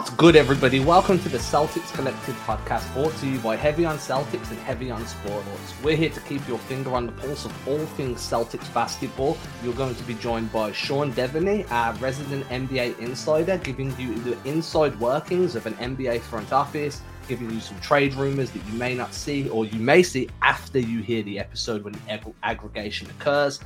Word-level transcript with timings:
What's 0.00 0.14
good, 0.14 0.34
everybody? 0.34 0.80
Welcome 0.80 1.18
to 1.18 1.28
the 1.28 1.36
Celtics 1.36 1.92
Collective 1.92 2.34
podcast 2.46 2.90
brought 2.94 3.14
to 3.18 3.28
you 3.28 3.38
by 3.40 3.54
Heavy 3.54 3.84
on 3.84 3.98
Celtics 3.98 4.48
and 4.48 4.58
Heavy 4.60 4.90
on 4.90 5.06
Sports. 5.06 5.74
We're 5.82 5.94
here 5.94 6.08
to 6.08 6.20
keep 6.20 6.48
your 6.48 6.56
finger 6.56 6.94
on 6.94 7.04
the 7.04 7.12
pulse 7.12 7.44
of 7.44 7.68
all 7.68 7.84
things 7.84 8.18
Celtics 8.22 8.72
basketball. 8.72 9.36
You're 9.62 9.74
going 9.74 9.94
to 9.94 10.02
be 10.04 10.14
joined 10.14 10.50
by 10.54 10.72
Sean 10.72 11.12
Deveney, 11.12 11.70
our 11.70 11.92
resident 11.96 12.48
NBA 12.48 12.98
insider, 12.98 13.58
giving 13.58 13.94
you 13.98 14.14
the 14.20 14.38
inside 14.48 14.98
workings 14.98 15.54
of 15.54 15.66
an 15.66 15.74
NBA 15.74 16.22
front 16.22 16.50
office, 16.50 17.02
giving 17.28 17.50
you 17.50 17.60
some 17.60 17.78
trade 17.80 18.14
rumors 18.14 18.50
that 18.52 18.64
you 18.64 18.72
may 18.72 18.94
not 18.94 19.12
see 19.12 19.50
or 19.50 19.66
you 19.66 19.78
may 19.78 20.02
see 20.02 20.30
after 20.40 20.78
you 20.78 21.02
hear 21.02 21.22
the 21.24 21.38
episode 21.38 21.84
when 21.84 21.94
ag- 22.08 22.34
aggregation 22.42 23.10
occurs. 23.10 23.60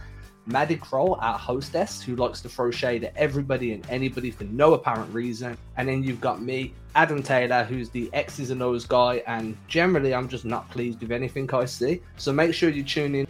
Madi 0.47 0.77
Kroll, 0.77 1.19
our 1.21 1.39
hostess, 1.39 2.03
who 2.03 2.17
likes 2.17 2.41
to 2.43 2.49
throw 2.49 2.71
shade 2.71 3.05
at 3.05 3.17
everybody 3.17 3.73
and 3.73 3.85
anybody 3.89 4.31
for 4.31 4.45
no 4.45 4.75
apparent 4.75 5.13
reason. 5.13 5.57
And 5.77 5.89
then 5.89 6.03
you've 6.03 6.21
got 6.21 6.43
me, 6.43 6.75
Adam 6.95 7.23
Taylor, 7.23 7.65
who's 7.65 7.89
the 7.89 8.11
X's 8.13 8.51
and 8.51 8.63
O's 8.63 8.85
guy. 8.85 9.23
And 9.27 9.57
generally, 9.69 10.15
I'm 10.15 10.29
just 10.29 10.45
not 10.45 10.71
pleased 10.71 11.01
with 11.01 11.13
anything 11.13 11.53
I 11.55 11.65
see. 11.65 12.03
So 12.17 12.33
make 12.33 12.53
sure 12.53 12.69
you 12.69 12.83
tune 12.83 13.15
in 13.15 13.27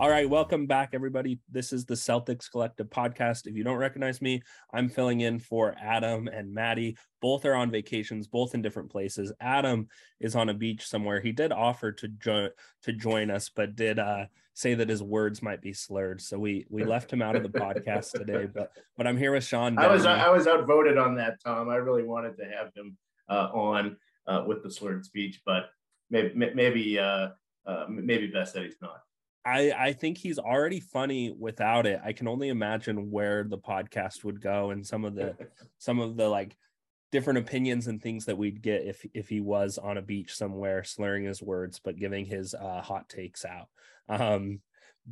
All 0.00 0.08
right, 0.08 0.26
welcome 0.26 0.64
back, 0.66 0.94
everybody. 0.94 1.40
This 1.50 1.74
is 1.74 1.84
the 1.84 1.92
Celtics 1.92 2.50
Collective 2.50 2.88
podcast. 2.88 3.46
If 3.46 3.54
you 3.54 3.62
don't 3.62 3.76
recognize 3.76 4.22
me, 4.22 4.40
I'm 4.72 4.88
filling 4.88 5.20
in 5.20 5.38
for 5.38 5.74
Adam 5.78 6.26
and 6.26 6.54
Madi. 6.54 6.96
Both 7.20 7.44
are 7.44 7.54
on 7.54 7.70
vacations, 7.70 8.26
both 8.26 8.54
in 8.54 8.62
different 8.62 8.90
places. 8.90 9.30
Adam 9.42 9.88
is 10.18 10.34
on 10.34 10.48
a 10.48 10.54
beach 10.54 10.86
somewhere. 10.86 11.20
He 11.20 11.32
did 11.32 11.52
offer 11.52 11.92
to 11.92 12.08
join 12.08 12.48
to 12.84 12.94
join 12.94 13.30
us, 13.30 13.50
but 13.54 13.76
did 13.76 13.98
uh, 13.98 14.24
say 14.54 14.72
that 14.72 14.88
his 14.88 15.02
words 15.02 15.42
might 15.42 15.60
be 15.60 15.74
slurred, 15.74 16.22
so 16.22 16.38
we 16.38 16.64
we 16.70 16.82
left 16.82 17.12
him 17.12 17.20
out 17.20 17.36
of 17.36 17.42
the 17.42 17.50
podcast 17.50 18.12
today. 18.12 18.46
But 18.46 18.72
but 18.96 19.06
I'm 19.06 19.18
here 19.18 19.32
with 19.32 19.44
Sean. 19.44 19.76
I 19.76 19.88
was 19.88 20.06
I 20.06 20.30
was 20.30 20.46
outvoted 20.46 20.96
on 20.96 21.16
that, 21.16 21.40
Tom. 21.44 21.68
I 21.68 21.76
really 21.76 22.04
wanted 22.04 22.38
to 22.38 22.44
have 22.44 22.72
him 22.74 22.96
uh, 23.28 23.50
on 23.52 23.98
uh, 24.26 24.44
with 24.46 24.62
the 24.62 24.70
slurred 24.70 25.04
speech, 25.04 25.42
but 25.44 25.64
maybe 26.08 26.32
maybe 26.54 26.98
uh, 26.98 27.28
uh, 27.66 27.84
maybe 27.90 28.28
best 28.28 28.54
that 28.54 28.62
he's 28.62 28.76
not. 28.80 29.02
I 29.44 29.72
I 29.72 29.92
think 29.92 30.18
he's 30.18 30.38
already 30.38 30.80
funny 30.80 31.34
without 31.36 31.86
it. 31.86 32.00
I 32.04 32.12
can 32.12 32.28
only 32.28 32.48
imagine 32.48 33.10
where 33.10 33.44
the 33.44 33.58
podcast 33.58 34.24
would 34.24 34.40
go 34.40 34.70
and 34.70 34.86
some 34.86 35.04
of 35.04 35.14
the 35.14 35.36
some 35.78 36.00
of 36.00 36.16
the 36.16 36.28
like 36.28 36.56
different 37.12 37.38
opinions 37.38 37.86
and 37.86 38.00
things 38.00 38.26
that 38.26 38.38
we'd 38.38 38.62
get 38.62 38.86
if 38.86 39.04
if 39.14 39.28
he 39.28 39.40
was 39.40 39.78
on 39.78 39.96
a 39.96 40.02
beach 40.02 40.36
somewhere 40.36 40.84
slurring 40.84 41.24
his 41.24 41.42
words 41.42 41.80
but 41.82 41.96
giving 41.96 42.24
his 42.24 42.54
uh, 42.54 42.82
hot 42.82 43.08
takes 43.08 43.44
out. 43.44 43.68
Um, 44.08 44.60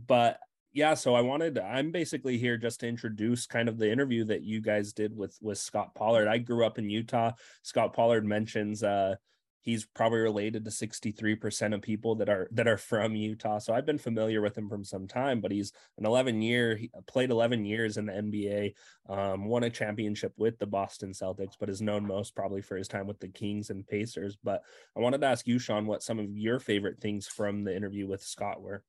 but 0.06 0.38
yeah, 0.72 0.94
so 0.94 1.14
I 1.14 1.22
wanted 1.22 1.58
I'm 1.58 1.90
basically 1.90 2.36
here 2.38 2.58
just 2.58 2.80
to 2.80 2.88
introduce 2.88 3.46
kind 3.46 3.68
of 3.68 3.78
the 3.78 3.90
interview 3.90 4.24
that 4.26 4.42
you 4.42 4.60
guys 4.60 4.92
did 4.92 5.16
with 5.16 5.36
with 5.40 5.58
Scot 5.58 5.94
Pollard. 5.94 6.28
I 6.28 6.38
grew 6.38 6.66
up 6.66 6.78
in 6.78 6.90
Utah. 6.90 7.32
Scot 7.62 7.94
Pollard 7.94 8.26
mentions 8.26 8.82
uh 8.82 9.16
he's 9.60 9.84
probably 9.84 10.20
related 10.20 10.64
to 10.64 10.70
63% 10.70 11.74
of 11.74 11.82
people 11.82 12.14
that 12.16 12.28
are 12.28 12.48
that 12.52 12.68
are 12.68 12.76
from 12.76 13.14
Utah. 13.14 13.58
So 13.58 13.74
I've 13.74 13.86
been 13.86 13.98
familiar 13.98 14.40
with 14.40 14.56
him 14.56 14.68
from 14.68 14.84
some 14.84 15.06
time, 15.06 15.40
but 15.40 15.52
he's 15.52 15.72
an 15.98 16.06
11 16.06 16.42
year 16.42 16.76
he 16.76 16.90
played 17.06 17.30
11 17.30 17.64
years 17.64 17.96
in 17.96 18.06
the 18.06 18.12
NBA, 18.12 18.74
um, 19.08 19.46
won 19.46 19.64
a 19.64 19.70
championship 19.70 20.32
with 20.36 20.58
the 20.58 20.66
Boston 20.66 21.12
Celtics, 21.12 21.54
but 21.58 21.70
is 21.70 21.82
known 21.82 22.06
most 22.06 22.34
probably 22.34 22.62
for 22.62 22.76
his 22.76 22.88
time 22.88 23.06
with 23.06 23.20
the 23.20 23.28
Kings 23.28 23.70
and 23.70 23.86
Pacers. 23.86 24.36
But 24.42 24.62
I 24.96 25.00
wanted 25.00 25.20
to 25.20 25.26
ask 25.26 25.46
you, 25.46 25.58
Sean, 25.58 25.86
what 25.86 26.02
some 26.02 26.18
of 26.18 26.36
your 26.36 26.58
favorite 26.60 27.00
things 27.00 27.26
from 27.26 27.64
the 27.64 27.74
interview 27.74 28.06
with 28.06 28.22
Scot 28.22 28.62
were. 28.62 28.82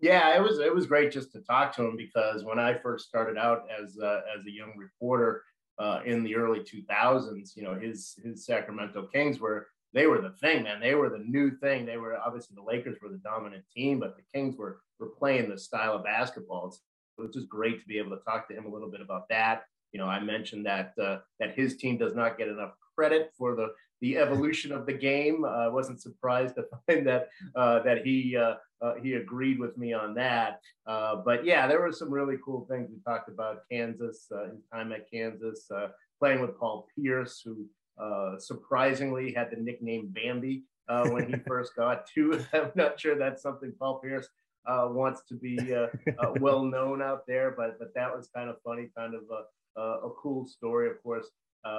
Yeah, 0.00 0.36
it 0.36 0.42
was 0.42 0.58
it 0.58 0.74
was 0.74 0.86
great 0.86 1.12
just 1.12 1.32
to 1.32 1.40
talk 1.40 1.74
to 1.76 1.84
him 1.84 1.96
because 1.96 2.44
when 2.44 2.58
I 2.58 2.74
first 2.74 3.08
started 3.08 3.38
out 3.38 3.62
as 3.82 3.96
uh, 3.98 4.20
as 4.38 4.44
a 4.46 4.50
young 4.50 4.72
reporter 4.76 5.42
uh, 5.78 6.00
in 6.04 6.22
the 6.22 6.36
early 6.36 6.60
2000s, 6.60 7.56
you 7.56 7.62
know, 7.62 7.74
his 7.74 8.14
his 8.22 8.44
Sacramento 8.44 9.08
Kings 9.12 9.40
were 9.40 9.68
they 9.94 10.06
were 10.06 10.20
the 10.20 10.34
thing, 10.40 10.64
man. 10.64 10.80
They 10.80 10.94
were 10.94 11.08
the 11.08 11.24
new 11.24 11.52
thing. 11.52 11.86
They 11.86 11.96
were 11.96 12.18
obviously 12.18 12.56
the 12.56 12.62
Lakers 12.62 12.98
were 13.00 13.08
the 13.08 13.18
dominant 13.18 13.64
team, 13.74 14.00
but 14.00 14.16
the 14.16 14.22
Kings 14.34 14.56
were 14.56 14.80
were 14.98 15.10
playing 15.18 15.48
the 15.48 15.58
style 15.58 15.94
of 15.94 16.04
basketball. 16.04 16.68
It's, 16.68 16.80
it 17.16 17.22
was 17.22 17.34
just 17.34 17.48
great 17.48 17.80
to 17.80 17.86
be 17.86 17.98
able 17.98 18.10
to 18.10 18.22
talk 18.24 18.48
to 18.48 18.54
him 18.54 18.66
a 18.66 18.68
little 18.68 18.90
bit 18.90 19.00
about 19.00 19.28
that. 19.28 19.62
You 19.92 20.00
know, 20.00 20.06
I 20.06 20.18
mentioned 20.20 20.66
that 20.66 20.92
uh, 21.00 21.18
that 21.38 21.54
his 21.54 21.76
team 21.76 21.96
does 21.96 22.14
not 22.14 22.36
get 22.36 22.48
enough 22.48 22.72
credit 22.96 23.30
for 23.38 23.54
the 23.54 23.68
the 24.00 24.18
evolution 24.18 24.72
of 24.72 24.84
the 24.84 24.92
game. 24.92 25.44
Uh, 25.44 25.48
I 25.48 25.68
wasn't 25.68 26.02
surprised 26.02 26.56
to 26.56 26.66
find 26.86 27.06
that 27.06 27.28
uh, 27.54 27.78
that 27.84 28.04
he 28.04 28.36
uh, 28.36 28.54
uh, 28.82 28.94
he 29.02 29.14
agreed 29.14 29.58
with 29.58 29.78
me 29.78 29.92
on 29.92 30.14
that. 30.14 30.60
Uh, 30.86 31.16
but 31.16 31.44
yeah, 31.44 31.66
there 31.66 31.80
were 31.80 31.92
some 31.92 32.10
really 32.10 32.36
cool 32.44 32.66
things 32.68 32.90
we 32.90 32.98
talked 33.06 33.28
about. 33.28 33.62
Kansas, 33.70 34.26
his 34.50 34.64
time 34.72 34.92
at 34.92 35.10
Kansas, 35.10 35.70
playing 36.18 36.40
with 36.40 36.58
Paul 36.58 36.88
Pierce, 36.94 37.40
who 37.44 37.66
uh, 37.98 38.38
surprisingly 38.38 39.32
had 39.32 39.50
the 39.50 39.56
nickname 39.56 40.08
Bambi 40.12 40.64
uh, 40.88 41.08
when 41.08 41.28
he 41.28 41.34
first 41.46 41.74
got 41.76 42.06
to. 42.14 42.44
I'm 42.52 42.72
not 42.74 43.00
sure 43.00 43.16
that's 43.16 43.42
something 43.42 43.72
Paul 43.78 44.00
Pierce 44.00 44.28
uh, 44.66 44.88
wants 44.90 45.22
to 45.28 45.34
be 45.34 45.74
uh, 45.74 45.86
uh, 46.18 46.32
well 46.40 46.64
known 46.64 47.02
out 47.02 47.26
there, 47.26 47.54
but 47.56 47.78
but 47.78 47.94
that 47.94 48.14
was 48.14 48.28
kind 48.34 48.48
of 48.48 48.56
funny, 48.64 48.90
kind 48.96 49.14
of 49.14 49.22
a, 49.30 49.80
a, 49.80 50.10
cool 50.22 50.46
story. 50.46 50.88
Of 50.88 51.02
course, 51.02 51.28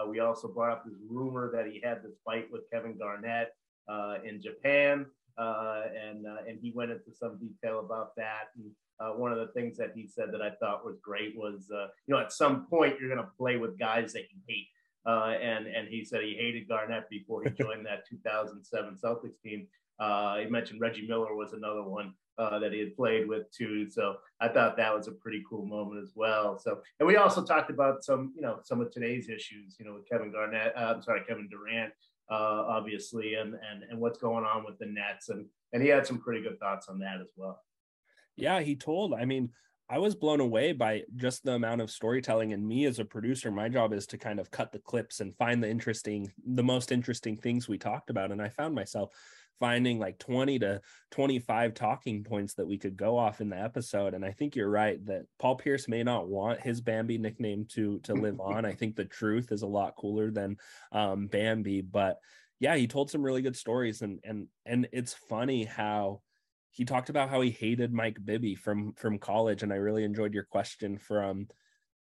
we 0.07 0.19
also 0.19 0.47
brought 0.47 0.71
up 0.71 0.85
this 0.85 0.99
rumor 1.09 1.51
that 1.53 1.65
he 1.65 1.81
had 1.83 2.03
this 2.03 2.15
fight 2.23 2.47
with 2.51 2.61
Kevin 2.71 2.97
Garnett 2.97 3.49
in 4.23 4.41
Japan, 4.41 5.05
and 5.37 6.25
and 6.47 6.59
he 6.61 6.71
went 6.75 6.91
into 6.91 7.11
some 7.13 7.39
detail 7.39 7.79
about 7.79 8.15
that. 8.15 8.49
And, 8.55 8.71
uh, 8.99 9.09
one 9.09 9.31
of 9.31 9.37
the 9.37 9.47
things 9.47 9.77
that 9.77 9.91
he 9.93 10.07
said 10.07 10.31
that 10.31 10.41
I 10.41 10.51
thought 10.51 10.85
was 10.85 10.97
great 11.01 11.35
was, 11.35 11.69
uh, 11.73 11.87
you 12.07 12.15
know, 12.15 12.19
at 12.19 12.31
some 12.31 12.65
point 12.67 12.95
you're 12.99 13.13
going 13.13 13.21
to 13.21 13.31
play 13.37 13.57
with 13.57 13.77
guys 13.77 14.13
that 14.13 14.23
you 14.31 14.39
hate. 14.47 14.67
Uh, 15.05 15.35
and 15.41 15.67
and 15.67 15.88
he 15.88 16.03
said 16.03 16.21
he 16.21 16.35
hated 16.35 16.67
Garnett 16.67 17.09
before 17.09 17.43
he 17.43 17.49
joined 17.51 17.85
that 17.85 18.07
2007 18.09 18.97
Celtics 19.03 19.39
team. 19.41 19.67
Uh, 19.99 20.38
he 20.38 20.45
mentioned 20.47 20.81
Reggie 20.81 21.07
Miller 21.07 21.35
was 21.35 21.53
another 21.53 21.83
one 21.83 22.13
uh, 22.38 22.59
that 22.59 22.73
he 22.73 22.79
had 22.79 22.95
played 22.95 23.27
with 23.27 23.49
too. 23.51 23.89
So 23.89 24.16
I 24.41 24.47
thought 24.49 24.77
that 24.77 24.93
was 24.93 25.07
a 25.07 25.11
pretty 25.11 25.43
cool 25.49 25.66
moment 25.66 26.03
as 26.03 26.11
well. 26.16 26.57
So 26.57 26.81
and 26.99 27.07
we 27.07 27.17
also 27.17 27.43
talked 27.43 27.69
about 27.69 28.03
some 28.03 28.33
you 28.35 28.41
know 28.41 28.59
some 28.63 28.81
of 28.81 28.91
today's 28.91 29.29
issues. 29.29 29.75
You 29.79 29.85
know 29.85 29.93
with 29.93 30.09
Kevin 30.09 30.31
Garnett, 30.31 30.75
uh, 30.75 30.93
I'm 30.95 31.01
sorry 31.01 31.22
Kevin 31.27 31.49
Durant. 31.49 31.93
Uh, 32.29 32.66
obviously, 32.67 33.35
and 33.35 33.53
and 33.53 33.83
and 33.89 33.99
what's 33.99 34.17
going 34.17 34.43
on 34.43 34.66
with 34.66 34.79
the 34.79 34.87
Nets, 34.87 35.29
and 35.29 35.45
and 35.73 35.83
he 35.83 35.89
had 35.89 36.07
some 36.07 36.19
pretty 36.19 36.41
good 36.41 36.59
thoughts 36.59 36.87
on 36.89 36.97
that 36.99 37.22
as 37.22 37.29
well. 37.35 37.61
Yeah, 38.35 38.61
he 38.61 38.75
told. 38.75 39.13
I 39.13 39.25
mean, 39.25 39.51
I 39.90 40.00
was 40.00 40.16
blown 40.16 40.40
away 40.40 40.72
by 40.72 41.03
just 41.16 41.44
the 41.44 41.53
amount 41.53 41.81
of 41.81 41.91
storytelling. 41.91 42.53
And 42.53 42.68
me 42.68 42.85
as 42.85 43.00
a 43.00 43.06
producer, 43.06 43.51
my 43.51 43.69
job 43.69 43.94
is 43.94 44.07
to 44.07 44.18
kind 44.18 44.40
of 44.40 44.50
cut 44.50 44.72
the 44.72 44.79
clips 44.79 45.19
and 45.19 45.38
find 45.38 45.62
the 45.62 45.69
interesting, 45.69 46.31
the 46.44 46.63
most 46.63 46.91
interesting 46.91 47.38
things 47.38 47.68
we 47.68 47.78
talked 47.78 48.09
about. 48.09 48.31
And 48.31 48.41
I 48.41 48.50
found 48.50 48.73
myself 48.73 49.12
finding 49.59 50.00
like 50.00 50.19
20 50.19 50.59
to 50.59 50.81
25 51.12 51.73
talking 51.73 52.23
points 52.23 52.56
that 52.56 52.68
we 52.68 52.78
could 52.78 52.97
go 52.97 53.18
off 53.18 53.41
in 53.41 53.50
the 53.50 53.57
episode 53.57 54.13
and 54.13 54.25
i 54.25 54.31
think 54.31 54.56
you're 54.56 54.69
right 54.69 55.06
that 55.06 55.23
paul 55.40 55.56
pierce 55.56 55.88
may 55.88 56.03
not 56.03 56.28
want 56.28 56.59
his 56.59 56.81
bambi 56.81 57.17
nickname 57.17 57.66
to 57.66 58.00
to 58.00 58.13
live 58.13 58.40
on 58.41 58.66
i 58.66 58.73
think 58.73 58.96
the 58.96 59.06
truth 59.06 59.52
is 59.52 59.62
a 59.62 59.67
lot 59.67 59.96
cooler 59.96 60.29
than 60.29 60.57
um, 60.91 61.28
bambi 61.28 61.81
but 61.81 62.19
yeah 62.59 62.75
he 62.75 62.88
told 62.88 63.09
some 63.09 63.23
really 63.23 63.41
good 63.41 63.56
stories 63.56 64.02
and 64.02 64.19
and 64.23 64.47
and 64.66 64.88
it's 64.91 65.13
funny 65.13 65.63
how 65.63 66.22
he 66.75 66.83
talked 66.83 67.09
about 67.09 67.29
how 67.29 67.39
he 67.39 67.51
hated 67.51 67.93
Mike 67.93 68.17
Bibby 68.23 68.53
from 68.53 68.91
from 68.93 69.17
college, 69.17 69.63
and 69.63 69.71
I 69.71 69.77
really 69.77 70.03
enjoyed 70.03 70.33
your 70.33 70.43
question 70.43 70.97
from 70.97 71.47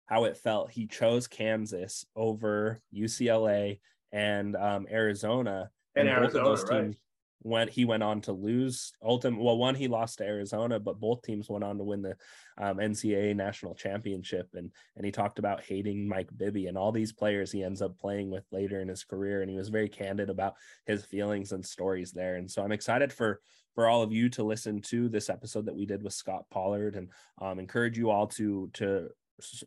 how 0.08 0.24
it 0.24 0.38
felt. 0.38 0.72
He 0.72 0.88
chose 0.88 1.28
Kansas 1.28 2.04
over 2.16 2.82
UCLA 2.94 3.80
and 4.12 4.56
um, 4.56 4.88
Arizona, 4.90 5.70
and, 5.96 6.10
and 6.10 6.18
Arizona, 6.18 6.28
both 6.28 6.36
of 6.36 6.46
those 6.46 6.70
right. 6.72 6.82
teams 6.82 6.96
went. 7.44 7.70
He 7.70 7.86
went 7.86 8.02
on 8.02 8.22
to 8.22 8.32
lose. 8.32 8.92
Ultimate. 9.04 9.40
Well, 9.40 9.56
one 9.56 9.76
he 9.76 9.88
lost 9.88 10.18
to 10.18 10.26
Arizona, 10.26 10.80
but 10.80 11.00
both 11.00 11.22
teams 11.22 11.48
went 11.48 11.64
on 11.64 11.78
to 11.78 11.84
win 11.84 12.02
the 12.02 12.18
um, 12.58 12.78
NCAA 12.78 13.36
national 13.36 13.76
championship. 13.76 14.50
And 14.56 14.72
and 14.96 15.06
he 15.06 15.12
talked 15.12 15.38
about 15.38 15.62
hating 15.62 16.08
Mike 16.08 16.30
Bibby 16.36 16.66
and 16.66 16.76
all 16.78 16.92
these 16.92 17.14
players 17.14 17.52
he 17.52 17.64
ends 17.64 17.84
up 17.84 18.00
playing 18.00 18.32
with 18.32 18.46
later 18.52 18.82
in 18.82 18.88
his 18.88 19.04
career. 19.04 19.42
And 19.44 19.52
he 19.52 19.58
was 19.58 19.70
very 19.70 19.90
candid 19.90 20.32
about 20.32 20.56
his 20.88 21.06
feelings 21.06 21.52
and 21.52 21.64
stories 21.64 22.12
there. 22.12 22.38
And 22.38 22.50
so 22.50 22.64
I'm 22.64 22.72
excited 22.72 23.14
for 23.14 23.40
for 23.76 23.88
all 23.88 24.02
of 24.02 24.12
you 24.12 24.30
to 24.30 24.44
listen 24.44 24.82
to 24.82 25.10
this 25.10 25.30
episode 25.30 25.66
that 25.66 25.76
we 25.76 25.86
did 25.86 26.02
with 26.02 26.14
Scot 26.14 26.46
Pollard 26.50 26.96
and 26.96 27.10
um, 27.40 27.60
encourage 27.60 27.98
you 27.98 28.10
all 28.10 28.28
to 28.28 28.70
to 28.74 29.10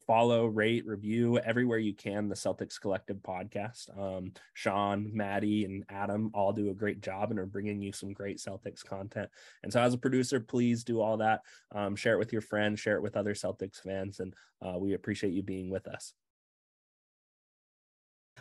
follow, 0.07 0.47
rate, 0.47 0.87
review 0.87 1.39
everywhere 1.39 1.79
you 1.79 1.95
can 1.95 2.29
the 2.29 2.35
Celtics 2.35 2.81
Collective 2.81 3.19
podcast. 3.19 3.97
Um, 3.99 4.33
Sean, 4.55 5.11
Madi, 5.15 5.65
and 5.65 5.85
Adam 5.89 6.31
all 6.35 6.53
do 6.53 6.71
a 6.71 6.75
great 6.75 7.01
job 7.01 7.31
and 7.31 7.39
are 7.39 7.47
bringing 7.47 7.83
you 7.83 7.93
some 7.93 8.13
great 8.13 8.39
Celtics 8.39 8.85
content. 8.85 9.29
And 9.63 9.73
so, 9.73 9.81
as 9.81 9.95
a 9.95 9.99
producer, 9.99 10.41
please 10.41 10.85
do 10.85 11.01
all 11.01 11.19
that. 11.19 11.43
Um, 11.75 11.97
share 11.97 12.15
it 12.15 12.19
with 12.19 12.33
your 12.33 12.43
friends, 12.43 12.81
share 12.81 12.97
it 12.97 13.03
with 13.03 13.17
other 13.17 13.35
Celtics 13.35 13.83
fans, 13.83 14.21
and 14.21 14.35
uh, 14.63 14.79
we 14.79 14.95
appreciate 14.95 15.33
you 15.33 15.43
being 15.43 15.71
with 15.71 15.87
us. 15.87 16.15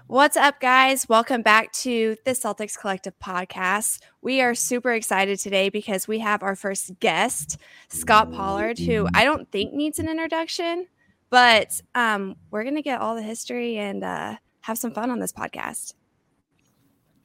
What's 0.07 0.37
up, 0.37 0.61
guys? 0.61 1.09
Welcome 1.09 1.41
back 1.41 1.73
to 1.73 2.15
the 2.23 2.31
Celtics 2.31 2.79
Collective 2.79 3.13
podcast. 3.19 3.99
We 4.21 4.39
are 4.41 4.55
super 4.55 4.93
excited 4.93 5.37
today 5.37 5.67
because 5.67 6.07
we 6.07 6.19
have 6.19 6.43
our 6.43 6.55
first 6.55 6.97
guest, 7.01 7.57
Scot 7.89 8.31
Pollard, 8.31 8.79
who 8.79 9.07
I 9.13 9.25
don't 9.25 9.51
think 9.51 9.73
needs 9.73 9.99
an 9.99 10.07
introduction, 10.07 10.87
But 11.29 11.81
um, 11.93 12.35
we're 12.51 12.63
gonna 12.63 12.81
get 12.81 13.01
all 13.01 13.15
the 13.15 13.21
history 13.21 13.77
and 13.77 14.01
uh, 14.01 14.37
have 14.61 14.77
some 14.77 14.91
fun 14.91 15.11
on 15.11 15.19
this 15.19 15.33
podcast. 15.33 15.93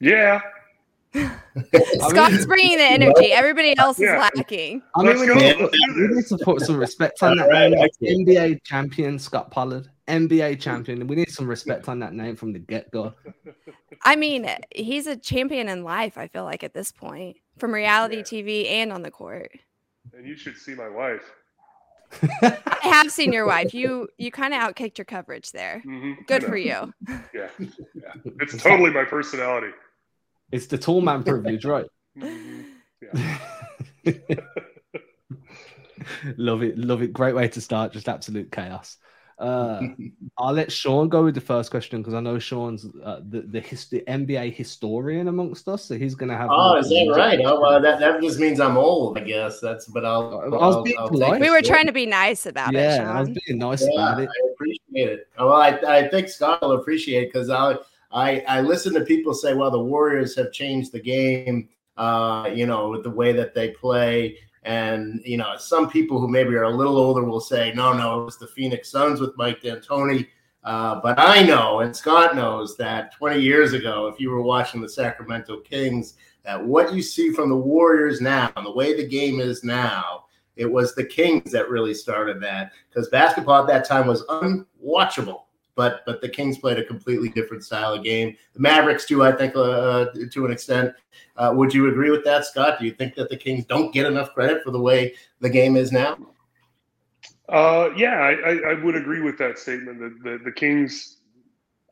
Yeah. 0.00 0.40
Scot's 1.14 2.46
bringing 2.46 2.78
the 2.78 2.84
energy. 2.84 3.30
Everybody 3.32 3.78
else 3.78 4.00
is 4.00 4.10
lacking. 4.10 4.82
I 4.96 5.02
mean, 5.04 5.20
we 5.20 5.26
need, 5.28 5.56
Let's 5.56 5.56
do 5.56 5.70
we 5.94 6.08
need 6.08 6.16
this. 6.16 6.28
to 6.30 6.38
put 6.38 6.62
some 6.62 6.78
respect 6.78 7.22
on 7.22 7.36
that 7.36 7.48
Right, 7.48 7.70
name. 7.70 7.78
Like 7.78 7.92
excellent. 8.02 8.26
NBA 8.28 8.64
champion 8.64 9.20
Scot 9.20 9.52
Pollard, 9.52 9.88
NBA 10.08 10.60
champion. 10.60 11.00
And 11.00 11.10
we 11.10 11.16
need 11.16 11.30
some 11.30 11.46
respect 11.48 11.88
on 11.88 11.98
that 12.00 12.12
name 12.12 12.36
from 12.36 12.52
the 12.52 12.58
get 12.58 12.90
go. 12.90 13.14
I 14.04 14.16
mean, 14.16 14.48
he's 14.74 15.06
a 15.06 15.16
champion 15.16 15.68
in 15.68 15.84
life. 15.84 16.18
I 16.18 16.26
feel 16.28 16.44
like 16.44 16.64
at 16.64 16.74
this 16.74 16.90
point, 16.92 17.36
from 17.58 17.72
reality 17.72 18.16
Yeah. 18.16 18.22
TV 18.22 18.68
and 18.68 18.92
on 18.92 19.02
the 19.02 19.10
court. 19.10 19.50
And 20.12 20.26
you 20.26 20.36
should 20.36 20.56
see 20.56 20.74
my 20.74 20.88
wife. 20.88 21.22
I 22.42 22.58
have 22.82 23.10
seen 23.10 23.32
your 23.32 23.46
wife. 23.46 23.72
You 23.72 24.08
you 24.18 24.30
kind 24.30 24.52
of 24.52 24.60
outkicked 24.60 24.98
your 24.98 25.04
coverage 25.06 25.52
there. 25.52 25.82
Mhm. 25.86 26.26
Good 26.26 26.44
for 26.44 26.56
you. 26.56 26.92
Yeah. 27.32 27.48
yeah. 27.94 28.12
It's 28.40 28.56
totally 28.62 28.90
my 28.90 29.04
personality. 29.04 29.72
It's 30.50 30.66
the 30.66 30.76
tall 30.76 31.00
man 31.00 31.22
privilege, 31.22 31.64
right? 31.64 31.86
Mhm. 32.18 32.64
love 36.36 36.62
it, 36.62 36.76
love 36.78 37.02
it. 37.02 37.12
Great 37.12 37.34
way 37.34 37.48
to 37.48 37.60
start. 37.60 37.92
Just 37.92 38.08
absolute 38.08 38.50
chaos. 38.52 38.98
Uh, 39.42 39.88
I'll 40.38 40.52
let 40.52 40.70
Sean 40.70 41.08
go 41.08 41.24
with 41.24 41.34
the 41.34 41.40
first 41.40 41.72
question 41.72 42.00
because 42.00 42.14
I 42.14 42.20
know 42.20 42.38
Sean's 42.38 42.86
uh, 43.04 43.20
the 43.28 43.40
the, 43.40 43.60
his, 43.60 43.86
the 43.88 44.02
NBA 44.06 44.54
historian 44.54 45.26
amongst 45.26 45.66
us, 45.66 45.84
so 45.84 45.98
he's 45.98 46.14
gonna 46.14 46.36
have. 46.36 46.48
Oh, 46.52 46.76
is 46.76 46.88
that 46.90 47.12
right? 47.16 47.40
Oh, 47.44 47.60
well, 47.60 47.80
that, 47.82 47.98
that 47.98 48.20
just 48.22 48.38
means 48.38 48.60
I'm 48.60 48.76
old, 48.76 49.18
I 49.18 49.22
guess. 49.22 49.58
That's 49.58 49.86
but 49.86 50.04
I'll. 50.04 50.40
I 50.44 50.46
was 50.48 50.76
I'll- 50.76 50.82
being 50.84 50.96
I'll 50.98 51.08
polite. 51.08 51.40
We 51.40 51.48
it. 51.48 51.50
were 51.50 51.60
trying 51.62 51.86
to 51.86 51.92
be 51.92 52.06
nice 52.06 52.46
about 52.46 52.72
it, 52.72 52.78
Yeah, 52.78 53.12
I 53.12 53.20
was 53.20 53.30
being 53.30 53.58
nice 53.58 53.82
Yeah, 53.82 53.94
about 54.12 54.20
it. 54.22 54.28
I 54.28 54.52
appreciate 54.52 55.08
it. 55.12 55.28
Well, 55.36 55.52
I, 55.52 55.70
I 55.70 56.08
think 56.08 56.28
Scot 56.28 56.62
will 56.62 56.72
appreciate 56.72 57.24
it 57.24 57.32
because 57.32 57.50
I, 57.50 57.74
I 58.12 58.40
I 58.46 58.60
listen 58.60 58.94
to 58.94 59.00
people 59.00 59.34
say, 59.34 59.54
well, 59.54 59.72
the 59.72 59.80
Warriors 59.80 60.36
have 60.36 60.52
changed 60.52 60.92
the 60.92 61.00
game, 61.00 61.68
uh, 61.96 62.48
you 62.54 62.66
know, 62.66 62.90
with 62.90 63.02
the 63.02 63.10
way 63.10 63.32
that 63.32 63.54
they 63.54 63.70
play. 63.70 64.38
And 64.64 65.20
you 65.24 65.36
know, 65.36 65.56
some 65.58 65.90
people 65.90 66.20
who 66.20 66.28
maybe 66.28 66.54
are 66.54 66.64
a 66.64 66.76
little 66.76 66.96
older 66.96 67.24
will 67.24 67.40
say, 67.40 67.72
no, 67.74 67.92
no, 67.92 68.22
it 68.22 68.24
was 68.24 68.38
the 68.38 68.46
Phoenix 68.46 68.90
Suns 68.90 69.20
with 69.20 69.36
Mike 69.36 69.60
D'Antoni. 69.60 70.28
Uh, 70.64 71.00
but 71.02 71.18
I 71.18 71.42
know, 71.42 71.80
and 71.80 71.94
Scot 71.94 72.36
knows 72.36 72.76
that 72.76 73.12
20 73.16 73.40
years 73.40 73.72
ago, 73.72 74.06
if 74.06 74.20
you 74.20 74.30
were 74.30 74.42
watching 74.42 74.80
the 74.80 74.88
Sacramento 74.88 75.58
Kings, 75.60 76.14
that 76.44 76.62
what 76.64 76.92
you 76.92 77.02
see 77.02 77.32
from 77.32 77.48
the 77.48 77.56
Warriors 77.56 78.20
now, 78.20 78.52
and 78.56 78.64
the 78.64 78.72
way 78.72 78.96
the 78.96 79.06
game 79.06 79.40
is 79.40 79.64
now, 79.64 80.26
it 80.56 80.70
was 80.70 80.94
the 80.94 81.04
Kings 81.04 81.50
that 81.50 81.68
really 81.68 81.94
started 81.94 82.40
that 82.42 82.72
because 82.88 83.08
basketball 83.08 83.62
at 83.62 83.66
that 83.66 83.84
time 83.84 84.06
was 84.06 84.24
unwatchable. 84.26 85.42
But 85.74 86.02
but 86.04 86.20
the 86.20 86.28
Kings 86.28 86.58
played 86.58 86.78
a 86.78 86.84
completely 86.84 87.28
different 87.30 87.64
style 87.64 87.94
of 87.94 88.04
game. 88.04 88.36
The 88.52 88.60
Mavericks 88.60 89.06
too, 89.06 89.24
I 89.24 89.32
think, 89.32 89.56
uh, 89.56 90.06
to 90.30 90.46
an 90.46 90.52
extent. 90.52 90.94
Uh, 91.36 91.52
would 91.56 91.72
you 91.72 91.88
agree 91.88 92.10
with 92.10 92.24
that, 92.24 92.44
Scot? 92.44 92.78
Do 92.78 92.84
you 92.84 92.92
think 92.92 93.14
that 93.14 93.30
the 93.30 93.36
Kings 93.36 93.64
don't 93.64 93.92
get 93.92 94.06
enough 94.06 94.34
credit 94.34 94.62
for 94.62 94.70
the 94.70 94.80
way 94.80 95.14
the 95.40 95.48
game 95.48 95.76
is 95.76 95.90
now? 95.90 96.18
Uh, 97.48 97.90
yeah, 97.96 98.16
I, 98.16 98.32
I, 98.32 98.70
I 98.70 98.84
would 98.84 98.96
agree 98.96 99.20
with 99.20 99.38
that 99.38 99.58
statement. 99.58 99.98
That 99.98 100.22
the, 100.22 100.44
the 100.44 100.52
Kings, 100.52 101.18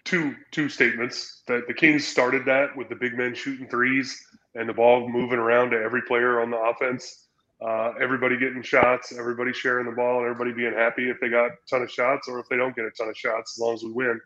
two 0.05 0.35
two 0.51 0.69
statements 0.69 1.43
that 1.47 1.67
the 1.67 1.75
Kings 1.75 2.07
started 2.07 2.45
that 2.47 2.77
with 2.77 2.89
the 2.89 2.97
big 2.97 3.17
men 3.17 3.35
shooting 3.35 3.69
threes 3.69 4.27
and 4.55 4.69
the 4.69 4.73
ball 4.73 5.09
moving 5.09 5.39
around 5.39 5.71
to 5.71 5.81
every 5.81 6.03
player 6.03 6.41
on 6.41 6.51
the 6.51 6.57
offense. 6.57 7.27
Uh, 7.61 7.93
everybody 8.01 8.39
getting 8.39 8.63
shots, 8.63 9.13
everybody 9.13 9.53
sharing 9.53 9.87
the 9.87 9.93
ball, 9.93 10.19
and 10.19 10.31
everybody 10.31 10.53
being 10.53 10.73
happy 10.73 11.11
if 11.11 11.21
they 11.21 11.29
got 11.29 11.47
a 11.47 11.51
ton 11.69 11.83
of 11.83 11.91
shots 11.91 12.27
or 12.27 12.39
if 12.41 12.49
they 12.49 12.57
don't 12.57 12.75
get 12.75 12.87
a 12.87 12.91
ton 12.91 13.09
of 13.09 13.17
shots, 13.17 13.57
as 13.57 13.61
long 13.61 13.75
as 13.75 13.83
we 13.83 13.93
win. 13.93 14.21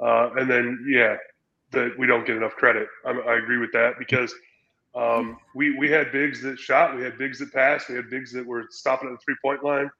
Uh, 0.00 0.30
and 0.36 0.50
then, 0.50 0.84
yeah, 0.88 1.16
that 1.70 1.98
we 1.98 2.06
don't 2.06 2.26
get 2.26 2.36
enough 2.36 2.54
credit. 2.56 2.88
I, 3.06 3.10
I 3.10 3.38
agree 3.38 3.58
with 3.58 3.72
that 3.72 3.98
because 3.98 4.34
um, 4.94 5.38
we 5.54 5.76
we 5.76 5.90
had 5.90 6.12
bigs 6.12 6.40
that 6.42 6.58
shot, 6.58 6.96
we 6.96 7.02
had 7.02 7.18
bigs 7.18 7.38
that 7.40 7.52
passed, 7.52 7.88
we 7.88 7.96
had 7.96 8.10
bigs 8.10 8.32
that 8.32 8.46
were 8.46 8.66
stopping 8.70 9.08
at 9.08 9.12
the 9.12 9.24
three 9.24 9.36
point 9.42 9.64
line 9.64 9.90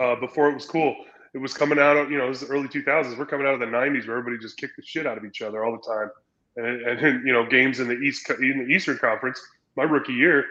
uh, 0.00 0.16
before 0.16 0.48
it 0.48 0.54
was 0.54 0.66
cool. 0.66 0.96
It 1.34 1.38
was 1.38 1.52
coming 1.52 1.78
out 1.78 1.96
of 1.96 2.10
you 2.10 2.18
know 2.18 2.26
it 2.26 2.30
was 2.30 2.40
the 2.40 2.46
early 2.46 2.68
2000s. 2.68 3.18
We're 3.18 3.26
coming 3.26 3.46
out 3.46 3.54
of 3.54 3.60
the 3.60 3.66
90s 3.66 4.06
where 4.06 4.16
everybody 4.16 4.40
just 4.40 4.56
kicked 4.56 4.76
the 4.76 4.82
shit 4.82 5.06
out 5.06 5.18
of 5.18 5.24
each 5.24 5.42
other 5.42 5.64
all 5.64 5.72
the 5.72 5.94
time, 5.94 6.10
and 6.56 6.82
and 6.82 7.26
you 7.26 7.32
know 7.32 7.44
games 7.46 7.80
in 7.80 7.88
the 7.88 7.98
East 7.98 8.28
in 8.30 8.66
the 8.66 8.74
Eastern 8.74 8.98
Conference. 8.98 9.40
My 9.76 9.84
rookie 9.84 10.14
year, 10.14 10.46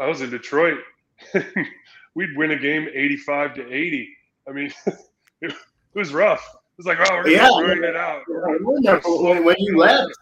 I 0.00 0.06
was 0.06 0.20
in 0.20 0.30
Detroit. 0.30 0.78
We'd 2.14 2.36
win 2.36 2.52
a 2.52 2.58
game 2.58 2.88
85 2.92 3.54
to 3.54 3.72
80. 3.72 4.16
I 4.48 4.52
mean, 4.52 4.72
it, 5.40 5.54
was 5.94 6.12
rough. 6.12 6.44
It 6.54 6.78
was 6.78 6.86
like, 6.86 6.98
oh, 7.00 7.16
we're 7.16 7.28
Yeah. 7.28 7.48
just 7.48 7.84
it 7.84 7.96
out. 7.96 8.22
When, 8.26 9.44
when 9.44 9.56
you 9.58 9.78
left. 9.78 10.12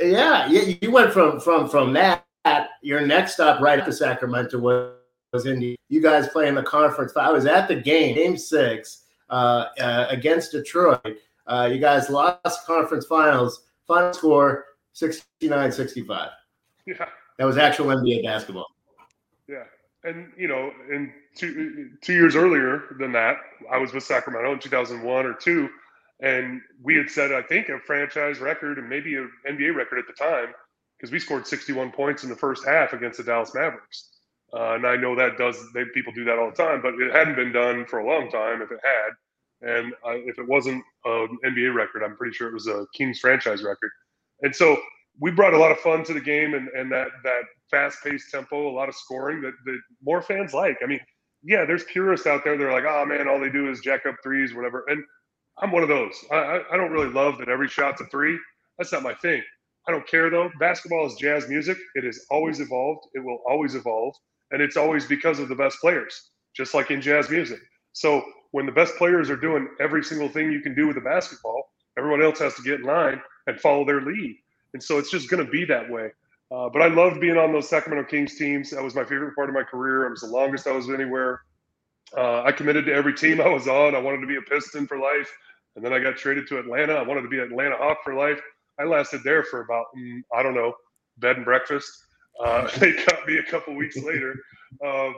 Yeah, 0.00 0.48
you, 0.48 0.76
you 0.80 0.90
went 0.90 1.12
from 1.12 1.38
from 1.40 1.68
from 1.68 1.92
that. 1.92 2.24
Your 2.82 3.00
next 3.00 3.34
stop 3.34 3.60
right 3.60 3.78
after 3.78 3.92
Sacramento 3.92 4.58
was, 4.58 4.94
was 5.32 5.46
Indy. 5.46 5.76
You 5.88 6.00
guys 6.00 6.28
playing 6.28 6.54
the 6.54 6.62
conference. 6.62 7.12
I 7.16 7.30
was 7.30 7.46
at 7.46 7.68
the 7.68 7.76
game, 7.76 8.14
game 8.14 8.36
six, 8.36 9.04
uh, 9.30 9.66
uh, 9.78 10.06
against 10.08 10.52
Detroit. 10.52 11.18
Uh, 11.46 11.68
you 11.72 11.78
guys 11.78 12.10
lost 12.10 12.66
conference 12.66 13.06
finals. 13.06 13.64
Final 13.86 14.12
score 14.12 14.64
69-65. 14.94 16.30
Yeah. 16.86 17.08
That 17.38 17.44
was 17.44 17.56
actual 17.56 17.86
NBA 17.86 18.24
basketball. 18.24 18.66
Yeah, 19.48 19.64
and 20.04 20.32
you 20.36 20.48
know, 20.48 20.72
and 20.90 21.12
two 21.34 21.90
two 22.02 22.12
years 22.12 22.36
earlier 22.36 22.96
than 22.98 23.12
that, 23.12 23.36
I 23.70 23.78
was 23.78 23.92
with 23.92 24.02
Sacramento 24.02 24.52
in 24.52 24.58
2001 24.58 25.26
or 25.26 25.34
two, 25.34 25.68
and 26.20 26.60
we 26.82 26.96
had 26.96 27.08
set 27.08 27.32
I 27.32 27.42
think 27.42 27.68
a 27.68 27.78
franchise 27.78 28.40
record 28.40 28.78
and 28.78 28.88
maybe 28.88 29.14
an 29.14 29.30
NBA 29.48 29.74
record 29.74 30.00
at 30.00 30.06
the 30.06 30.12
time 30.12 30.52
because 30.98 31.12
we 31.12 31.20
scored 31.20 31.46
61 31.46 31.92
points 31.92 32.24
in 32.24 32.28
the 32.28 32.36
first 32.36 32.66
half 32.66 32.92
against 32.92 33.18
the 33.18 33.24
Dallas 33.24 33.54
Mavericks. 33.54 34.10
Uh, 34.52 34.74
and 34.74 34.86
I 34.86 34.96
know 34.96 35.14
that 35.14 35.38
does 35.38 35.56
they 35.74 35.84
people 35.94 36.12
do 36.12 36.24
that 36.24 36.38
all 36.38 36.50
the 36.50 36.56
time, 36.56 36.82
but 36.82 36.94
it 36.94 37.12
hadn't 37.12 37.36
been 37.36 37.52
done 37.52 37.86
for 37.86 38.00
a 38.00 38.06
long 38.06 38.30
time. 38.30 38.62
If 38.62 38.72
it 38.72 38.80
had, 38.82 39.70
and 39.70 39.92
uh, 40.04 40.14
if 40.14 40.38
it 40.38 40.48
wasn't 40.48 40.82
an 41.04 41.38
NBA 41.44 41.74
record, 41.74 42.02
I'm 42.02 42.16
pretty 42.16 42.34
sure 42.34 42.48
it 42.48 42.54
was 42.54 42.66
a 42.66 42.86
Kings 42.94 43.20
franchise 43.20 43.62
record. 43.62 43.90
And 44.42 44.54
so 44.54 44.76
we 45.20 45.30
brought 45.30 45.54
a 45.54 45.58
lot 45.58 45.72
of 45.72 45.78
fun 45.78 46.04
to 46.04 46.14
the 46.14 46.20
game 46.20 46.54
and, 46.54 46.68
and 46.68 46.90
that 46.92 47.08
that 47.24 47.42
fast 47.70 47.98
paced 48.02 48.30
tempo, 48.30 48.68
a 48.68 48.74
lot 48.74 48.88
of 48.88 48.94
scoring 48.94 49.40
that, 49.42 49.52
that 49.64 49.78
more 50.02 50.22
fans 50.22 50.54
like. 50.54 50.78
I 50.82 50.86
mean, 50.86 51.00
yeah, 51.42 51.64
there's 51.64 51.84
purists 51.84 52.26
out 52.26 52.44
there. 52.44 52.56
They're 52.56 52.72
like, 52.72 52.84
oh 52.86 53.04
man, 53.04 53.28
all 53.28 53.40
they 53.40 53.50
do 53.50 53.70
is 53.70 53.80
jack 53.80 54.06
up 54.06 54.16
threes, 54.22 54.54
whatever. 54.54 54.84
And 54.88 55.02
I'm 55.60 55.72
one 55.72 55.82
of 55.82 55.88
those. 55.88 56.14
I, 56.30 56.62
I, 56.72 56.76
don't 56.76 56.92
really 56.92 57.12
love 57.12 57.38
that 57.38 57.48
every 57.48 57.68
shot's 57.68 58.00
a 58.00 58.06
three. 58.06 58.38
That's 58.78 58.92
not 58.92 59.02
my 59.02 59.14
thing. 59.14 59.42
I 59.88 59.92
don't 59.92 60.06
care 60.06 60.30
though. 60.30 60.50
Basketball 60.60 61.06
is 61.06 61.14
jazz 61.14 61.48
music. 61.48 61.78
It 61.94 62.04
has 62.04 62.20
always 62.30 62.60
evolved. 62.60 63.06
It 63.14 63.24
will 63.24 63.40
always 63.48 63.74
evolve. 63.74 64.14
And 64.50 64.62
it's 64.62 64.76
always 64.76 65.06
because 65.06 65.38
of 65.38 65.48
the 65.48 65.54
best 65.54 65.78
players, 65.80 66.30
just 66.56 66.74
like 66.74 66.90
in 66.90 67.00
jazz 67.00 67.28
music. 67.28 67.60
So 67.92 68.22
when 68.52 68.66
the 68.66 68.72
best 68.72 68.96
players 68.96 69.30
are 69.30 69.36
doing 69.36 69.68
every 69.80 70.02
single 70.04 70.28
thing 70.28 70.52
you 70.52 70.60
can 70.60 70.74
do 70.74 70.86
with 70.86 70.96
a 70.96 71.02
basketball, 71.02 71.64
everyone 71.98 72.22
else 72.22 72.38
has 72.38 72.54
to 72.54 72.62
get 72.62 72.80
in 72.80 72.86
line 72.86 73.20
and 73.46 73.60
follow 73.60 73.84
their 73.84 74.00
lead. 74.00 74.36
And 74.74 74.82
so 74.82 74.98
it's 74.98 75.10
just 75.10 75.30
going 75.30 75.44
to 75.44 75.50
be 75.50 75.64
that 75.66 75.88
way. 75.90 76.10
Uh, 76.50 76.68
but 76.68 76.80
I 76.80 76.88
loved 76.88 77.20
being 77.20 77.36
on 77.36 77.52
those 77.52 77.68
Sacramento 77.68 78.08
Kings 78.08 78.36
teams. 78.36 78.70
That 78.70 78.82
was 78.82 78.94
my 78.94 79.04
favorite 79.04 79.34
part 79.34 79.48
of 79.48 79.54
my 79.54 79.62
career. 79.62 80.06
It 80.06 80.10
was 80.10 80.20
the 80.20 80.28
longest 80.28 80.66
I 80.66 80.72
was 80.72 80.88
anywhere. 80.88 81.42
Uh, 82.16 82.42
I 82.42 82.52
committed 82.52 82.86
to 82.86 82.92
every 82.92 83.14
team 83.14 83.40
I 83.40 83.48
was 83.48 83.68
on. 83.68 83.94
I 83.94 83.98
wanted 83.98 84.20
to 84.22 84.26
be 84.26 84.36
a 84.36 84.42
Piston 84.42 84.86
for 84.86 84.98
life. 84.98 85.30
And 85.76 85.84
then 85.84 85.92
I 85.92 85.98
got 85.98 86.16
traded 86.16 86.46
to 86.48 86.58
Atlanta. 86.58 86.94
I 86.94 87.02
wanted 87.02 87.22
to 87.22 87.28
be 87.28 87.38
an 87.38 87.44
Atlanta 87.44 87.76
Hawk 87.76 87.98
for 88.02 88.14
life. 88.14 88.40
I 88.80 88.84
lasted 88.84 89.22
there 89.24 89.42
for 89.44 89.60
about, 89.60 89.86
mm, 89.96 90.22
I 90.34 90.42
don't 90.42 90.54
know, 90.54 90.72
bed 91.18 91.36
and 91.36 91.44
breakfast. 91.44 91.90
Uh, 92.42 92.68
they 92.78 92.92
cut 92.94 93.26
me 93.26 93.38
a 93.38 93.50
couple 93.50 93.74
weeks 93.76 93.96
later. 93.96 94.34
Um, 94.84 95.14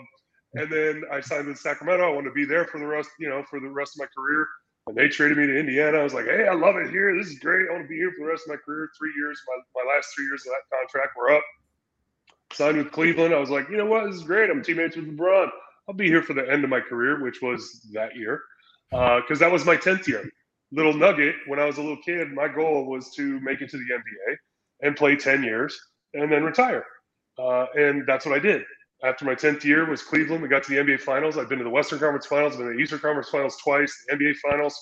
and 0.55 0.71
then 0.71 1.03
I 1.13 1.21
signed 1.21 1.47
with 1.47 1.59
Sacramento. 1.59 2.05
I 2.05 2.13
wanted 2.13 2.31
to 2.31 2.35
be 2.35 2.45
there 2.45 2.65
for 2.65 2.81
the 2.81 2.87
rest, 2.87 3.11
you 3.21 3.29
know, 3.29 3.45
for 3.49 3.61
the 3.61 3.69
rest 3.69 3.97
of 3.97 4.01
my 4.01 4.07
career. 4.17 4.49
And 4.91 4.99
they 4.99 5.09
traded 5.09 5.39
me 5.39 5.47
to 5.47 5.57
Indiana. 5.57 5.99
I 5.99 6.03
was 6.03 6.15
like, 6.15 6.25
hey, 6.25 6.49
I 6.49 6.53
love 6.53 6.75
it 6.75 6.91
here. 6.91 7.17
This 7.17 7.29
is 7.29 7.39
great. 7.39 7.69
I 7.71 7.73
want 7.73 7.85
to 7.85 7.89
be 7.89 7.95
here 7.95 8.11
for 8.11 8.25
the 8.25 8.31
rest 8.33 8.43
of 8.47 8.51
my 8.51 8.57
career. 8.57 8.91
Three 8.99 9.13
years, 9.17 9.41
my, 9.47 9.85
my 9.85 9.95
last 9.95 10.09
three 10.17 10.25
years 10.25 10.43
of 10.45 10.51
that 10.51 10.77
contract 10.77 11.17
were 11.17 11.31
up. 11.31 11.45
Signed 12.53 12.77
with 12.77 12.91
Cleveland. 12.91 13.33
I 13.33 13.39
was 13.39 13.51
like, 13.51 13.71
you 13.71 13.77
know 13.77 13.87
what? 13.87 14.07
This 14.07 14.17
is 14.17 14.25
great. 14.25 14.51
I'm 14.51 14.65
teammates 14.65 14.97
with 14.97 15.17
LeBron. 15.17 15.49
I'll 15.89 15.95
be 15.95 16.09
here 16.09 16.25
for 16.25 16.35
the 16.35 16.51
end 16.51 16.65
of 16.65 16.71
my 16.71 16.81
career, 16.81 17.23
which 17.23 17.41
was 17.41 17.87
that 17.93 18.17
year, 18.17 18.43
because 18.91 19.41
uh, 19.41 19.45
that 19.45 19.53
was 19.53 19.65
my 19.65 19.77
10th 19.77 20.09
year. 20.09 20.29
Little 20.73 20.93
nugget 20.93 21.37
when 21.47 21.61
I 21.61 21.67
was 21.67 21.79
a 21.79 21.83
little 21.83 22.03
kid, 22.05 22.33
my 22.33 22.49
goal 22.49 22.87
was 22.87 23.15
to 23.15 23.39
make 23.43 23.61
it 23.61 23.71
to 23.71 23.77
the 23.77 23.85
NBA 23.85 24.37
and 24.83 24.97
play 24.97 25.15
10 25.15 25.45
years 25.45 25.81
and 26.15 26.33
then 26.33 26.43
retire. 26.43 26.85
Uh, 27.39 27.67
and 27.77 28.05
that's 28.09 28.27
what 28.27 28.35
I 28.35 28.41
did. 28.41 28.63
After 29.03 29.25
my 29.25 29.35
10th 29.35 29.65
year 29.65 29.89
was 29.89 30.03
Cleveland. 30.03 30.43
We 30.43 30.49
got 30.49 30.63
to 30.65 30.71
the 30.71 30.77
NBA 30.77 31.01
Finals. 31.01 31.39
I've 31.39 31.49
been 31.49 31.59
to 31.59 31.65
the 31.65 31.71
Western 31.71 31.99
Conference 31.99 32.27
Finals, 32.27 32.57
been 32.57 32.67
to 32.67 32.75
the 32.75 32.79
Eastern 32.79 32.99
Conference 32.99 33.31
Finals 33.31 33.57
twice, 33.57 34.05
the 34.09 34.17
NBA 34.17 34.37
Finals. 34.37 34.79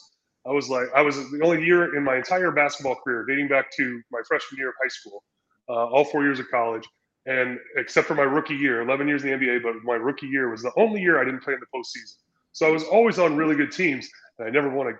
I 0.46 0.50
was 0.50 0.68
like, 0.68 0.86
I 0.94 1.02
was 1.02 1.16
the 1.30 1.40
only 1.44 1.64
year 1.64 1.96
in 1.96 2.02
my 2.02 2.16
entire 2.16 2.50
basketball 2.50 2.96
career, 2.96 3.24
dating 3.28 3.48
back 3.48 3.70
to 3.76 4.00
my 4.10 4.20
freshman 4.26 4.58
year 4.58 4.70
of 4.70 4.74
high 4.82 4.88
school, 4.88 5.22
uh, 5.68 5.86
all 5.86 6.04
four 6.04 6.24
years 6.24 6.40
of 6.40 6.50
college, 6.50 6.88
and 7.26 7.58
except 7.76 8.08
for 8.08 8.14
my 8.14 8.22
rookie 8.22 8.56
year, 8.56 8.80
11 8.80 9.06
years 9.06 9.24
in 9.24 9.30
the 9.30 9.36
NBA, 9.36 9.62
but 9.62 9.74
my 9.84 9.94
rookie 9.94 10.26
year 10.26 10.50
was 10.50 10.62
the 10.62 10.72
only 10.76 11.00
year 11.00 11.20
I 11.20 11.24
didn't 11.24 11.42
play 11.42 11.54
in 11.54 11.60
the 11.60 11.66
postseason. 11.66 12.16
So 12.52 12.66
I 12.66 12.70
was 12.70 12.84
always 12.84 13.18
on 13.18 13.36
really 13.36 13.54
good 13.54 13.70
teams, 13.70 14.08
and 14.38 14.48
I 14.48 14.50
never 14.50 14.70
won 14.70 14.88
a 14.88 14.92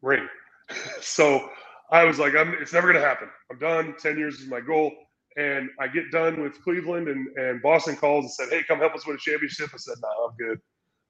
ring. 0.00 0.26
so 1.00 1.50
I 1.90 2.04
was 2.04 2.18
like, 2.18 2.34
I'm, 2.36 2.54
it's 2.54 2.72
never 2.72 2.92
going 2.92 3.02
to 3.02 3.06
happen. 3.06 3.28
I'm 3.50 3.58
done. 3.58 3.94
10 3.98 4.18
years 4.18 4.40
is 4.40 4.46
my 4.46 4.60
goal. 4.60 4.92
And 5.38 5.70
I 5.78 5.86
get 5.86 6.10
done 6.10 6.42
with 6.42 6.60
Cleveland, 6.62 7.06
and, 7.06 7.28
and 7.36 7.62
Boston 7.62 7.94
calls 7.96 8.24
and 8.24 8.32
said, 8.32 8.48
Hey, 8.50 8.64
come 8.66 8.80
help 8.80 8.94
us 8.94 9.06
win 9.06 9.16
a 9.16 9.18
championship. 9.18 9.70
I 9.72 9.76
said, 9.76 9.94
No, 10.02 10.08
nah, 10.08 10.26
I'm 10.26 10.36
good. 10.36 10.60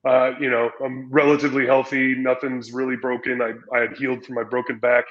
Uh, 0.05 0.39
you 0.39 0.51
know, 0.51 0.71
I'm 0.85 1.11
relatively 1.11 1.67
healthy. 1.67 2.15
Nothing's 2.15 2.73
really 2.73 2.97
broken. 2.97 3.41
I, 3.41 3.55
I 3.75 3.81
had 3.81 3.97
healed 3.97 4.25
from 4.25 4.35
my 4.35 4.45
broken 4.45 4.79
back. 4.79 5.07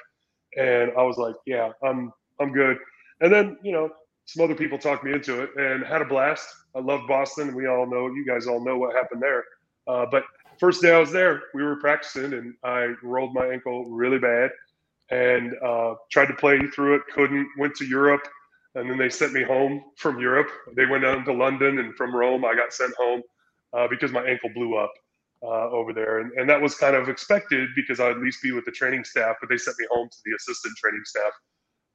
And 0.56 0.92
I 0.98 1.02
was 1.02 1.18
like, 1.18 1.36
Yeah, 1.48 1.72
I'm, 1.84 2.14
I'm 2.40 2.54
good. 2.54 2.78
And 3.20 3.34
then, 3.34 3.58
you 3.64 3.72
know, 3.72 3.90
some 4.26 4.44
other 4.44 4.56
people 4.56 4.78
talked 4.78 5.04
me 5.04 5.14
into 5.14 5.42
it 5.42 5.50
and 5.56 5.84
had 5.84 6.02
a 6.02 6.06
blast. 6.06 6.48
I 6.76 6.80
love 6.80 7.02
Boston. 7.08 7.56
We 7.56 7.66
all 7.66 7.90
know, 7.90 8.08
you 8.08 8.24
guys 8.28 8.46
all 8.46 8.64
know 8.64 8.78
what 8.78 8.94
happened 8.96 9.22
there. 9.22 9.44
Uh, 9.88 10.06
but 10.12 10.26
first 10.60 10.82
day 10.82 10.94
I 10.94 11.00
was 11.00 11.12
there, 11.12 11.44
we 11.56 11.64
were 11.64 11.78
practicing 11.78 12.34
and 12.34 12.54
I 12.64 12.94
rolled 13.02 13.34
my 13.34 13.48
ankle 13.48 13.86
really 13.90 14.20
bad 14.20 14.52
and 15.10 15.54
uh, 15.66 15.96
tried 16.12 16.28
to 16.28 16.34
play 16.34 16.60
through 16.68 16.96
it. 16.96 17.02
Couldn't. 17.14 17.48
Went 17.58 17.76
to 17.76 17.86
Europe, 17.86 18.28
and 18.78 18.90
then 18.90 18.98
they 19.00 19.10
sent 19.10 19.34
me 19.34 19.44
home 19.44 19.84
from 19.98 20.20
Europe. 20.20 20.50
They 20.76 20.88
went 20.88 21.04
down 21.04 21.26
to 21.26 21.34
London, 21.34 21.80
and 21.80 21.96
from 21.96 22.16
Rome, 22.16 22.46
I 22.46 22.56
got 22.56 22.74
sent 22.74 22.96
home 22.98 23.24
uh, 23.78 23.90
because 23.90 24.14
my 24.14 24.24
ankle 24.26 24.52
blew 24.56 24.78
up 24.78 24.94
uh, 25.44 25.70
over 25.72 25.94
there, 25.94 26.20
and, 26.22 26.34
and 26.34 26.50
that 26.50 26.62
was 26.62 26.76
kind 26.76 26.96
of 26.96 27.10
expected 27.10 27.70
because 27.76 28.00
I'd 28.02 28.12
at 28.14 28.20
least 28.20 28.44
be 28.44 28.54
with 28.54 28.66
the 28.66 28.72
training 28.72 29.06
staff. 29.06 29.38
But 29.42 29.50
they 29.50 29.58
sent 29.58 29.78
me 29.80 29.88
home 29.92 30.10
to 30.10 30.18
the 30.26 30.36
assistant 30.38 30.76
training 30.78 31.04
staff, 31.06 31.34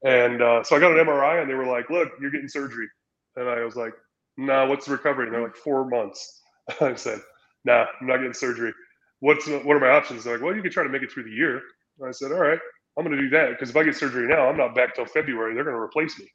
and 0.05 0.43
uh, 0.43 0.65
so 0.65 0.77
I 0.77 0.81
got 0.81 0.99
an 0.99 1.07
MRI, 1.07 1.43
and 1.43 1.51
they 1.51 1.55
were 1.57 1.67
like, 1.67 1.91
"Look, 1.91 2.11
you're 2.21 2.33
getting 2.33 2.49
surgery," 2.49 2.89
and 3.37 3.49
I 3.49 3.65
was 3.65 3.77
like, 3.77 3.95
"Nah, 4.39 4.67
what's 4.69 4.87
the 4.87 4.93
recovery?" 4.93 5.27
And 5.27 5.35
they're 5.35 5.43
like, 5.45 5.57
four 5.57 5.89
months." 5.89 6.43
I 6.83 6.95
said, 6.97 7.21
"Nah, 7.65 7.87
I'm 8.01 8.09
not 8.09 8.19
getting 8.19 8.35
surgery." 8.35 8.75
What's 9.21 9.49
what 9.49 9.77
are 9.77 9.81
my 9.81 9.91
options? 9.91 10.25
They're 10.25 10.35
like, 10.35 10.45
"Well, 10.45 10.57
you 10.57 10.63
can 10.63 10.73
try 10.73 10.85
to 10.85 10.91
make 10.91 11.03
it 11.03 11.13
through 11.13 11.25
the 11.25 11.31
year." 11.31 11.63
And 12.01 12.09
I 12.09 12.13
said, 12.13 12.33
"All 12.33 12.41
right." 12.41 12.61
I'm 12.99 13.07
going 13.07 13.17
to 13.17 13.23
do 13.23 13.31
that 13.31 13.51
because 13.53 13.71
if 13.71 13.77
I 13.77 13.85
get 13.85 13.97
surgery 13.97 14.29
now, 14.29 14.49
I'm 14.49 14.57
not 14.59 14.75
back 14.75 14.95
till 14.95 15.07
February. 15.07 15.55
They're 15.55 15.65
going 15.65 15.77
to 15.77 15.81
replace 15.81 16.19
me. 16.19 16.29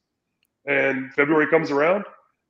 And 0.67 1.13
February 1.13 1.47
comes 1.47 1.71
around, 1.71 2.05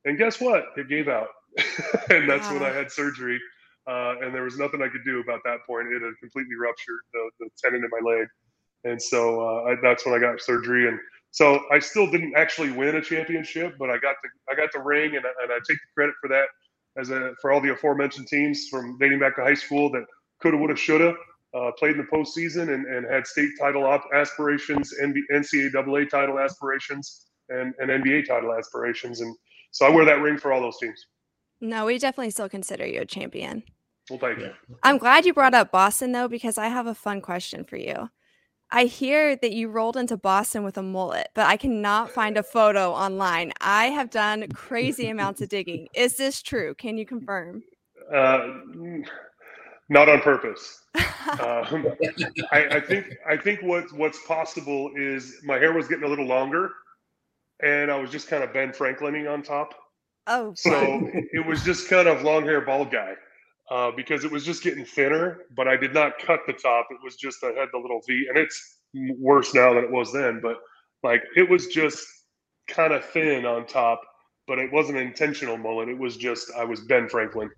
and 0.06 0.18
guess 0.18 0.42
what? 0.42 0.66
It 0.76 0.90
gave 0.90 1.08
out, 1.08 1.28
and 2.10 2.30
that's 2.30 2.48
wow. 2.48 2.54
when 2.54 2.64
I 2.64 2.70
had 2.70 2.92
surgery. 2.92 3.40
Uh, 3.88 4.16
and 4.22 4.36
there 4.36 4.44
was 4.44 4.58
nothing 4.58 4.82
I 4.82 4.90
could 4.90 5.06
do 5.06 5.22
about 5.22 5.40
that 5.46 5.60
point. 5.66 5.88
It 5.88 6.02
had 6.02 6.12
completely 6.20 6.56
ruptured 6.56 7.00
the, 7.14 7.30
the 7.40 7.50
tendon 7.64 7.84
in 7.84 7.90
my 7.90 8.12
leg, 8.12 8.28
and 8.84 9.02
so 9.02 9.42
uh, 9.42 9.70
I, 9.70 9.76
that's 9.82 10.06
when 10.06 10.16
I 10.16 10.20
got 10.20 10.42
surgery. 10.42 10.88
And 10.90 11.00
so 11.32 11.62
I 11.72 11.80
still 11.80 12.10
didn't 12.10 12.34
actually 12.36 12.72
win 12.72 12.96
a 12.96 13.02
championship, 13.02 13.76
but 13.78 13.90
I 13.90 13.98
got 13.98 14.16
the 14.24 14.30
I 14.52 14.56
got 14.56 14.72
the 14.74 14.80
ring, 14.80 15.16
and, 15.16 15.26
and 15.26 15.52
I 15.52 15.58
take 15.68 15.78
the 15.78 15.94
credit 15.96 16.16
for 16.20 16.28
that 16.30 16.48
as 16.98 17.12
a 17.12 17.34
for 17.42 17.52
all 17.52 17.62
the 17.62 17.72
aforementioned 17.72 18.28
teams 18.28 18.68
from 18.70 18.98
dating 18.98 19.20
back 19.20 19.36
to 19.36 19.44
high 19.44 19.54
school 19.54 19.92
that 19.92 20.06
coulda, 20.42 20.58
woulda, 20.58 20.76
shoulda 20.76 21.14
uh, 21.54 21.72
played 21.78 21.92
in 21.92 21.98
the 21.98 22.04
postseason 22.04 22.74
and, 22.74 22.86
and 22.86 23.06
had 23.06 23.26
state 23.26 23.52
title 23.60 23.88
aspirations, 24.14 24.94
and 24.94 25.16
NCAA 25.32 26.10
title 26.10 26.40
aspirations, 26.40 27.27
and, 27.50 27.74
and 27.80 27.90
NBA 27.90 28.28
title 28.28 28.54
aspirations. 28.54 29.22
And 29.22 29.36
so 29.72 29.86
I 29.86 29.90
wear 29.90 30.06
that 30.06 30.22
ring 30.22 30.38
for 30.38 30.52
all 30.52 30.62
those 30.62 30.78
teams. 30.78 31.08
No, 31.60 31.86
we 31.86 31.98
definitely 31.98 32.32
still 32.32 32.50
consider 32.50 32.86
you 32.86 33.02
a 33.02 33.06
champion. 33.06 33.64
Well, 34.10 34.20
thank 34.20 34.40
you. 34.40 34.52
I'm 34.84 34.98
glad 34.98 35.26
you 35.26 35.34
brought 35.34 35.54
up 35.54 35.72
Boston, 35.72 36.12
though, 36.12 36.28
because 36.28 36.58
I 36.58 36.68
have 36.68 36.88
a 36.88 36.94
fun 36.94 37.22
question 37.22 37.64
for 37.64 37.76
you. 37.76 38.10
I 38.70 38.84
hear 38.86 39.36
that 39.38 39.54
you 39.54 39.70
rolled 39.70 39.96
into 39.96 40.18
Boston 40.18 40.64
with 40.64 40.78
a 40.78 40.84
mullet, 40.84 41.30
but 41.34 41.46
I 41.46 41.56
cannot 41.56 42.12
find 42.12 42.38
a 42.38 42.44
photo 42.44 42.92
online. 42.92 43.54
I 43.62 43.86
have 43.88 44.10
done 44.10 44.48
crazy 44.50 45.08
amounts 45.08 45.42
of 45.42 45.50
digging. 45.50 45.88
Is 45.94 46.18
this 46.18 46.42
true? 46.42 46.76
Can 46.76 46.98
you 46.98 47.06
confirm? 47.06 47.64
Uh, 48.14 48.50
not 49.90 50.10
on 50.10 50.20
purpose. 50.20 50.84
um, 50.96 51.88
I, 52.52 52.68
I, 52.72 52.80
think 52.80 53.06
I 53.28 53.38
think 53.38 53.62
what 53.62 53.92
what's 53.94 54.26
possible 54.26 54.92
is 54.96 55.40
my 55.44 55.58
hair 55.58 55.74
was 55.74 55.88
getting 55.88 56.04
a 56.04 56.08
little 56.08 56.26
longer, 56.26 56.72
and 57.62 57.92
I 57.92 58.00
was 58.00 58.10
just 58.10 58.28
kind 58.28 58.44
of 58.44 58.54
Ben 58.54 58.72
Franklining 58.72 59.32
on 59.32 59.44
top. 59.44 59.74
Oh, 60.28 60.54
so 60.56 60.72
it 61.32 61.46
was 61.46 61.64
just 61.64 61.90
kind 61.90 62.08
of 62.08 62.24
long 62.24 62.44
hair 62.44 62.62
bald 62.62 62.92
guy 62.92 63.14
uh, 63.72 63.92
because 63.92 64.26
it 64.26 64.32
was 64.32 64.44
just 64.44 64.64
getting 64.64 64.86
thinner. 64.86 65.40
But 65.56 65.68
I 65.68 65.78
did 65.78 65.94
not 65.94 66.20
cut 66.20 66.42
the 66.48 66.54
top; 66.54 66.88
it 66.92 66.98
was 67.04 67.16
just 67.16 67.44
I 67.44 67.48
had 67.48 67.70
the 67.72 67.80
little 67.80 68.02
V, 68.08 68.28
and 68.30 68.38
it's 68.38 68.80
worse 68.94 69.54
now 69.54 69.74
than 69.74 69.84
it 69.84 69.92
was 69.92 70.12
then. 70.12 70.40
But 70.42 70.58
like 71.04 71.24
it 71.36 71.50
was 71.50 71.68
just 71.68 72.06
kind 72.68 72.94
of 72.94 73.06
thin 73.06 73.46
on 73.46 73.66
top, 73.66 74.02
but 74.48 74.60
it 74.60 74.72
wasn't 74.72 74.98
intentional 74.98 75.58
mullet. 75.58 75.90
It 75.90 75.98
was 75.98 76.18
just 76.18 76.52
I 76.58 76.64
was 76.64 76.82
Ben 76.82 77.08
Franklin 77.08 77.50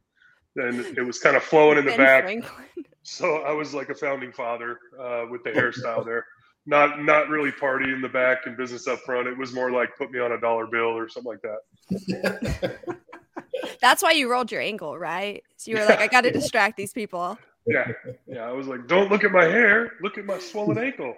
and 0.55 0.97
it 0.97 1.01
was 1.05 1.19
kind 1.19 1.35
of 1.35 1.43
flowing 1.43 1.77
in 1.77 1.85
the 1.85 1.91
ben 1.91 1.99
back. 1.99 2.23
Franklin. 2.23 2.85
So 3.03 3.37
I 3.37 3.51
was 3.51 3.73
like 3.73 3.89
a 3.89 3.95
founding 3.95 4.31
father 4.31 4.79
uh, 4.99 5.25
with 5.29 5.43
the 5.43 5.51
hairstyle 5.51 6.05
there. 6.05 6.25
Not 6.65 7.03
not 7.03 7.29
really 7.29 7.51
party 7.51 7.91
in 7.91 8.01
the 8.01 8.09
back 8.09 8.45
and 8.45 8.55
business 8.55 8.87
up 8.87 8.99
front. 8.99 9.27
It 9.27 9.37
was 9.37 9.53
more 9.53 9.71
like 9.71 9.97
put 9.97 10.11
me 10.11 10.19
on 10.19 10.33
a 10.33 10.39
dollar 10.39 10.67
bill 10.67 10.97
or 10.97 11.09
something 11.09 11.31
like 11.31 11.41
that. 11.41 12.77
That's 13.81 14.03
why 14.03 14.11
you 14.11 14.29
rolled 14.29 14.51
your 14.51 14.61
ankle, 14.61 14.97
right? 14.97 15.43
So 15.57 15.71
you 15.71 15.77
were 15.77 15.85
like, 15.85 15.99
I 15.99 16.07
got 16.07 16.21
to 16.21 16.31
distract 16.31 16.77
these 16.77 16.93
people. 16.93 17.37
Yeah, 17.65 17.91
yeah. 18.27 18.41
I 18.41 18.51
was 18.51 18.67
like, 18.67 18.87
don't 18.87 19.09
look 19.09 19.23
at 19.23 19.31
my 19.31 19.45
hair. 19.45 19.93
Look 20.01 20.17
at 20.17 20.25
my 20.25 20.39
swollen 20.39 20.77
ankle. 20.77 21.15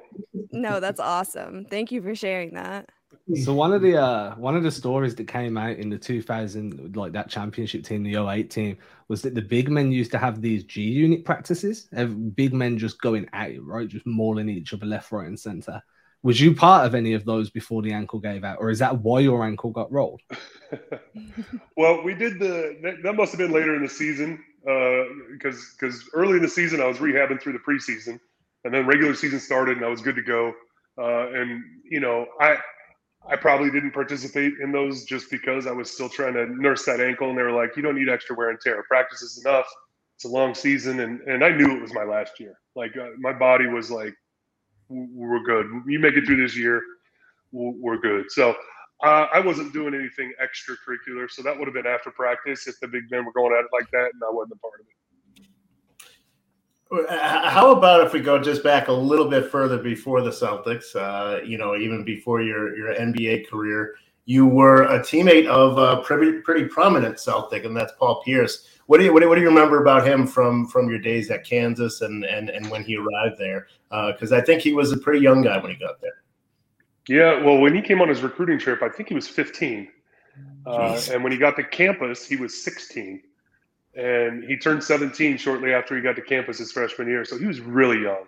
No, 0.51 0.79
that's 0.79 0.99
awesome. 0.99 1.65
Thank 1.65 1.91
you 1.91 2.01
for 2.01 2.15
sharing 2.15 2.53
that. 2.53 2.89
So 3.43 3.53
one 3.53 3.73
of 3.73 3.81
the 3.81 3.97
uh, 3.97 4.35
one 4.35 4.55
of 4.55 4.63
the 4.63 4.71
stories 4.71 5.15
that 5.15 5.27
came 5.27 5.57
out 5.57 5.77
in 5.77 5.89
the 5.89 5.97
2000 5.97 6.95
like 6.95 7.13
that 7.13 7.29
championship 7.29 7.83
team, 7.83 8.03
the 8.03 8.15
08 8.15 8.49
team, 8.49 8.77
was 9.07 9.21
that 9.21 9.35
the 9.35 9.41
big 9.41 9.69
men 9.69 9.91
used 9.91 10.11
to 10.11 10.17
have 10.17 10.41
these 10.41 10.63
G 10.63 10.81
unit 10.81 11.23
practices. 11.23 11.87
Big 12.35 12.53
men 12.53 12.77
just 12.77 12.99
going 13.01 13.29
at 13.33 13.51
it, 13.51 13.63
right, 13.63 13.87
just 13.87 14.05
mauling 14.05 14.49
each 14.49 14.73
other 14.73 14.85
left, 14.85 15.11
right, 15.11 15.27
and 15.27 15.39
center. 15.39 15.81
Was 16.23 16.39
you 16.39 16.53
part 16.53 16.85
of 16.85 16.93
any 16.93 17.13
of 17.13 17.25
those 17.25 17.49
before 17.49 17.81
the 17.81 17.93
ankle 17.93 18.19
gave 18.19 18.43
out, 18.43 18.57
or 18.59 18.69
is 18.69 18.79
that 18.79 18.99
why 18.99 19.19
your 19.19 19.43
ankle 19.43 19.71
got 19.71 19.91
rolled? 19.91 20.21
well, 21.77 22.03
we 22.03 22.13
did 22.13 22.39
the 22.39 22.77
that, 22.81 23.03
that, 23.03 23.13
must 23.13 23.31
have 23.31 23.39
been 23.39 23.51
later 23.51 23.75
in 23.75 23.83
the 23.83 23.89
season 23.89 24.43
because 24.63 25.57
uh, 25.57 25.75
because 25.79 26.09
early 26.13 26.37
in 26.37 26.41
the 26.41 26.49
season 26.49 26.81
I 26.81 26.85
was 26.85 26.97
rehabbing 26.97 27.41
through 27.41 27.53
the 27.53 27.59
preseason, 27.59 28.19
and 28.63 28.73
then 28.73 28.85
regular 28.85 29.13
season 29.15 29.39
started 29.39 29.77
and 29.77 29.85
I 29.85 29.89
was 29.89 30.01
good 30.01 30.15
to 30.15 30.21
go. 30.21 30.53
Uh, 30.97 31.31
and 31.31 31.63
you 31.89 31.99
know, 31.99 32.27
I 32.39 32.57
I 33.27 33.35
probably 33.35 33.69
didn't 33.69 33.91
participate 33.91 34.53
in 34.61 34.71
those 34.71 35.05
just 35.05 35.29
because 35.29 35.67
I 35.67 35.71
was 35.71 35.91
still 35.91 36.09
trying 36.09 36.33
to 36.33 36.45
nurse 36.47 36.85
that 36.85 36.99
ankle, 36.99 37.29
and 37.29 37.37
they 37.37 37.43
were 37.43 37.51
like, 37.51 37.75
"You 37.75 37.83
don't 37.83 37.95
need 37.95 38.09
extra 38.09 38.35
wear 38.35 38.49
and 38.49 38.59
tear. 38.59 38.83
Practice 38.83 39.21
is 39.21 39.43
enough. 39.45 39.67
It's 40.15 40.25
a 40.25 40.29
long 40.29 40.55
season." 40.55 40.99
And 40.99 41.21
and 41.21 41.43
I 41.43 41.49
knew 41.49 41.75
it 41.75 41.81
was 41.81 41.93
my 41.93 42.03
last 42.03 42.39
year. 42.39 42.59
Like 42.75 42.97
uh, 42.97 43.09
my 43.19 43.33
body 43.33 43.67
was 43.67 43.91
like, 43.91 44.13
"We're 44.89 45.43
good. 45.43 45.67
You 45.87 45.99
make 45.99 46.15
it 46.15 46.25
through 46.25 46.41
this 46.41 46.57
year, 46.57 46.81
we're 47.51 47.97
good." 47.97 48.31
So 48.31 48.55
uh, 49.03 49.27
I 49.33 49.39
wasn't 49.39 49.73
doing 49.73 49.93
anything 49.93 50.33
extracurricular, 50.41 51.29
so 51.29 51.43
that 51.43 51.57
would 51.57 51.67
have 51.67 51.75
been 51.75 51.87
after 51.87 52.11
practice 52.11 52.67
if 52.67 52.79
the 52.79 52.87
big 52.87 53.03
men 53.11 53.25
were 53.25 53.33
going 53.33 53.53
at 53.53 53.65
it 53.65 53.71
like 53.73 53.89
that, 53.91 54.11
and 54.13 54.21
I 54.27 54.31
wasn't 54.31 54.53
a 54.53 54.59
part 54.59 54.79
of 54.79 54.87
it. 54.87 55.00
How 56.91 57.71
about 57.71 58.05
if 58.05 58.11
we 58.11 58.19
go 58.19 58.37
just 58.37 58.63
back 58.63 58.89
a 58.89 58.93
little 58.93 59.29
bit 59.29 59.49
further 59.49 59.77
before 59.77 60.21
the 60.21 60.29
Celtics? 60.29 60.93
Uh, 60.93 61.41
you 61.41 61.57
know, 61.57 61.77
even 61.77 62.03
before 62.03 62.41
your 62.41 62.75
your 62.75 62.93
NBA 62.93 63.47
career, 63.49 63.95
you 64.25 64.45
were 64.45 64.83
a 64.83 64.99
teammate 64.99 65.47
of 65.47 65.77
a 65.77 66.03
pretty 66.03 66.39
pretty 66.41 66.65
prominent 66.65 67.17
Celtic, 67.17 67.63
and 67.63 67.75
that's 67.75 67.93
Paul 67.97 68.21
Pierce. 68.23 68.67
What 68.87 68.97
do 68.97 69.05
you 69.05 69.13
what 69.13 69.21
do, 69.21 69.29
what 69.29 69.35
do 69.35 69.41
you 69.41 69.47
remember 69.47 69.81
about 69.81 70.05
him 70.05 70.27
from 70.27 70.67
from 70.67 70.89
your 70.89 70.99
days 70.99 71.31
at 71.31 71.45
Kansas 71.45 72.01
and 72.01 72.25
and 72.25 72.49
and 72.49 72.69
when 72.69 72.83
he 72.83 72.97
arrived 72.97 73.37
there? 73.39 73.67
Because 73.89 74.33
uh, 74.33 74.37
I 74.37 74.41
think 74.41 74.61
he 74.61 74.73
was 74.73 74.91
a 74.91 74.97
pretty 74.97 75.21
young 75.21 75.41
guy 75.43 75.59
when 75.59 75.71
he 75.71 75.77
got 75.77 76.01
there. 76.01 76.23
Yeah, 77.07 77.41
well, 77.41 77.57
when 77.57 77.73
he 77.73 77.81
came 77.81 78.01
on 78.01 78.09
his 78.09 78.21
recruiting 78.21 78.59
trip, 78.59 78.83
I 78.83 78.89
think 78.89 79.07
he 79.09 79.15
was 79.15 79.27
15, 79.27 79.87
uh, 80.65 81.01
and 81.11 81.23
when 81.23 81.31
he 81.31 81.37
got 81.37 81.55
to 81.55 81.63
campus, 81.63 82.27
he 82.27 82.35
was 82.35 82.63
16 82.63 83.23
and 83.95 84.43
he 84.43 84.57
turned 84.57 84.83
17 84.83 85.37
shortly 85.37 85.73
after 85.73 85.95
he 85.95 86.01
got 86.01 86.15
to 86.15 86.21
campus 86.21 86.57
his 86.57 86.71
freshman 86.71 87.07
year. 87.07 87.25
So 87.25 87.37
he 87.37 87.45
was 87.45 87.59
really 87.59 88.01
young, 88.01 88.25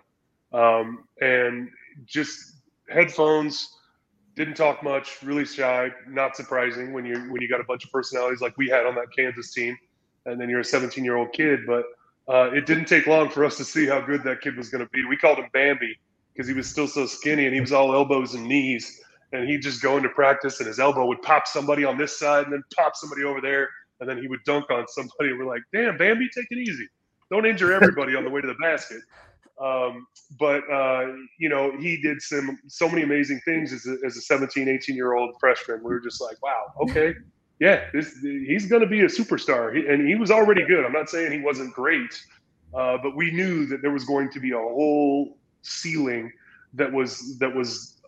um, 0.52 1.04
and 1.20 1.70
just 2.04 2.56
headphones. 2.88 3.70
Didn't 4.36 4.54
talk 4.54 4.82
much. 4.82 5.22
Really 5.22 5.44
shy. 5.44 5.90
Not 6.08 6.36
surprising 6.36 6.92
when 6.92 7.04
you 7.04 7.18
when 7.30 7.40
you 7.40 7.48
got 7.48 7.60
a 7.60 7.64
bunch 7.64 7.84
of 7.84 7.90
personalities 7.92 8.40
like 8.40 8.56
we 8.58 8.68
had 8.68 8.84
on 8.84 8.94
that 8.96 9.06
Kansas 9.16 9.52
team, 9.52 9.76
and 10.26 10.40
then 10.40 10.50
you're 10.50 10.60
a 10.60 10.64
17 10.64 11.04
year 11.04 11.16
old 11.16 11.32
kid. 11.32 11.60
But 11.66 11.84
uh, 12.28 12.50
it 12.52 12.66
didn't 12.66 12.86
take 12.86 13.06
long 13.06 13.28
for 13.28 13.44
us 13.44 13.56
to 13.58 13.64
see 13.64 13.86
how 13.86 14.00
good 14.00 14.24
that 14.24 14.40
kid 14.40 14.56
was 14.56 14.70
going 14.70 14.84
to 14.84 14.90
be. 14.90 15.04
We 15.04 15.16
called 15.16 15.38
him 15.38 15.48
Bambi 15.52 15.98
because 16.32 16.48
he 16.48 16.54
was 16.54 16.68
still 16.68 16.88
so 16.88 17.06
skinny 17.06 17.46
and 17.46 17.54
he 17.54 17.60
was 17.60 17.72
all 17.72 17.94
elbows 17.94 18.34
and 18.34 18.44
knees. 18.44 19.00
And 19.32 19.48
he'd 19.48 19.62
just 19.62 19.82
go 19.82 19.96
into 19.96 20.08
practice 20.08 20.58
and 20.60 20.66
his 20.66 20.78
elbow 20.78 21.06
would 21.06 21.22
pop 21.22 21.46
somebody 21.46 21.84
on 21.84 21.98
this 21.98 22.18
side 22.18 22.44
and 22.44 22.52
then 22.52 22.62
pop 22.76 22.96
somebody 22.96 23.24
over 23.24 23.40
there 23.40 23.68
and 24.00 24.08
then 24.08 24.18
he 24.18 24.28
would 24.28 24.42
dunk 24.44 24.70
on 24.70 24.86
somebody. 24.88 25.32
We're 25.32 25.46
like, 25.46 25.62
damn, 25.72 25.96
Bambi, 25.96 26.28
take 26.34 26.46
it 26.50 26.58
easy. 26.58 26.86
Don't 27.30 27.46
injure 27.46 27.72
everybody 27.72 28.14
on 28.16 28.24
the 28.24 28.30
way 28.30 28.40
to 28.40 28.46
the 28.46 28.54
basket. 28.54 29.00
Um, 29.60 30.06
but 30.38 30.62
uh, 30.70 31.12
you 31.38 31.48
know, 31.48 31.72
he 31.78 32.00
did 32.00 32.20
some 32.20 32.58
so 32.66 32.88
many 32.88 33.02
amazing 33.02 33.40
things 33.44 33.72
as 33.72 33.86
a, 33.86 33.96
as 34.04 34.16
a 34.16 34.20
17, 34.20 34.68
18 34.68 34.96
year 34.96 35.14
old 35.14 35.34
freshman. 35.38 35.78
We 35.78 35.90
were 35.90 36.00
just 36.00 36.20
like, 36.20 36.42
wow, 36.42 36.72
okay, 36.82 37.14
yeah, 37.60 37.84
this, 37.92 38.18
he's 38.20 38.66
going 38.66 38.82
to 38.82 38.88
be 38.88 39.02
a 39.02 39.06
superstar. 39.06 39.74
He, 39.74 39.86
and 39.86 40.08
he 40.08 40.16
was 40.16 40.30
already 40.30 40.64
good. 40.66 40.84
I'm 40.84 40.92
not 40.92 41.08
saying 41.08 41.30
he 41.30 41.40
wasn't 41.40 41.72
great, 41.72 42.20
uh, 42.74 42.98
but 43.00 43.14
we 43.14 43.30
knew 43.30 43.66
that 43.66 43.80
there 43.80 43.92
was 43.92 44.04
going 44.04 44.30
to 44.32 44.40
be 44.40 44.50
a 44.50 44.58
whole 44.58 45.38
ceiling 45.62 46.32
that 46.74 46.92
was 46.92 47.38
that 47.38 47.54
was 47.54 48.00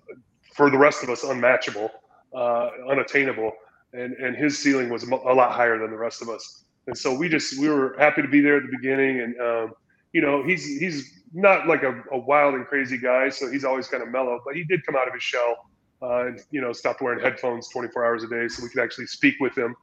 for 0.54 0.70
the 0.70 0.78
rest 0.78 1.04
of 1.04 1.10
us 1.10 1.22
unmatchable, 1.22 1.90
uh, 2.34 2.70
unattainable, 2.90 3.52
and 3.96 4.14
and 4.14 4.36
his 4.36 4.58
ceiling 4.58 4.88
was 4.90 5.02
a 5.02 5.14
lot 5.14 5.52
higher 5.52 5.78
than 5.78 5.90
the 5.90 5.96
rest 5.96 6.22
of 6.22 6.28
us. 6.28 6.64
And 6.86 6.96
so 6.96 7.14
we 7.14 7.28
just 7.28 7.58
we 7.58 7.68
were 7.68 7.96
happy 7.98 8.22
to 8.22 8.28
be 8.28 8.40
there 8.40 8.58
at 8.58 8.62
the 8.62 8.76
beginning, 8.76 9.20
and 9.20 9.40
um, 9.40 9.72
you 10.12 10.20
know 10.20 10.44
he's 10.44 10.64
he's 10.78 11.12
not 11.32 11.66
like 11.66 11.82
a, 11.82 12.02
a, 12.12 12.18
wild 12.18 12.54
and 12.54 12.66
crazy 12.66 12.96
guy, 12.96 13.28
so 13.28 13.50
he's 13.50 13.64
always 13.64 13.88
kind 13.88 14.02
of 14.02 14.08
mellow. 14.08 14.40
But 14.44 14.54
he 14.54 14.64
did 14.64 14.86
come 14.86 14.96
out 14.96 15.08
of 15.08 15.14
his 15.14 15.22
shell, 15.22 15.68
uh, 16.00 16.26
and 16.26 16.40
you 16.50 16.60
know 16.60 16.72
stopped 16.72 17.02
wearing 17.02 17.20
headphones 17.20 17.68
24 17.68 18.04
hours 18.04 18.22
a 18.22 18.28
day, 18.28 18.48
so 18.48 18.62
we 18.62 18.68
could 18.68 18.82
actually 18.82 19.06
speak 19.06 19.34
with 19.40 19.56
him. 19.56 19.74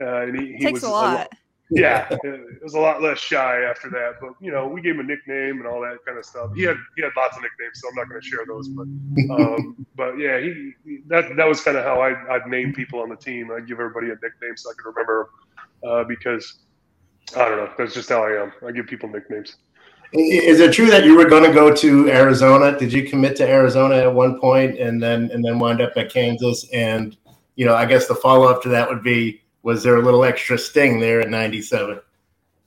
Uh, 0.00 0.22
and 0.22 0.40
he, 0.40 0.52
he 0.54 0.64
Takes 0.64 0.72
was 0.72 0.82
a 0.84 0.90
lot. 0.90 1.28
A, 1.32 1.36
yeah, 1.70 2.06
it 2.10 2.62
was 2.62 2.74
a 2.74 2.80
lot 2.80 3.00
less 3.00 3.18
shy 3.18 3.62
after 3.62 3.88
that. 3.90 4.14
But 4.20 4.32
you 4.40 4.50
know, 4.50 4.66
we 4.66 4.80
gave 4.80 4.94
him 4.94 5.00
a 5.00 5.04
nickname 5.04 5.58
and 5.58 5.66
all 5.66 5.80
that 5.82 5.98
kind 6.04 6.18
of 6.18 6.24
stuff. 6.24 6.50
He 6.54 6.62
had 6.62 6.76
he 6.96 7.02
had 7.02 7.12
lots 7.16 7.36
of 7.36 7.42
nicknames, 7.42 7.80
so 7.80 7.88
I'm 7.88 7.94
not 7.94 8.08
going 8.08 8.20
to 8.20 8.26
share 8.26 8.44
those. 8.46 8.68
But 8.68 8.86
um, 9.30 9.86
but 9.96 10.14
yeah, 10.18 10.40
he, 10.40 10.72
he 10.84 10.98
that 11.06 11.36
that 11.36 11.46
was 11.46 11.60
kind 11.60 11.76
of 11.76 11.84
how 11.84 12.00
I 12.00 12.34
I'd 12.34 12.46
name 12.48 12.72
people 12.72 13.00
on 13.00 13.08
the 13.08 13.16
team. 13.16 13.50
I'd 13.52 13.68
give 13.68 13.78
everybody 13.78 14.08
a 14.08 14.14
nickname 14.14 14.56
so 14.56 14.70
I 14.70 14.74
could 14.76 14.90
remember 14.90 15.30
uh, 15.86 16.04
because 16.04 16.60
I 17.36 17.48
don't 17.48 17.56
know. 17.58 17.72
That's 17.78 17.94
just 17.94 18.08
how 18.08 18.24
I 18.24 18.42
am. 18.42 18.52
I 18.66 18.72
give 18.72 18.86
people 18.86 19.08
nicknames. 19.08 19.56
Is 20.12 20.58
it 20.58 20.72
true 20.72 20.90
that 20.90 21.04
you 21.04 21.16
were 21.16 21.28
going 21.28 21.44
to 21.44 21.52
go 21.52 21.72
to 21.72 22.10
Arizona? 22.10 22.76
Did 22.76 22.92
you 22.92 23.08
commit 23.08 23.36
to 23.36 23.48
Arizona 23.48 23.94
at 23.94 24.12
one 24.12 24.40
point 24.40 24.76
and 24.76 25.00
then 25.00 25.30
and 25.30 25.44
then 25.44 25.60
wind 25.60 25.80
up 25.80 25.92
at 25.96 26.12
Kansas? 26.12 26.68
And 26.72 27.16
you 27.54 27.64
know, 27.64 27.76
I 27.76 27.86
guess 27.86 28.08
the 28.08 28.16
follow 28.16 28.48
up 28.48 28.60
to 28.62 28.68
that 28.70 28.88
would 28.88 29.04
be 29.04 29.40
was 29.62 29.82
there 29.82 29.96
a 29.96 30.02
little 30.02 30.24
extra 30.24 30.58
sting 30.58 31.00
there 31.00 31.20
at 31.20 31.28
97? 31.28 32.00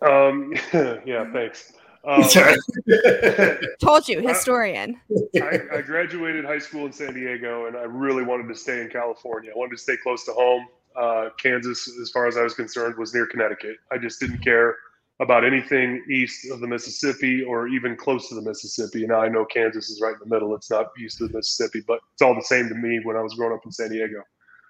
Um, 0.01 0.53
yeah, 1.05 1.31
thanks. 1.31 1.73
Um, 2.05 2.23
Sorry. 2.23 2.57
Told 3.79 4.07
you, 4.09 4.27
historian. 4.27 4.99
I, 5.41 5.59
I, 5.73 5.81
graduated 5.81 6.43
high 6.43 6.59
school 6.59 6.85
in 6.85 6.91
San 6.91 7.13
Diego, 7.13 7.67
and 7.67 7.77
I 7.77 7.83
really 7.83 8.23
wanted 8.23 8.49
to 8.49 8.55
stay 8.55 8.81
in 8.81 8.89
California. 8.89 9.51
I 9.55 9.57
wanted 9.57 9.77
to 9.77 9.81
stay 9.81 9.95
close 10.03 10.25
to 10.25 10.33
home. 10.33 10.67
Uh, 10.97 11.29
Kansas, 11.41 11.89
as 12.01 12.09
far 12.11 12.27
as 12.27 12.35
I 12.35 12.41
was 12.41 12.53
concerned, 12.53 12.97
was 12.97 13.13
near 13.13 13.25
Connecticut. 13.25 13.77
I 13.89 13.97
just 13.97 14.19
didn't 14.19 14.39
care 14.39 14.75
about 15.21 15.45
anything 15.45 16.03
east 16.11 16.49
of 16.51 16.59
the 16.59 16.67
Mississippi 16.67 17.41
or 17.41 17.67
even 17.69 17.95
close 17.95 18.27
to 18.29 18.35
the 18.35 18.41
Mississippi. 18.41 19.03
And 19.03 19.09
now 19.09 19.21
I 19.21 19.29
know 19.29 19.45
Kansas 19.45 19.89
is 19.89 20.01
right 20.01 20.13
in 20.13 20.19
the 20.19 20.33
middle. 20.33 20.53
It's 20.55 20.69
not 20.69 20.87
east 21.01 21.21
of 21.21 21.31
the 21.31 21.37
Mississippi, 21.37 21.83
but 21.87 21.99
it's 22.11 22.21
all 22.21 22.35
the 22.35 22.41
same 22.41 22.67
to 22.67 22.75
me 22.75 22.99
when 23.03 23.15
I 23.15 23.21
was 23.21 23.33
growing 23.35 23.53
up 23.53 23.65
in 23.65 23.71
San 23.71 23.89
Diego. 23.89 24.23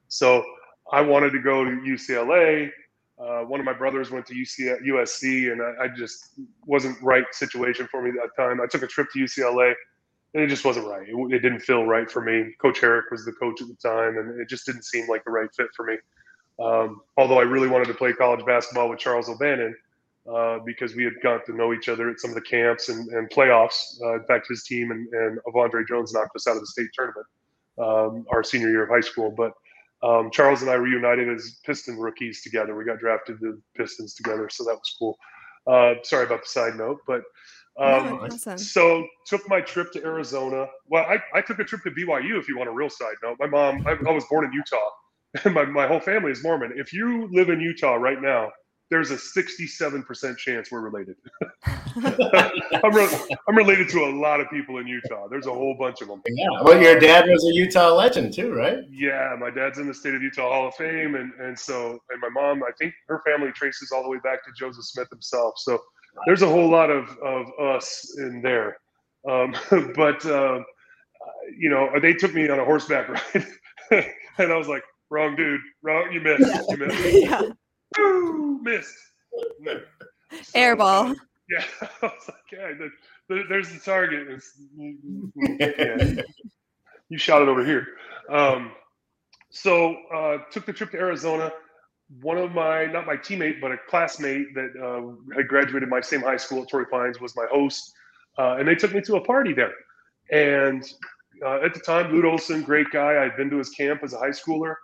So 0.07 0.43
I 0.93 1.01
wanted 1.01 1.31
to 1.31 1.39
go 1.39 1.65
to 1.65 1.71
UCLA. 1.71 2.69
Uh, 3.19 3.41
one 3.41 3.59
of 3.59 3.65
my 3.65 3.73
brothers 3.73 4.11
went 4.11 4.27
to 4.27 4.35
UC, 4.35 4.85
USC, 4.85 5.51
and 5.51 5.59
I, 5.61 5.85
I, 5.85 5.87
just 5.87 6.39
wasn't 6.67 7.01
right 7.01 7.25
situation 7.31 7.87
for 7.89 8.01
me 8.01 8.11
at 8.11 8.15
that 8.15 8.41
time. 8.41 8.61
I 8.61 8.67
took 8.67 8.83
a 8.83 8.87
trip 8.87 9.07
to 9.13 9.19
UCLA, 9.19 9.73
and 10.33 10.43
it 10.43 10.47
just 10.47 10.65
wasn't 10.65 10.87
right. 10.87 11.07
It, 11.07 11.15
it, 11.33 11.39
didn't 11.39 11.61
feel 11.61 11.85
right 11.85 12.09
for 12.09 12.21
me. 12.21 12.53
Coach 12.61 12.79
Harrick 12.79 13.05
was 13.11 13.25
the 13.25 13.31
coach 13.31 13.59
at 13.61 13.67
the 13.69 13.75
time, 13.75 14.19
and 14.19 14.39
it 14.39 14.47
just 14.47 14.67
didn't 14.67 14.83
seem 14.83 15.07
like 15.07 15.23
the 15.25 15.31
right 15.31 15.49
fit 15.55 15.67
for 15.75 15.85
me. 15.85 15.95
Um, 16.59 17.01
although 17.17 17.39
I 17.39 17.43
really 17.43 17.67
wanted 17.67 17.87
to 17.87 17.95
play 17.95 18.13
college 18.13 18.45
basketball 18.45 18.89
with 18.89 18.99
Charles 18.99 19.29
O'Bannon 19.29 19.75
uh, 20.31 20.59
because 20.63 20.95
we 20.95 21.03
had 21.03 21.13
got 21.23 21.43
to 21.47 21.55
know 21.55 21.73
each 21.73 21.89
other 21.89 22.09
at 22.09 22.19
some 22.19 22.29
of 22.29 22.35
the 22.35 22.41
camps 22.41 22.89
and, 22.89 23.09
and 23.13 23.29
playoffs. 23.31 23.99
Uh, 24.03 24.15
in 24.15 24.25
fact, 24.25 24.47
his 24.47 24.63
team 24.63 24.91
and, 24.91 25.07
and 25.11 25.39
Avondre 25.47 25.87
Jones 25.87 26.13
knocked 26.13 26.35
us 26.35 26.47
out 26.47 26.55
of 26.55 26.61
the 26.61 26.67
state 26.67 26.89
tournament 26.93 27.25
um, 27.79 28.25
our 28.31 28.43
senior 28.43 28.69
year 28.69 28.83
of 28.83 28.89
high 28.89 29.01
school, 29.01 29.31
but 29.31 29.53
um, 30.03 30.29
Charles 30.31 30.61
and 30.61 30.69
I 30.69 30.75
reunited 30.75 31.29
as 31.29 31.59
Piston 31.65 31.97
rookies 31.97 32.41
together. 32.41 32.75
We 32.75 32.83
got 32.83 32.99
drafted 32.99 33.39
to 33.39 33.53
the 33.53 33.61
Pistons 33.75 34.13
together, 34.13 34.49
so 34.49 34.65
that 34.65 34.73
was 34.73 34.95
cool. 34.99 35.17
Uh, 35.65 35.95
sorry 36.03 36.25
about 36.25 36.41
the 36.41 36.49
side 36.49 36.75
note, 36.75 36.99
but 37.07 37.21
um, 37.79 38.19
awesome. 38.19 38.57
so 38.57 39.07
took 39.25 39.47
my 39.47 39.61
trip 39.61 39.93
to 39.93 40.03
Arizona. 40.03 40.67
Well, 40.87 41.05
I, 41.05 41.19
I 41.33 41.41
took 41.41 41.59
a 41.59 41.63
trip 41.63 41.83
to 41.83 41.91
BYU. 41.91 42.37
If 42.37 42.47
you 42.49 42.57
want 42.57 42.69
a 42.69 42.73
real 42.73 42.89
side 42.89 43.15
note, 43.23 43.37
my 43.39 43.47
mom. 43.47 43.87
I, 43.87 43.91
I 43.91 44.11
was 44.11 44.25
born 44.29 44.45
in 44.45 44.51
Utah, 44.51 44.89
and 45.45 45.53
my 45.53 45.65
my 45.65 45.87
whole 45.87 46.01
family 46.01 46.31
is 46.31 46.43
Mormon. 46.43 46.73
If 46.75 46.91
you 46.91 47.29
live 47.31 47.49
in 47.49 47.61
Utah 47.61 47.95
right 47.95 48.21
now, 48.21 48.51
there's 48.93 49.09
a 49.09 49.15
67% 49.15 50.37
chance 50.37 50.71
we're 50.71 50.81
related. 50.81 51.15
I'm, 51.95 52.93
re- 52.93 53.35
I'm 53.47 53.57
related 53.57 53.89
to 53.89 54.05
a 54.05 54.13
lot 54.15 54.39
of 54.39 54.47
people 54.51 54.77
in 54.77 54.85
Utah. 54.85 55.27
There's 55.27 55.47
a 55.47 55.51
whole 55.51 55.75
bunch 55.79 56.01
of 56.01 56.09
them. 56.09 56.21
Yeah. 56.27 56.61
Well, 56.61 56.79
your 56.79 56.99
dad 56.99 57.25
was 57.27 57.43
a 57.43 57.53
Utah 57.55 57.95
legend 57.95 58.33
too, 58.33 58.53
right? 58.53 58.77
Yeah. 58.91 59.35
My 59.39 59.49
dad's 59.49 59.79
in 59.79 59.87
the 59.87 59.95
state 59.95 60.13
of 60.13 60.21
Utah 60.21 60.47
Hall 60.47 60.67
of 60.67 60.75
Fame. 60.75 61.15
And, 61.15 61.33
and 61.39 61.57
so, 61.57 61.97
and 62.11 62.21
my 62.21 62.29
mom, 62.29 62.61
I 62.61 62.69
think 62.77 62.93
her 63.07 63.19
family 63.25 63.51
traces 63.51 63.91
all 63.91 64.03
the 64.03 64.09
way 64.09 64.19
back 64.23 64.45
to 64.45 64.51
Joseph 64.55 64.85
Smith 64.85 65.07
himself. 65.09 65.55
So 65.57 65.81
there's 66.27 66.43
a 66.43 66.47
whole 66.47 66.69
lot 66.69 66.91
of, 66.91 67.17
of 67.17 67.47
us 67.59 68.15
in 68.19 68.43
there. 68.43 68.77
Um, 69.27 69.55
but, 69.95 70.23
uh, 70.23 70.59
you 71.57 71.71
know, 71.71 71.89
they 71.99 72.13
took 72.13 72.35
me 72.35 72.47
on 72.47 72.59
a 72.59 72.65
horseback 72.65 73.09
ride 73.09 73.47
and 74.37 74.53
I 74.53 74.55
was 74.55 74.67
like, 74.67 74.83
wrong 75.09 75.35
dude, 75.35 75.61
wrong, 75.81 76.11
you 76.11 76.21
missed, 76.21 76.69
you 76.69 76.77
missed. 76.77 77.21
yeah. 77.23 77.41
Woo, 77.97 78.59
missed. 78.61 78.97
No. 79.59 79.81
So, 80.31 80.59
Airball. 80.59 81.15
Yeah, 81.49 81.65
I 81.81 82.05
was 82.05 82.29
like, 82.29 82.37
yeah, 82.53 82.71
the, 82.79 82.89
the, 83.27 83.43
there's 83.49 83.71
the 83.71 83.79
target. 83.79 84.41
Yeah. 85.59 86.21
you 87.09 87.17
shot 87.17 87.41
it 87.41 87.49
over 87.49 87.65
here. 87.65 87.85
Um, 88.29 88.71
so 89.49 89.95
uh, 90.15 90.37
took 90.51 90.65
the 90.65 90.73
trip 90.73 90.91
to 90.91 90.97
Arizona. 90.97 91.51
One 92.21 92.37
of 92.37 92.53
my, 92.53 92.85
not 92.85 93.05
my 93.05 93.17
teammate, 93.17 93.59
but 93.59 93.71
a 93.71 93.77
classmate 93.89 94.55
that 94.55 94.71
uh, 94.81 95.35
had 95.35 95.47
graduated 95.47 95.89
my 95.89 95.99
same 95.99 96.21
high 96.21 96.37
school 96.37 96.63
at 96.63 96.69
Torrey 96.69 96.85
Pines 96.85 97.19
was 97.19 97.35
my 97.35 97.45
host, 97.51 97.93
uh, 98.37 98.55
and 98.57 98.67
they 98.67 98.75
took 98.75 98.93
me 98.93 99.01
to 99.01 99.17
a 99.17 99.21
party 99.21 99.53
there. 99.53 99.73
And 100.31 100.83
uh, 101.45 101.59
at 101.63 101.73
the 101.73 101.79
time, 101.81 102.11
Lute 102.11 102.25
Olson, 102.25 102.63
great 102.63 102.89
guy. 102.91 103.23
I'd 103.23 103.35
been 103.35 103.49
to 103.49 103.57
his 103.57 103.69
camp 103.69 104.01
as 104.03 104.13
a 104.13 104.17
high 104.17 104.29
schooler. 104.29 104.75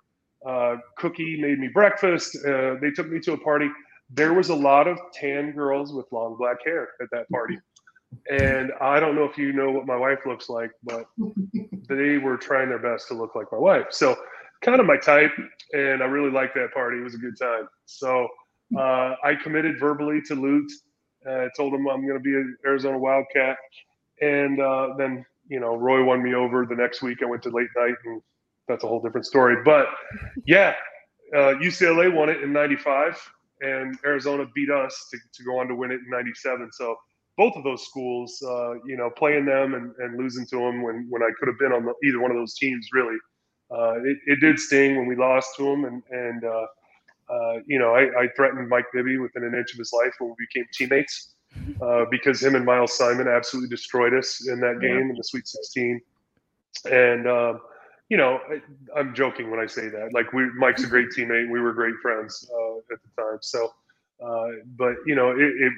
Uh, 0.48 0.78
Cookie 0.98 1.42
made 1.42 1.60
me 1.60 1.68
breakfast. 1.68 2.38
Uh, 2.46 2.76
they 2.82 2.92
took 2.92 3.10
me 3.10 3.20
to 3.22 3.34
a 3.34 3.38
party. 3.38 3.70
There 4.10 4.34
was 4.34 4.50
a 4.50 4.56
lot 4.56 4.88
of 4.88 4.98
tan 5.14 5.52
girls 5.52 5.94
with 5.94 6.06
long 6.12 6.36
black 6.38 6.58
hair 6.66 6.90
at 7.02 7.08
that 7.12 7.30
party. 7.30 7.58
And 8.32 8.72
I 8.82 9.00
don't 9.00 9.16
know 9.16 9.26
if 9.26 9.38
you 9.38 9.54
know 9.54 9.70
what 9.72 9.86
my 9.86 9.96
wife 9.96 10.20
looks 10.26 10.50
like, 10.50 10.72
but 10.84 11.06
they 11.88 12.18
were 12.18 12.38
trying 12.38 12.70
their 12.70 12.80
best 12.80 13.08
to 13.10 13.14
look 13.14 13.36
like 13.36 13.48
my 13.52 13.58
wife. 13.60 13.88
So, 13.92 14.16
kind 14.62 14.80
of 14.80 14.88
my 14.88 14.98
type. 14.98 15.32
And 15.74 16.02
I 16.02 16.06
really 16.06 16.32
liked 16.32 16.56
that 16.56 16.74
party. 16.74 16.98
It 16.98 17.04
was 17.04 17.16
a 17.16 17.20
good 17.20 17.38
time. 17.40 17.68
So, 17.86 18.28
uh, 18.78 19.16
I 19.24 19.36
committed 19.42 19.80
verbally 19.80 20.22
to 20.28 20.36
Lute. 20.36 20.72
I 21.28 21.50
told 21.56 21.74
him 21.74 21.88
I'm 21.88 22.02
going 22.08 22.18
to 22.18 22.24
be 22.24 22.34
an 22.34 22.58
Arizona 22.66 22.98
Wildcat. 22.98 23.58
And 24.22 24.60
uh, 24.60 24.96
then, 24.98 25.26
you 25.48 25.60
know, 25.60 25.76
Roy 25.76 26.04
won 26.04 26.24
me 26.24 26.34
over 26.34 26.66
the 26.66 26.76
next 26.76 27.02
week. 27.02 27.20
I 27.22 27.26
went 27.26 27.44
to 27.44 27.50
late 27.50 27.70
night 27.78 27.96
and 28.06 28.22
that's 28.70 28.86
a 28.86 28.88
whole 28.88 29.02
different 29.02 29.26
story. 29.26 29.58
But 29.66 29.88
yeah, 30.46 30.76
uh, 31.36 31.60
UCLA 31.62 32.14
won 32.14 32.30
it 32.30 32.42
in 32.42 32.54
'95, 32.54 33.20
and 33.60 33.98
Arizona 34.06 34.46
beat 34.56 34.70
us 34.70 35.08
to, 35.12 35.18
to 35.34 35.44
go 35.44 35.60
on 35.60 35.68
to 35.68 35.76
win 35.76 35.92
it 35.92 36.00
in 36.00 36.10
'97. 36.10 36.72
So 36.72 36.96
both 37.40 37.56
of 37.56 37.64
those 37.64 37.86
schools, 37.86 38.44
uh, 38.46 38.74
you 38.86 38.98
know, 38.98 39.10
playing 39.10 39.46
them 39.46 39.74
and, 39.74 39.96
and 40.00 40.18
losing 40.18 40.46
to 40.46 40.58
them 40.58 40.82
when, 40.82 41.08
when 41.10 41.24
I 41.24 41.30
could 41.40 41.48
have 41.48 41.58
been 41.58 41.72
on 41.72 41.86
the, 41.86 41.94
either 42.06 42.20
one 42.20 42.32
of 42.32 42.38
those 42.38 42.56
teams, 42.56 42.90
really, 42.92 43.16
uh, 43.72 43.94
it, 44.04 44.18
it 44.26 44.40
did 44.42 44.60
sting 44.60 44.98
when 44.98 45.08
we 45.08 45.16
lost 45.16 45.56
to 45.56 45.64
them. 45.64 45.86
And, 45.86 46.04
and 46.12 46.44
uh, 46.44 46.66
uh, 47.30 47.60
you 47.66 47.80
know, 47.80 47.96
I, 47.96 48.24
I, 48.24 48.28
threatened 48.36 48.68
Mike 48.68 48.88
Bibby 48.92 49.18
within 49.18 49.46
an 49.46 49.56
inch 49.56 49.72
of 49.72 49.80
his 49.80 49.94
life 49.94 50.12
when 50.20 50.32
we 50.32 50.48
became 50.54 50.68
teammates 50.74 51.36
uh, 51.82 52.04
because 52.12 52.44
him 52.44 52.56
and 52.56 52.66
Miles 52.66 52.98
Simon 52.98 53.30
absolutely 53.30 53.70
destroyed 53.70 54.14
us 54.14 54.46
in 54.50 54.60
that 54.60 54.82
game 54.82 55.10
in 55.10 55.16
the 55.16 55.24
Sweet 55.24 55.48
16. 55.48 56.02
And, 56.92 57.26
um, 57.26 57.62
you 58.10 58.18
know, 58.18 58.40
I'm 58.96 59.14
joking 59.14 59.52
when 59.52 59.60
I 59.60 59.68
say 59.68 59.88
that. 59.88 60.14
Like, 60.14 60.34
we, 60.34 60.50
Mike's 60.54 60.84
a 60.84 60.88
great 60.88 61.10
teammate. 61.16 61.50
We 61.50 61.60
were 61.60 61.74
great 61.74 61.96
friends 62.02 62.50
uh, 62.52 62.78
at 62.94 63.00
the 63.04 63.22
time. 63.22 63.38
So, 63.42 63.72
uh, 64.24 64.48
but 64.78 64.96
you 65.06 65.16
know, 65.16 65.32
it, 65.32 65.40
it, 65.40 65.74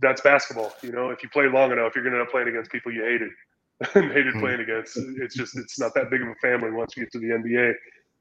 that's 0.00 0.22
basketball. 0.22 0.74
You 0.82 0.92
know, 0.92 1.10
if 1.10 1.22
you 1.22 1.28
play 1.28 1.48
long 1.48 1.72
enough, 1.72 1.94
you're 1.94 2.02
going 2.02 2.14
to 2.14 2.20
end 2.20 2.26
up 2.26 2.32
playing 2.32 2.48
against 2.48 2.72
people 2.72 2.92
you 2.92 3.04
hated 3.04 3.30
and 3.94 4.10
hated 4.10 4.28
mm-hmm. 4.28 4.40
playing 4.40 4.60
against. 4.60 4.96
It's 4.96 5.34
just 5.34 5.56
it's 5.56 5.78
not 5.78 5.94
that 5.94 6.10
big 6.10 6.22
of 6.22 6.28
a 6.28 6.34
family 6.36 6.70
once 6.70 6.96
you 6.96 7.04
get 7.04 7.12
to 7.12 7.18
the 7.18 7.26
NBA. 7.26 7.74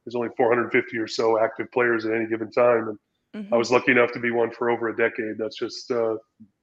There's 0.04 0.16
only 0.16 0.30
450 0.38 0.98
or 0.98 1.08
so 1.08 1.40
active 1.40 1.72
players 1.72 2.06
at 2.06 2.14
any 2.14 2.28
given 2.28 2.52
time, 2.52 2.90
and 3.34 3.46
mm-hmm. 3.46 3.54
I 3.54 3.58
was 3.58 3.72
lucky 3.72 3.92
enough 3.92 4.12
to 4.12 4.20
be 4.20 4.32
one 4.32 4.52
for 4.52 4.70
over 4.70 4.90
a 4.90 4.96
decade. 4.96 5.38
That's 5.38 5.58
just 5.58 5.90
uh, 5.92 6.16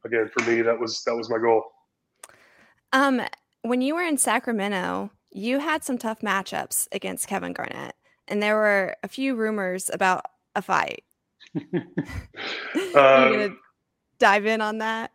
again 0.04 0.28
for 0.28 0.48
me. 0.48 0.62
That 0.62 0.78
was 0.78 1.02
that 1.04 1.16
was 1.16 1.30
my 1.30 1.38
goal. 1.38 1.64
Um, 2.92 3.22
when 3.62 3.80
you 3.80 3.94
were 3.94 4.02
in 4.02 4.18
Sacramento, 4.18 5.10
you 5.32 5.58
had 5.58 5.84
some 5.84 5.98
tough 5.98 6.20
matchups 6.20 6.88
against 6.92 7.26
Kevin 7.26 7.52
Garnett, 7.52 7.94
and 8.28 8.42
there 8.42 8.56
were 8.56 8.96
a 9.02 9.08
few 9.08 9.34
rumors 9.34 9.90
about 9.92 10.24
a 10.54 10.62
fight. 10.62 11.04
Are 11.56 11.60
uh, 12.96 13.28
you 13.28 13.36
gonna 13.36 13.54
dive 14.18 14.46
in 14.46 14.60
on 14.60 14.78
that? 14.78 15.10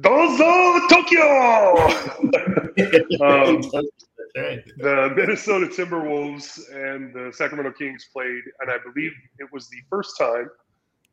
Dozo 0.00 0.88
Tokyo. 0.88 1.76
um, 3.24 3.62
the 4.34 5.12
Minnesota 5.16 5.66
Timberwolves 5.66 6.58
and 6.72 7.14
the 7.14 7.32
Sacramento 7.32 7.72
Kings 7.72 8.08
played, 8.12 8.42
and 8.60 8.70
I 8.70 8.78
believe 8.78 9.12
it 9.38 9.50
was 9.52 9.68
the 9.68 9.78
first 9.88 10.18
time 10.18 10.50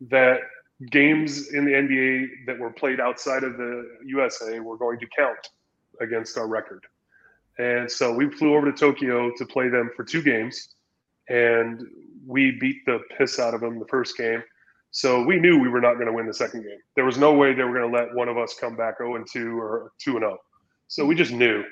that 0.10 0.40
games 0.90 1.54
in 1.54 1.66
the 1.66 1.72
NBA 1.72 2.46
that 2.48 2.58
were 2.58 2.72
played 2.72 3.00
outside 3.00 3.44
of 3.44 3.58
the 3.58 3.88
USA 4.06 4.60
were 4.60 4.78
going 4.78 5.00
to 5.00 5.08
count 5.16 5.50
against 6.00 6.38
our 6.38 6.48
record. 6.48 6.84
And 7.62 7.92
so 7.92 8.12
we 8.12 8.28
flew 8.28 8.56
over 8.56 8.72
to 8.72 8.76
Tokyo 8.76 9.32
to 9.38 9.46
play 9.46 9.70
them 9.70 9.92
for 9.96 10.04
two 10.04 10.24
games, 10.24 10.70
and 11.30 11.80
we 12.26 12.58
beat 12.60 12.78
the 12.88 13.02
piss 13.16 13.38
out 13.38 13.54
of 13.54 13.62
them 13.62 13.78
the 13.78 13.86
first 13.86 14.18
game. 14.18 14.42
So 14.90 15.24
we 15.24 15.40
knew 15.40 15.60
we 15.60 15.70
were 15.70 15.80
not 15.80 15.94
going 15.94 16.08
to 16.08 16.12
win 16.12 16.26
the 16.26 16.34
second 16.34 16.64
game. 16.64 16.80
There 16.96 17.06
was 17.06 17.20
no 17.20 17.34
way 17.34 17.54
they 17.54 17.64
were 17.64 17.78
going 17.78 17.92
to 17.92 17.96
let 17.96 18.16
one 18.16 18.30
of 18.30 18.38
us 18.40 18.56
come 18.60 18.76
back 18.76 18.98
0 18.98 19.16
and 19.16 19.28
2 19.32 19.60
or 19.60 19.92
2 20.00 20.14
and 20.14 20.22
0. 20.22 20.38
So 20.88 21.06
we 21.06 21.14
just 21.14 21.32
knew. 21.32 21.64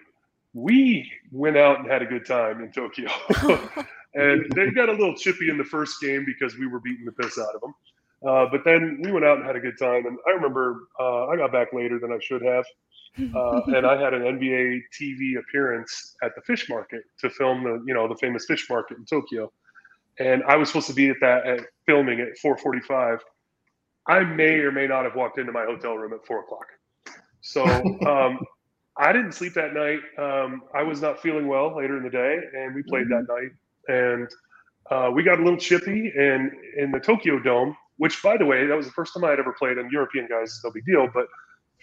We 0.54 1.12
went 1.32 1.58
out 1.58 1.80
and 1.80 1.90
had 1.90 2.04
a 2.04 2.06
good 2.06 2.26
time 2.26 2.62
in 2.62 2.72
Tokyo. 2.72 3.10
and 4.14 4.46
they 4.56 4.70
got 4.70 4.90
a 4.90 4.94
little 4.94 5.16
chippy 5.16 5.50
in 5.50 5.58
the 5.58 5.64
first 5.64 6.00
game 6.00 6.24
because 6.24 6.56
we 6.56 6.68
were 6.68 6.80
beating 6.82 7.06
the 7.06 7.12
piss 7.14 7.40
out 7.40 7.56
of 7.56 7.62
them. 7.62 7.74
Uh, 8.28 8.46
but 8.52 8.62
then 8.64 9.02
we 9.04 9.12
went 9.12 9.26
out 9.26 9.38
and 9.38 9.46
had 9.46 9.56
a 9.56 9.60
good 9.60 9.80
time. 9.80 10.06
And 10.06 10.20
I 10.28 10.32
remember 10.32 10.82
uh, 11.00 11.26
I 11.28 11.36
got 11.36 11.52
back 11.52 11.74
later 11.74 11.98
than 12.00 12.12
I 12.12 12.20
should 12.22 12.44
have. 12.44 12.66
Uh, 13.18 13.62
and 13.68 13.86
I 13.86 14.00
had 14.02 14.14
an 14.14 14.22
NBA 14.22 14.82
TV 15.00 15.40
appearance 15.40 16.16
at 16.24 16.32
the 16.36 16.42
fish 16.42 16.70
market 16.70 17.04
to 17.20 17.30
film 17.30 17.64
the, 17.64 17.84
you 17.86 17.94
know, 17.94 18.08
the 18.08 18.16
famous 18.16 18.46
fish 18.46 18.70
market 18.70 18.98
in 18.98 19.06
Tokyo. 19.06 19.52
And 20.20 20.44
I 20.44 20.58
was 20.58 20.70
supposed 20.70 20.88
to 20.88 20.94
be 20.94 21.10
at 21.10 21.18
that 21.22 21.48
at 21.48 21.62
filming 21.86 22.20
at 22.20 22.38
4:45. 22.44 23.20
I 24.08 24.24
may 24.24 24.56
or 24.56 24.72
may 24.72 24.88
not 24.88 25.04
have 25.06 25.16
walked 25.16 25.38
into 25.38 25.52
my 25.52 25.66
hotel 25.66 25.96
room 25.96 26.14
at 26.14 26.26
four 26.26 26.42
o'clock. 26.42 26.66
So 27.42 27.64
um, 28.08 28.40
I 28.98 29.14
didn't 29.14 29.34
sleep 29.34 29.54
that 29.54 29.74
night. 29.74 30.00
Um, 30.18 30.64
I 30.74 30.84
was 30.84 31.02
not 31.02 31.22
feeling 31.22 31.48
well 31.48 31.76
later 31.78 31.98
in 31.98 32.04
the 32.04 32.10
day, 32.10 32.38
and 32.58 32.76
we 32.76 32.84
played 32.84 33.08
that 33.10 33.28
night. 33.30 33.52
And 33.88 34.28
uh, 34.92 35.12
we 35.14 35.24
got 35.24 35.40
a 35.40 35.44
little 35.44 35.60
chippy. 35.60 36.12
And 36.18 36.52
in 36.78 36.92
the 36.92 37.00
Tokyo 37.00 37.40
Dome, 37.40 37.76
which, 37.98 38.22
by 38.22 38.36
the 38.36 38.46
way, 38.46 38.66
that 38.66 38.76
was 38.76 38.86
the 38.86 38.92
first 38.92 39.14
time 39.14 39.24
I 39.24 39.30
had 39.30 39.40
ever 39.40 39.54
played. 39.58 39.78
And 39.78 39.92
European 39.92 40.28
guys, 40.28 40.60
no 40.64 40.72
big 40.72 40.86
deal, 40.86 41.08
but 41.14 41.28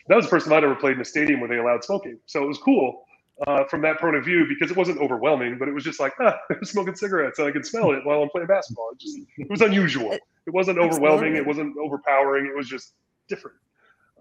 that 0.08 0.16
was 0.16 0.24
the 0.24 0.30
first 0.30 0.46
time 0.46 0.54
I'd 0.54 0.64
ever 0.64 0.74
played 0.74 0.94
in 0.94 1.00
a 1.00 1.04
stadium 1.04 1.40
where 1.40 1.48
they 1.48 1.58
allowed 1.58 1.84
smoking. 1.84 2.18
So 2.26 2.42
it 2.42 2.46
was 2.46 2.58
cool 2.58 3.04
uh, 3.46 3.64
from 3.64 3.82
that 3.82 4.00
point 4.00 4.16
of 4.16 4.24
view 4.24 4.46
because 4.48 4.70
it 4.70 4.76
wasn't 4.76 4.98
overwhelming, 4.98 5.58
but 5.58 5.68
it 5.68 5.72
was 5.72 5.84
just 5.84 6.00
like, 6.00 6.14
ah, 6.20 6.36
I'm 6.50 6.64
smoking 6.64 6.94
cigarettes 6.94 7.38
and 7.38 7.48
I 7.48 7.50
can 7.50 7.64
smell 7.64 7.92
it 7.92 8.04
while 8.04 8.22
I'm 8.22 8.28
playing 8.30 8.46
basketball. 8.46 8.90
It, 8.92 8.98
just, 8.98 9.18
it 9.36 9.50
was 9.50 9.60
unusual. 9.60 10.12
It 10.12 10.54
wasn't 10.54 10.78
overwhelming. 10.78 11.36
It 11.36 11.46
wasn't 11.46 11.76
overpowering. 11.76 12.46
It 12.46 12.56
was 12.56 12.68
just 12.68 12.94
different. 13.28 13.56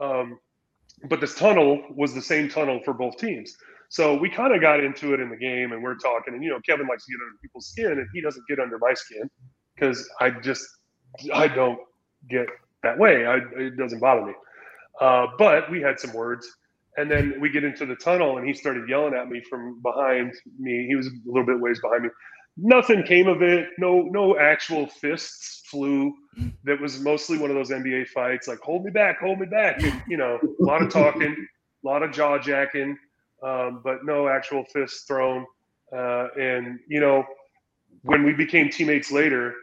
Um, 0.01 0.39
but 1.07 1.21
this 1.21 1.35
tunnel 1.35 1.81
was 1.95 2.13
the 2.13 2.21
same 2.21 2.49
tunnel 2.49 2.81
for 2.83 2.93
both 2.93 3.17
teams. 3.17 3.55
So 3.89 4.17
we 4.17 4.29
kind 4.29 4.53
of 4.53 4.61
got 4.61 4.83
into 4.83 5.13
it 5.13 5.19
in 5.19 5.29
the 5.29 5.37
game 5.37 5.71
and 5.71 5.83
we're 5.83 5.95
talking. 5.95 6.33
And, 6.33 6.43
you 6.43 6.49
know, 6.49 6.59
Kevin 6.65 6.87
likes 6.87 7.05
to 7.05 7.11
get 7.11 7.19
under 7.21 7.37
people's 7.41 7.67
skin 7.67 7.91
and 7.91 8.07
he 8.13 8.21
doesn't 8.21 8.43
get 8.47 8.59
under 8.59 8.79
my 8.79 8.93
skin 8.93 9.29
because 9.75 10.09
I 10.19 10.31
just, 10.31 10.65
I 11.33 11.47
don't 11.47 11.79
get 12.29 12.47
that 12.83 12.97
way. 12.97 13.25
I, 13.25 13.37
it 13.57 13.77
doesn't 13.77 13.99
bother 13.99 14.25
me. 14.25 14.33
Uh, 14.99 15.27
but 15.37 15.69
we 15.69 15.81
had 15.81 15.99
some 15.99 16.13
words. 16.13 16.47
And 16.97 17.11
then 17.11 17.35
we 17.41 17.49
get 17.49 17.63
into 17.63 17.85
the 17.85 17.95
tunnel 17.95 18.37
and 18.37 18.47
he 18.47 18.53
started 18.53 18.87
yelling 18.87 19.13
at 19.13 19.27
me 19.27 19.41
from 19.41 19.81
behind 19.81 20.33
me. 20.57 20.85
He 20.87 20.95
was 20.95 21.07
a 21.07 21.11
little 21.25 21.45
bit 21.45 21.59
ways 21.59 21.79
behind 21.81 22.03
me. 22.03 22.09
Nothing 22.57 23.03
came 23.03 23.27
of 23.27 23.41
it. 23.41 23.67
No, 23.77 24.03
no 24.03 24.37
actual 24.39 24.87
fists 24.87 25.63
flew. 25.69 26.13
That 26.63 26.79
was 26.79 27.01
mostly 27.01 27.37
one 27.37 27.49
of 27.49 27.55
those 27.55 27.69
NBA 27.69 28.07
fights, 28.07 28.47
like 28.47 28.59
hold 28.59 28.85
me 28.85 28.91
back, 28.91 29.19
hold 29.19 29.39
me 29.39 29.45
back. 29.45 29.83
And, 29.83 30.01
you 30.07 30.15
know, 30.15 30.39
a 30.41 30.63
lot 30.63 30.81
of 30.81 30.89
talking, 30.89 31.35
a 31.83 31.87
lot 31.87 32.01
of 32.01 32.11
jaw 32.11 32.39
jacking, 32.39 32.97
um, 33.43 33.81
but 33.83 34.05
no 34.05 34.29
actual 34.29 34.63
fists 34.65 35.03
thrown. 35.03 35.45
Uh, 35.95 36.27
and 36.39 36.79
you 36.87 36.99
know, 36.99 37.25
when 38.03 38.23
we 38.23 38.33
became 38.33 38.69
teammates 38.69 39.11
later, 39.11 39.53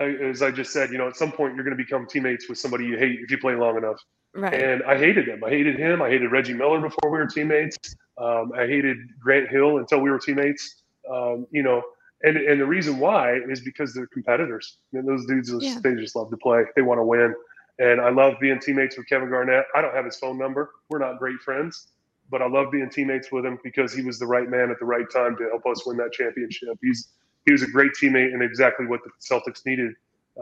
I, 0.00 0.04
as 0.04 0.42
I 0.42 0.50
just 0.50 0.72
said, 0.72 0.90
you 0.90 0.98
know, 0.98 1.08
at 1.08 1.16
some 1.16 1.32
point 1.32 1.54
you're 1.54 1.64
going 1.64 1.76
to 1.76 1.82
become 1.82 2.06
teammates 2.06 2.48
with 2.48 2.58
somebody 2.58 2.84
you 2.84 2.98
hate 2.98 3.20
if 3.20 3.30
you 3.30 3.38
play 3.38 3.54
long 3.54 3.76
enough. 3.76 3.96
Right. 4.34 4.54
And 4.54 4.82
I 4.82 4.98
hated 4.98 5.28
him. 5.28 5.44
I 5.44 5.50
hated 5.50 5.78
him. 5.78 6.02
I 6.02 6.08
hated 6.08 6.30
Reggie 6.32 6.54
Miller 6.54 6.80
before 6.80 7.10
we 7.10 7.18
were 7.18 7.26
teammates. 7.26 7.76
Um, 8.18 8.52
I 8.56 8.66
hated 8.66 8.96
Grant 9.20 9.48
Hill 9.48 9.78
until 9.78 10.00
we 10.00 10.10
were 10.10 10.18
teammates. 10.18 10.82
Um, 11.10 11.46
you 11.50 11.62
know, 11.62 11.82
and 12.22 12.36
and 12.36 12.60
the 12.60 12.66
reason 12.66 12.98
why 12.98 13.38
is 13.48 13.60
because 13.60 13.94
they're 13.94 14.06
competitors. 14.08 14.78
And 14.92 15.06
those 15.06 15.26
dudes, 15.26 15.52
Yeah. 15.60 15.78
they 15.82 15.94
just 15.94 16.16
love 16.16 16.30
to 16.30 16.36
play. 16.36 16.64
They 16.74 16.82
want 16.82 16.98
to 16.98 17.04
win. 17.04 17.34
And 17.78 18.00
I 18.00 18.10
love 18.10 18.34
being 18.40 18.58
teammates 18.60 18.96
with 18.96 19.08
Kevin 19.08 19.28
Garnett. 19.30 19.66
I 19.74 19.80
don't 19.80 19.94
have 19.94 20.04
his 20.04 20.16
phone 20.16 20.38
number. 20.38 20.70
We're 20.90 20.98
not 21.00 21.18
great 21.18 21.40
friends, 21.40 21.88
but 22.30 22.40
I 22.40 22.46
love 22.48 22.70
being 22.70 22.88
teammates 22.88 23.30
with 23.32 23.44
him 23.44 23.58
because 23.64 23.92
he 23.92 24.02
was 24.02 24.18
the 24.18 24.26
right 24.26 24.48
man 24.48 24.70
at 24.70 24.78
the 24.78 24.84
right 24.84 25.08
time 25.12 25.36
to 25.36 25.44
help 25.48 25.66
us 25.66 25.84
win 25.86 25.96
that 25.98 26.12
championship. 26.12 26.78
He's 26.82 27.08
he 27.46 27.52
was 27.52 27.62
a 27.62 27.66
great 27.68 27.92
teammate 28.00 28.32
and 28.32 28.42
exactly 28.42 28.86
what 28.86 29.00
the 29.04 29.10
Celtics 29.20 29.66
needed 29.66 29.92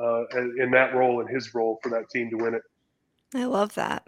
uh, 0.00 0.24
in 0.58 0.70
that 0.70 0.94
role 0.94 1.20
and 1.20 1.28
his 1.28 1.52
role 1.54 1.80
for 1.82 1.88
that 1.90 2.08
team 2.10 2.30
to 2.30 2.36
win 2.36 2.54
it. 2.54 2.62
I 3.34 3.44
love 3.44 3.74
that. 3.74 4.06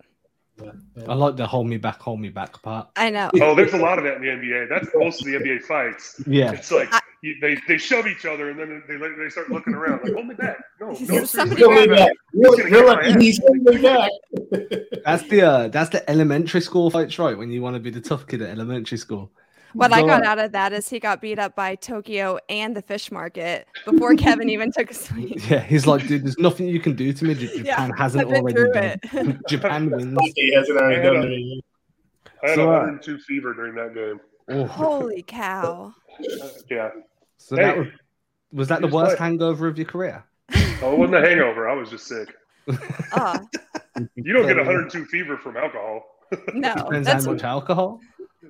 I 1.09 1.15
like 1.15 1.37
the 1.37 1.47
hold 1.47 1.67
me 1.67 1.79
back, 1.79 2.01
hold 2.01 2.21
me 2.21 2.29
back 2.29 2.63
part. 2.63 2.89
I 2.97 3.11
know. 3.11 3.29
Oh, 3.41 3.55
there's 3.57 3.73
a 3.73 3.79
lot 3.79 3.99
of 3.99 4.05
that 4.05 4.17
in 4.17 4.23
the 4.23 4.29
NBA. 4.29 4.69
That's 4.69 4.89
most 4.95 5.21
of 5.21 5.27
the 5.27 5.33
NBA 5.35 5.63
fights. 5.63 6.23
Yeah. 6.27 6.53
It's 6.53 6.71
like 6.71 6.93
I- 6.93 7.01
you, 7.23 7.35
they, 7.41 7.57
they 7.67 7.79
shove 7.79 8.07
each 8.07 8.27
other 8.27 8.51
and 8.51 8.61
then 8.61 8.83
they 8.87 8.97
they 8.97 9.31
start 9.31 9.51
looking 9.51 9.73
around 9.73 10.03
like 10.05 10.13
hold 10.13 10.27
me 10.27 10.35
back. 10.35 10.59
No, 10.79 10.93
no, 11.09 11.25
Somebody 11.25 11.63
hold 11.63 11.75
me 11.75 11.87
back. 11.87 12.13
You're, 12.35 12.69
you're 12.69 12.87
like, 12.87 13.19
he's 13.19 13.41
holding 13.41 13.65
me 13.65 13.81
back. 13.83 14.11
That's 15.07 15.23
the 15.29 15.43
uh, 15.43 15.69
that's 15.69 15.89
the 15.91 16.09
elementary 16.09 16.61
school 16.61 16.91
fights, 16.91 17.19
right? 17.19 17.37
When 17.37 17.51
you 17.51 17.63
want 17.63 17.75
to 17.77 17.81
be 17.81 17.89
the 17.91 18.01
tough 18.03 18.27
kid 18.27 18.43
at 18.43 18.51
elementary 18.51 18.99
school. 18.99 19.33
What 19.75 19.93
I 19.93 20.03
got 20.03 20.25
uh, 20.25 20.29
out 20.31 20.39
of 20.39 20.53
that 20.53 20.73
is 20.73 20.89
he 20.89 20.99
got 21.01 21.21
beat 21.21 21.39
up 21.39 21.55
by 21.57 21.75
Tokyo 21.75 22.39
and 22.49 22.77
the 22.77 22.83
fish 22.83 23.11
market 23.11 23.67
before 23.85 24.15
Kevin 24.17 24.49
even 24.49 24.71
took 24.73 24.91
a 24.91 24.95
swing. 24.95 25.39
Yeah, 25.49 25.61
he's 25.61 25.87
like, 25.87 26.07
dude, 26.07 26.23
there's 26.25 26.39
nothing 26.39 26.69
you 26.69 26.81
can 26.81 26.95
do 26.95 27.13
to 27.13 27.25
me. 27.25 27.35
that 27.35 27.57
Yeah, 27.57 27.63
Japan 27.75 27.91
hasn't 27.99 28.25
already 28.33 28.55
through 28.55 28.73
done. 28.73 29.01
it. 29.13 29.37
Japan 29.49 29.91
wins. 29.91 30.17
He 30.37 30.55
hasn't 30.55 30.79
already 30.79 31.03
done 31.03 31.33
it. 31.33 31.65
I 32.45 32.49
had 32.51 32.55
So, 32.57 32.63
uh, 32.71 32.79
102 32.81 33.19
fever 33.19 33.53
during 33.55 33.75
that 33.75 33.95
game. 33.95 34.21
Oh, 34.49 34.65
Holy 34.67 35.23
cow. 35.27 35.93
Uh, 36.21 36.49
yeah. 36.71 36.91
so 37.39 37.57
that 37.57 37.75
Hey, 37.75 37.79
was 37.81 37.89
was 38.53 38.69
that 38.69 38.81
the 38.81 38.87
worst 38.89 39.17
play. 39.17 39.27
hangover 39.27 39.67
of 39.67 39.77
your 39.77 39.87
career? 39.87 40.23
Oh, 40.83 40.93
it 40.93 40.99
wasn't 40.99 41.17
a 41.17 41.21
hangover. 41.29 41.69
I 41.69 41.75
was 41.75 41.91
just 41.91 42.07
sick. 42.07 42.33
Oh, 43.17 43.41
You 44.15 44.33
don't 44.33 44.47
get 44.47 44.57
102 44.57 45.07
fever 45.07 45.37
from 45.39 45.57
alcohol. 45.57 46.05
no. 46.53 46.75
Depends 46.75 47.07
That's 47.07 47.25
how 47.27 47.33
much 47.33 47.43
alcohol. 47.43 48.01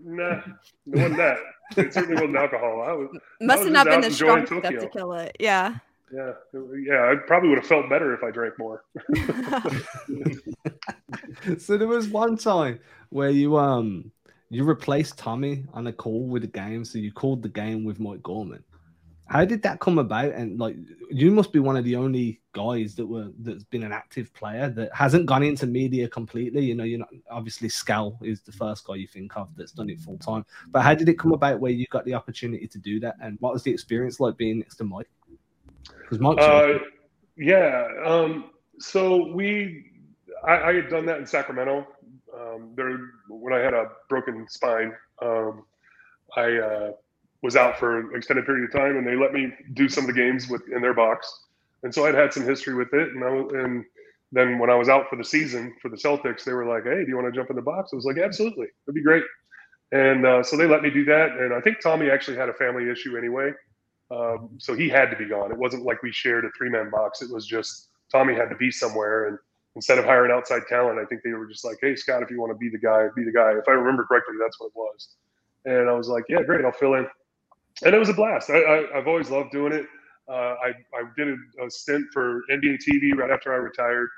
Nah, 0.03 0.39
it 0.39 0.45
wasn't 0.87 1.17
that. 1.19 1.39
It 1.77 1.95
certainly 1.95 2.15
wasn't 2.15 2.37
alcohol. 2.37 2.83
I 2.83 2.93
was, 2.93 3.09
must 3.41 3.59
was 3.61 3.67
have 3.67 3.73
not 3.73 3.87
been 3.87 4.01
the 4.03 4.11
strong 4.11 4.41
enjoying 4.41 4.63
stuff 4.63 4.75
to 4.81 4.89
kill 4.89 5.13
it. 5.15 5.37
Yeah. 5.41 5.77
yeah, 6.13 6.33
yeah. 6.53 7.11
I 7.11 7.15
probably 7.27 7.49
would 7.51 7.59
have 7.59 7.67
felt 7.67 7.89
better 7.89 8.15
if 8.15 8.23
I 8.23 8.31
drank 8.31 8.59
more. 8.59 8.85
so 11.59 11.79
there 11.79 11.89
was 11.89 12.09
one 12.09 12.37
time 12.37 12.81
where 13.11 13.31
you 13.31 13.57
um 13.57 14.11
you 14.51 14.65
replaced 14.65 15.19
Tommy 15.19 15.65
on 15.73 15.87
a 15.87 15.93
call 15.93 16.27
with 16.27 16.43
the 16.43 16.49
game, 16.49 16.85
so 16.85 16.99
you 16.99 17.13
called 17.13 17.43
the 17.43 17.49
game 17.49 17.85
with 17.85 17.99
Mike 17.99 18.23
Gorman. 18.23 18.63
How 19.27 19.45
did 19.45 19.63
that 19.63 19.81
come 19.81 19.99
about? 19.99 20.33
And 20.33 20.61
like, 20.61 20.77
you 21.11 21.31
must 21.31 21.53
be 21.53 21.59
one 21.59 21.77
of 21.77 21.85
the 21.85 21.97
only 21.97 22.41
guys 22.53 22.95
that 22.97 23.07
were 23.07 23.31
that's 23.39 23.65
been 23.65 23.83
an 23.83 23.93
active 23.93 24.33
player 24.35 24.69
that 24.69 24.95
hasn't 24.95 25.27
gone 25.27 25.43
into 25.43 25.67
media 25.67 26.09
completely. 26.09 26.65
You 26.65 26.75
know, 26.75 26.85
you're 26.85 26.99
not 26.99 27.09
obviously 27.31 27.69
Scal 27.69 28.23
is 28.23 28.43
the 28.43 28.53
first 28.53 28.87
guy 28.87 28.97
you 28.97 29.07
think 29.07 29.37
of 29.37 29.49
that's 29.57 29.73
done 29.73 29.89
it 29.89 30.01
full 30.01 30.19
time. 30.19 30.45
But 30.69 30.83
how 30.83 30.95
did 30.95 31.09
it 31.09 31.19
come 31.19 31.33
about 31.33 31.61
where 31.61 31.73
you 31.73 31.87
got 31.87 32.05
the 32.05 32.15
opportunity 32.15 32.67
to 32.69 32.79
do 32.79 33.01
that? 33.01 33.17
And 33.21 33.39
what 33.41 33.55
was 33.55 33.63
the 33.63 33.71
experience 33.71 34.21
like 34.21 34.37
being 34.37 34.59
next 34.59 34.77
to 34.77 34.85
Mike? 34.85 35.09
Because 36.01 36.19
Mike's 36.19 36.43
Uh, 36.43 36.79
yeah. 37.37 37.89
Um, 38.05 38.51
so 38.79 39.33
we, 39.33 39.87
I, 40.47 40.71
I 40.71 40.75
had 40.75 40.91
done 40.91 41.07
that 41.07 41.19
in 41.19 41.27
Sacramento. 41.27 41.87
Um, 42.39 42.73
there, 42.75 42.99
when 43.29 43.55
I 43.55 43.61
had 43.61 43.75
a 43.75 43.91
broken 44.09 44.47
spine, 44.49 44.93
um, 45.23 45.65
I 46.37 46.57
uh, 46.57 46.91
was 47.45 47.57
out 47.57 47.79
for 47.79 48.01
an 48.01 48.11
extended 48.15 48.47
period 48.47 48.65
of 48.65 48.73
time, 48.73 48.97
and 48.97 49.07
they 49.07 49.17
let 49.17 49.35
me 49.35 49.53
do 49.75 49.87
some 49.87 50.05
of 50.05 50.09
the 50.09 50.15
games 50.15 50.49
with 50.49 50.63
in 50.75 50.81
their 50.81 50.95
box, 50.95 51.43
and 51.83 51.95
so 51.95 52.07
I'd 52.07 52.15
had 52.15 52.33
some 52.33 52.43
history 52.43 52.75
with 52.75 52.93
it. 52.95 53.11
And 53.11 53.23
I 53.23 53.29
and 53.63 53.85
then 54.33 54.59
when 54.59 54.71
I 54.71 54.75
was 54.75 54.89
out 54.89 55.11
for 55.11 55.17
the 55.17 55.25
season 55.25 55.75
for 55.83 55.91
the 55.91 55.97
Celtics, 55.97 56.43
they 56.43 56.55
were 56.55 56.65
like, 56.65 56.85
"Hey, 56.85 57.05
do 57.05 57.09
you 57.09 57.17
want 57.17 57.33
to 57.33 57.39
jump 57.39 57.51
in 57.51 57.57
the 57.57 57.63
box?" 57.63 57.91
I 57.93 57.97
was 57.97 58.07
like, 58.07 58.17
"Absolutely, 58.17 58.69
it'd 58.87 58.95
be 58.95 59.03
great." 59.03 59.25
And 59.93 60.25
uh, 60.27 60.43
so 60.43 60.57
they 60.57 60.67
let 60.67 60.81
me 60.81 60.89
do 60.89 61.05
that. 61.05 61.33
And 61.33 61.53
I 61.53 61.61
think 61.61 61.81
Tommy 61.81 62.11
actually 62.11 62.39
had 62.39 62.49
a 62.49 62.55
family 62.55 62.91
issue 62.91 63.17
anyway. 63.19 63.53
Um, 64.11 64.49
so 64.59 64.75
he 64.75 64.89
had 64.89 65.11
to 65.11 65.17
be 65.17 65.27
gone. 65.27 65.53
It 65.53 65.59
wasn't 65.59 65.85
like 65.85 66.03
we 66.03 66.13
shared 66.13 66.47
a 66.47 66.49
three 66.57 66.71
man 66.71 66.91
box. 66.91 67.21
It 67.21 67.31
was 67.31 67.47
just 67.47 67.91
Tommy 68.11 68.35
had 68.35 68.49
to 68.49 68.57
be 68.57 68.71
somewhere. 68.71 69.29
And 69.29 69.39
instead 69.77 69.99
of 69.99 70.07
hiring 70.07 70.33
outside 70.33 70.63
talent, 70.67 70.99
I 70.99 71.05
think 71.05 71.23
they 71.23 71.33
were 71.33 71.47
just 71.47 71.65
like, 71.65 71.77
hey, 71.83 71.95
Scot, 71.95 72.23
if 72.23 72.31
you 72.31 72.41
want 72.41 72.53
to 72.53 72.59
be 72.59 72.71
the 72.71 72.79
guy, 72.79 73.07
be 73.15 73.25
the 73.25 73.33
guy. 73.33 73.53
If 73.53 73.69
I 73.69 73.73
remember 73.73 74.05
correctly, 74.05 74.37
that's 74.41 74.59
what 74.59 74.69
it 74.69 74.77
was. 74.77 75.09
And 75.67 75.91
I 75.91 75.93
was 75.93 76.09
like, 76.09 76.25
yeah, 76.29 76.43
great, 76.43 76.65
I'll 76.65 76.73
fill 76.73 76.95
in. 76.95 77.07
And 77.83 77.95
it 77.95 77.99
was 77.99 78.09
a 78.09 78.15
blast. 78.15 78.51
I, 78.51 78.85
I've 78.95 79.09
always 79.09 79.31
loved 79.31 79.51
doing 79.51 79.73
it. 79.73 79.87
Uh, 80.29 80.55
I, 80.63 80.69
I 80.69 81.03
did 81.17 81.29
a, 81.29 81.67
a 81.67 81.71
stint 81.71 82.05
for 82.13 82.43
NBA 82.51 82.79
TV 82.89 83.15
right 83.15 83.31
after 83.31 83.53
I 83.53 83.57
retired. 83.57 84.09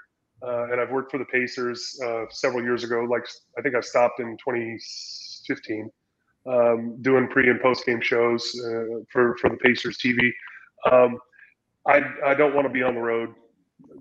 Uh, 0.42 0.70
and 0.70 0.80
I've 0.80 0.90
worked 0.90 1.10
for 1.10 1.18
the 1.18 1.24
Pacers 1.24 1.98
uh, 2.04 2.24
several 2.30 2.62
years 2.62 2.84
ago. 2.84 3.06
Like 3.08 3.26
I 3.58 3.62
think 3.62 3.74
I 3.74 3.80
stopped 3.80 4.20
in 4.20 4.36
2015 4.36 5.90
um, 6.46 6.98
doing 7.00 7.26
pre 7.28 7.48
and 7.48 7.60
post 7.60 7.86
game 7.86 8.00
shows 8.02 8.54
uh, 8.64 9.00
for 9.10 9.36
for 9.40 9.48
the 9.48 9.56
Pacers 9.56 9.98
TV. 9.98 10.30
Um, 10.90 11.18
I 11.88 12.02
I 12.24 12.34
don't 12.34 12.54
want 12.54 12.66
to 12.66 12.72
be 12.72 12.82
on 12.82 12.94
the 12.94 13.00
road 13.00 13.30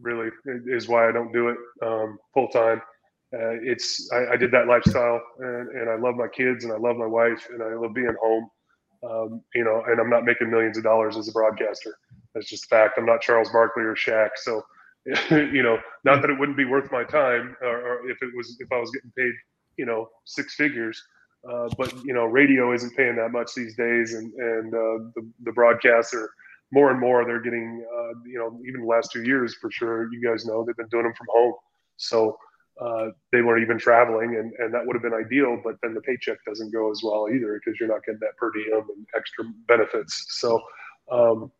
really 0.01 0.29
is 0.67 0.87
why 0.87 1.07
I 1.07 1.11
don't 1.11 1.31
do 1.31 1.49
it 1.49 1.57
um, 1.83 2.17
full 2.33 2.47
time. 2.49 2.81
Uh, 3.33 3.57
it's 3.63 4.09
I, 4.13 4.33
I, 4.33 4.37
did 4.37 4.51
that 4.51 4.67
lifestyle, 4.67 5.19
and, 5.39 5.69
and 5.69 5.89
I 5.89 5.95
love 5.95 6.15
my 6.15 6.27
kids, 6.27 6.63
and 6.63 6.71
I 6.71 6.77
love 6.77 6.95
my 6.95 7.07
wife, 7.07 7.47
and 7.49 7.61
I 7.61 7.73
love 7.73 7.93
being 7.93 8.15
home. 8.21 8.47
Um, 9.09 9.41
you 9.53 9.63
know, 9.63 9.83
and 9.87 9.99
I'm 9.99 10.09
not 10.09 10.25
making 10.25 10.49
millions 10.49 10.77
of 10.77 10.83
dollars 10.83 11.17
as 11.17 11.27
a 11.27 11.31
broadcaster. 11.31 11.97
That's 12.33 12.49
just 12.49 12.69
fact. 12.69 12.95
I'm 12.97 13.05
not 13.05 13.21
Charles 13.21 13.49
Barkley 13.51 13.83
or 13.83 13.95
Shaq, 13.95 14.29
so 14.35 14.63
you 15.29 15.61
know, 15.61 15.77
not 16.03 16.21
that 16.21 16.31
it 16.31 16.39
wouldn't 16.39 16.57
be 16.57 16.65
worth 16.65 16.91
my 16.91 17.03
time, 17.03 17.55
or, 17.61 17.67
or 17.67 18.09
if 18.09 18.17
it 18.21 18.29
was 18.35 18.57
if 18.59 18.71
I 18.71 18.79
was 18.79 18.89
getting 18.91 19.11
paid, 19.17 19.33
you 19.77 19.85
know, 19.85 20.09
six 20.25 20.55
figures. 20.55 21.01
Uh, 21.47 21.69
but 21.77 21.93
you 22.03 22.13
know, 22.13 22.25
radio 22.25 22.73
isn't 22.73 22.95
paying 22.97 23.15
that 23.17 23.31
much 23.31 23.53
these 23.55 23.75
days, 23.75 24.15
and 24.15 24.33
and 24.33 24.73
uh, 24.73 25.11
the 25.15 25.29
the 25.43 25.51
broadcasts 25.51 26.13
are 26.13 26.29
more 26.71 26.89
and 26.89 26.99
more. 26.99 27.23
They're 27.23 27.41
getting, 27.41 27.85
uh, 27.95 28.19
you 28.25 28.39
know, 28.39 28.59
even 28.67 28.81
the 28.81 28.87
last 28.87 29.11
two 29.11 29.23
years 29.23 29.55
for 29.61 29.69
sure. 29.69 30.11
You 30.11 30.27
guys 30.27 30.45
know 30.45 30.63
they've 30.65 30.75
been 30.75 30.87
doing 30.87 31.03
them 31.03 31.13
from 31.13 31.27
home, 31.31 31.53
so 31.97 32.37
uh, 32.79 33.07
they 33.31 33.41
weren't 33.41 33.63
even 33.63 33.77
traveling, 33.77 34.35
and 34.35 34.53
and 34.59 34.73
that 34.73 34.85
would 34.85 34.95
have 34.95 35.03
been 35.03 35.13
ideal. 35.13 35.59
But 35.63 35.75
then 35.81 35.93
the 35.93 36.01
paycheck 36.01 36.37
doesn't 36.45 36.71
go 36.71 36.91
as 36.91 37.01
well 37.03 37.27
either 37.33 37.59
because 37.59 37.79
you're 37.79 37.89
not 37.89 38.03
getting 38.05 38.19
that 38.21 38.35
per 38.37 38.51
diem 38.51 38.85
and 38.95 39.05
extra 39.15 39.45
benefits. 39.67 40.25
So. 40.39 40.61
Um, 41.11 41.51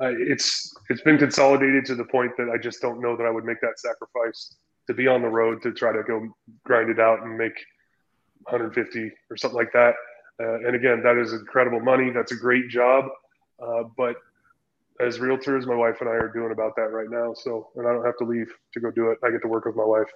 it's 0.00 0.74
it's 0.90 1.02
been 1.02 1.18
consolidated 1.18 1.84
to 1.84 1.94
the 1.94 2.04
point 2.04 2.32
that 2.36 2.48
I 2.48 2.58
just 2.58 2.80
don't 2.80 3.00
know 3.00 3.16
that 3.16 3.24
I 3.24 3.30
would 3.30 3.44
make 3.44 3.60
that 3.60 3.78
sacrifice 3.78 4.56
to 4.86 4.94
be 4.94 5.06
on 5.06 5.22
the 5.22 5.28
road 5.28 5.62
to 5.62 5.72
try 5.72 5.92
to 5.92 6.02
go 6.02 6.28
grind 6.64 6.90
it 6.90 6.98
out 6.98 7.22
and 7.22 7.36
make 7.36 7.54
150 8.44 9.10
or 9.30 9.36
something 9.36 9.56
like 9.56 9.72
that. 9.72 9.94
Uh, 10.40 10.66
and 10.66 10.74
again, 10.74 11.02
that 11.02 11.16
is 11.16 11.32
incredible 11.32 11.80
money. 11.80 12.10
That's 12.10 12.32
a 12.32 12.36
great 12.36 12.68
job. 12.68 13.04
Uh, 13.62 13.84
but 13.96 14.16
as 15.00 15.18
realtors, 15.18 15.66
my 15.66 15.74
wife 15.74 15.96
and 16.00 16.08
I 16.08 16.12
are 16.12 16.32
doing 16.32 16.52
about 16.52 16.74
that 16.76 16.90
right 16.90 17.08
now. 17.10 17.34
So, 17.34 17.70
and 17.76 17.86
I 17.86 17.92
don't 17.92 18.04
have 18.04 18.18
to 18.18 18.24
leave 18.24 18.50
to 18.74 18.80
go 18.80 18.90
do 18.90 19.10
it. 19.10 19.18
I 19.24 19.30
get 19.30 19.42
to 19.42 19.48
work 19.48 19.64
with 19.66 19.76
my 19.76 19.84
wife. 19.84 20.08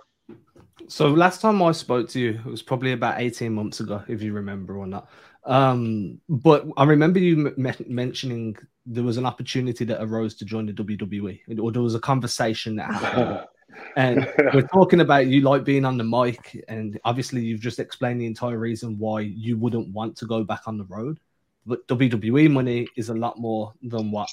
So 0.88 1.08
last 1.08 1.40
time 1.40 1.62
I 1.62 1.72
spoke 1.72 2.08
to 2.10 2.20
you, 2.20 2.30
it 2.30 2.44
was 2.44 2.62
probably 2.62 2.92
about 2.92 3.20
18 3.20 3.52
months 3.52 3.80
ago, 3.80 4.02
if 4.08 4.22
you 4.22 4.32
remember 4.32 4.76
or 4.76 4.86
not. 4.86 5.08
Um, 5.44 6.20
but 6.28 6.66
I 6.76 6.84
remember 6.84 7.18
you 7.18 7.52
m- 7.56 7.74
mentioning 7.86 8.56
there 8.84 9.04
was 9.04 9.16
an 9.16 9.26
opportunity 9.26 9.84
that 9.84 10.02
arose 10.02 10.34
to 10.36 10.44
join 10.44 10.66
the 10.66 10.72
WWE, 10.72 11.60
or 11.60 11.72
there 11.72 11.82
was 11.82 11.94
a 11.94 12.00
conversation 12.00 12.76
that 12.76 12.92
happened. 12.92 13.46
and 13.96 14.32
we're 14.54 14.66
talking 14.68 15.00
about 15.00 15.26
you 15.26 15.40
like 15.40 15.64
being 15.64 15.84
on 15.84 15.98
the 15.98 16.04
mic, 16.04 16.64
and 16.68 17.00
obviously 17.04 17.42
you've 17.42 17.60
just 17.60 17.78
explained 17.78 18.20
the 18.20 18.26
entire 18.26 18.58
reason 18.58 18.98
why 18.98 19.20
you 19.20 19.56
wouldn't 19.56 19.92
want 19.92 20.16
to 20.18 20.26
go 20.26 20.44
back 20.44 20.62
on 20.66 20.78
the 20.78 20.84
road. 20.84 21.18
But 21.64 21.86
WWE 21.88 22.50
money 22.50 22.86
is 22.96 23.08
a 23.08 23.14
lot 23.14 23.38
more 23.38 23.72
than 23.82 24.12
what 24.12 24.30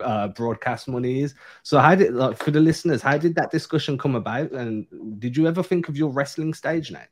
uh, 0.00 0.28
broadcast 0.28 0.88
money 0.88 1.22
is. 1.22 1.34
So, 1.62 1.78
how 1.78 1.94
did 1.94 2.14
like 2.14 2.38
for 2.38 2.50
the 2.50 2.60
listeners, 2.60 3.02
how 3.02 3.18
did 3.18 3.34
that 3.36 3.50
discussion 3.50 3.98
come 3.98 4.14
about? 4.14 4.50
And 4.52 4.86
did 5.18 5.36
you 5.36 5.46
ever 5.46 5.62
think 5.62 5.88
of 5.88 5.96
your 5.96 6.10
wrestling 6.10 6.54
stage 6.54 6.90
name? 6.90 7.02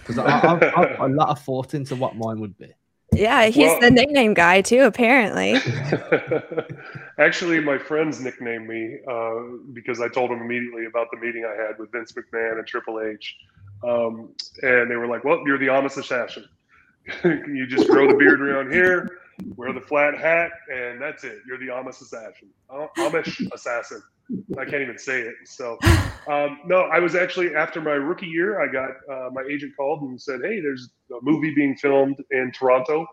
Because 0.00 0.18
I've, 0.18 0.62
I've 0.62 1.00
a 1.00 1.08
lot 1.08 1.30
of 1.30 1.40
thought 1.40 1.74
into 1.74 1.96
what 1.96 2.16
mine 2.16 2.40
would 2.40 2.58
be. 2.58 2.74
Yeah, 3.12 3.46
he's 3.46 3.68
well, 3.68 3.80
the 3.80 3.90
nickname 3.90 4.34
guy 4.34 4.60
too, 4.60 4.82
apparently. 4.82 5.54
Actually, 7.18 7.60
my 7.60 7.78
friends 7.78 8.20
nicknamed 8.20 8.68
me 8.68 8.98
uh, 9.08 9.34
because 9.72 10.00
I 10.00 10.08
told 10.08 10.30
them 10.30 10.40
immediately 10.40 10.86
about 10.86 11.08
the 11.12 11.18
meeting 11.18 11.44
I 11.44 11.54
had 11.54 11.78
with 11.78 11.92
Vince 11.92 12.12
McMahon 12.12 12.58
and 12.58 12.66
Triple 12.66 13.00
H. 13.00 13.36
Um, 13.82 14.34
and 14.62 14.90
they 14.90 14.96
were 14.96 15.06
like, 15.06 15.24
well, 15.24 15.42
you're 15.46 15.58
the 15.58 15.66
Amish 15.66 15.96
assassin. 15.96 16.44
Can 17.20 17.54
you 17.56 17.66
just 17.66 17.88
grow 17.88 18.08
the 18.08 18.14
beard 18.14 18.40
around 18.40 18.72
here, 18.72 19.18
wear 19.56 19.72
the 19.72 19.80
flat 19.80 20.18
hat, 20.18 20.50
and 20.72 21.00
that's 21.00 21.24
it. 21.24 21.38
You're 21.46 21.58
the 21.58 21.68
Amish 21.68 22.00
assassin. 22.00 22.48
Amish 22.70 23.46
assassin. 23.52 24.02
I 24.58 24.64
can't 24.64 24.82
even 24.82 24.98
say 24.98 25.20
it. 25.20 25.34
So, 25.44 25.78
um, 26.28 26.60
no, 26.64 26.82
I 26.82 26.98
was 26.98 27.14
actually 27.14 27.54
after 27.54 27.80
my 27.80 27.92
rookie 27.92 28.26
year. 28.26 28.60
I 28.60 28.72
got 28.72 28.90
uh, 29.10 29.30
my 29.30 29.42
agent 29.50 29.74
called 29.76 30.02
and 30.02 30.20
said, 30.20 30.40
"Hey, 30.42 30.60
there's 30.60 30.90
a 31.10 31.18
movie 31.22 31.54
being 31.54 31.76
filmed 31.76 32.16
in 32.30 32.50
Toronto," 32.52 33.06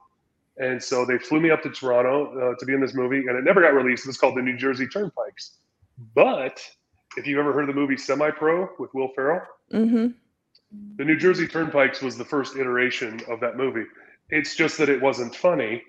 and 0.58 0.82
so 0.82 1.06
they 1.06 1.18
flew 1.18 1.42
me 1.42 1.52
up 1.52 1.64
to 1.64 1.70
Toronto 1.70 2.52
uh, 2.52 2.56
to 2.58 2.66
be 2.66 2.74
in 2.74 2.80
this 2.82 2.94
movie, 2.94 3.28
and 3.28 3.38
it 3.38 3.44
never 3.44 3.62
got 3.62 3.74
released. 3.74 4.06
It 4.06 4.10
was 4.10 4.18
called 4.18 4.38
the 4.38 4.42
New 4.42 4.58
Jersey 4.58 4.88
Turnpikes. 4.88 5.58
But 6.16 6.62
if 7.18 7.28
you've 7.28 7.40
ever 7.40 7.54
heard 7.54 7.70
of 7.70 7.76
the 7.76 7.80
movie 7.80 7.98
Semi 7.98 8.32
Pro 8.32 8.70
with 8.80 8.94
Will 8.94 9.10
Ferrell, 9.16 9.42
mm-hmm. 9.74 10.08
the 10.96 11.06
New 11.06 11.18
Jersey 11.18 11.48
Turnpikes 11.48 12.02
was 12.02 12.18
the 12.18 12.26
first 12.26 12.56
iteration 12.56 13.22
of 13.28 13.40
that 13.42 13.58
movie. 13.58 13.86
It's 14.30 14.56
just 14.56 14.78
that 14.78 14.88
it 14.88 15.02
wasn't 15.02 15.36
funny, 15.36 15.84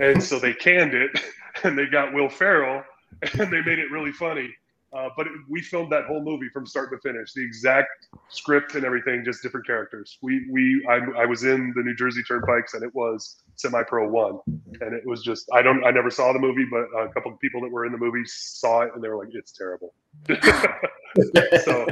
and 0.00 0.22
so 0.22 0.38
they 0.38 0.52
canned 0.52 0.94
it, 0.94 1.10
and 1.64 1.78
they 1.78 1.86
got 1.86 2.12
Will 2.12 2.28
Ferrell, 2.28 2.84
and 3.38 3.52
they 3.52 3.62
made 3.62 3.78
it 3.78 3.90
really 3.90 4.12
funny 4.12 4.54
uh, 4.96 5.10
but 5.16 5.26
it, 5.26 5.32
we 5.48 5.60
filmed 5.60 5.92
that 5.92 6.06
whole 6.06 6.22
movie 6.22 6.48
from 6.48 6.64
start 6.64 6.90
to 6.90 6.98
finish, 6.98 7.32
the 7.34 7.44
exact 7.44 8.08
script 8.28 8.76
and 8.76 8.84
everything, 8.84 9.22
just 9.24 9.42
different 9.42 9.66
characters. 9.66 10.16
We 10.22 10.48
we 10.50 10.86
I, 10.88 11.22
I 11.22 11.26
was 11.26 11.44
in 11.44 11.72
the 11.76 11.82
New 11.82 11.94
Jersey 11.94 12.22
Turnpikes 12.22 12.72
and 12.74 12.82
it 12.82 12.94
was 12.94 13.42
Semi 13.56 13.82
Pro 13.82 14.08
One, 14.08 14.38
and 14.46 14.94
it 14.94 15.04
was 15.04 15.22
just 15.22 15.50
I 15.52 15.60
don't 15.60 15.84
I 15.84 15.90
never 15.90 16.10
saw 16.10 16.32
the 16.32 16.38
movie, 16.38 16.66
but 16.70 16.84
a 16.98 17.08
couple 17.12 17.32
of 17.32 17.40
people 17.40 17.60
that 17.62 17.70
were 17.70 17.84
in 17.84 17.92
the 17.92 17.98
movie 17.98 18.24
saw 18.24 18.82
it 18.82 18.92
and 18.94 19.02
they 19.02 19.08
were 19.08 19.18
like, 19.18 19.28
it's 19.32 19.52
terrible. 19.52 19.92
so 21.64 21.86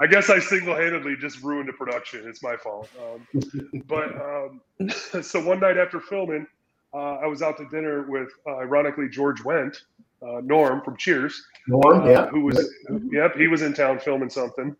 I 0.00 0.06
guess 0.06 0.28
I 0.28 0.38
single 0.40 0.74
handedly 0.74 1.16
just 1.18 1.42
ruined 1.42 1.68
the 1.68 1.72
production. 1.72 2.24
It's 2.26 2.42
my 2.42 2.56
fault. 2.56 2.90
Um, 3.00 3.82
but 3.86 4.14
um, 4.20 4.90
so 5.22 5.42
one 5.42 5.60
night 5.60 5.78
after 5.78 6.00
filming, 6.00 6.46
uh, 6.92 7.16
I 7.16 7.26
was 7.26 7.42
out 7.42 7.56
to 7.58 7.68
dinner 7.68 8.02
with 8.08 8.28
uh, 8.46 8.56
ironically 8.56 9.08
George 9.08 9.40
Wendt 9.42 9.76
uh, 10.22 10.40
Norm 10.42 10.82
from 10.82 10.96
Cheers. 10.96 11.42
Norm, 11.66 12.02
uh, 12.02 12.10
yeah. 12.10 12.26
Who 12.26 12.42
was, 12.42 12.72
yep, 13.10 13.36
he 13.36 13.48
was 13.48 13.62
in 13.62 13.72
town 13.72 13.98
filming 13.98 14.30
something, 14.30 14.76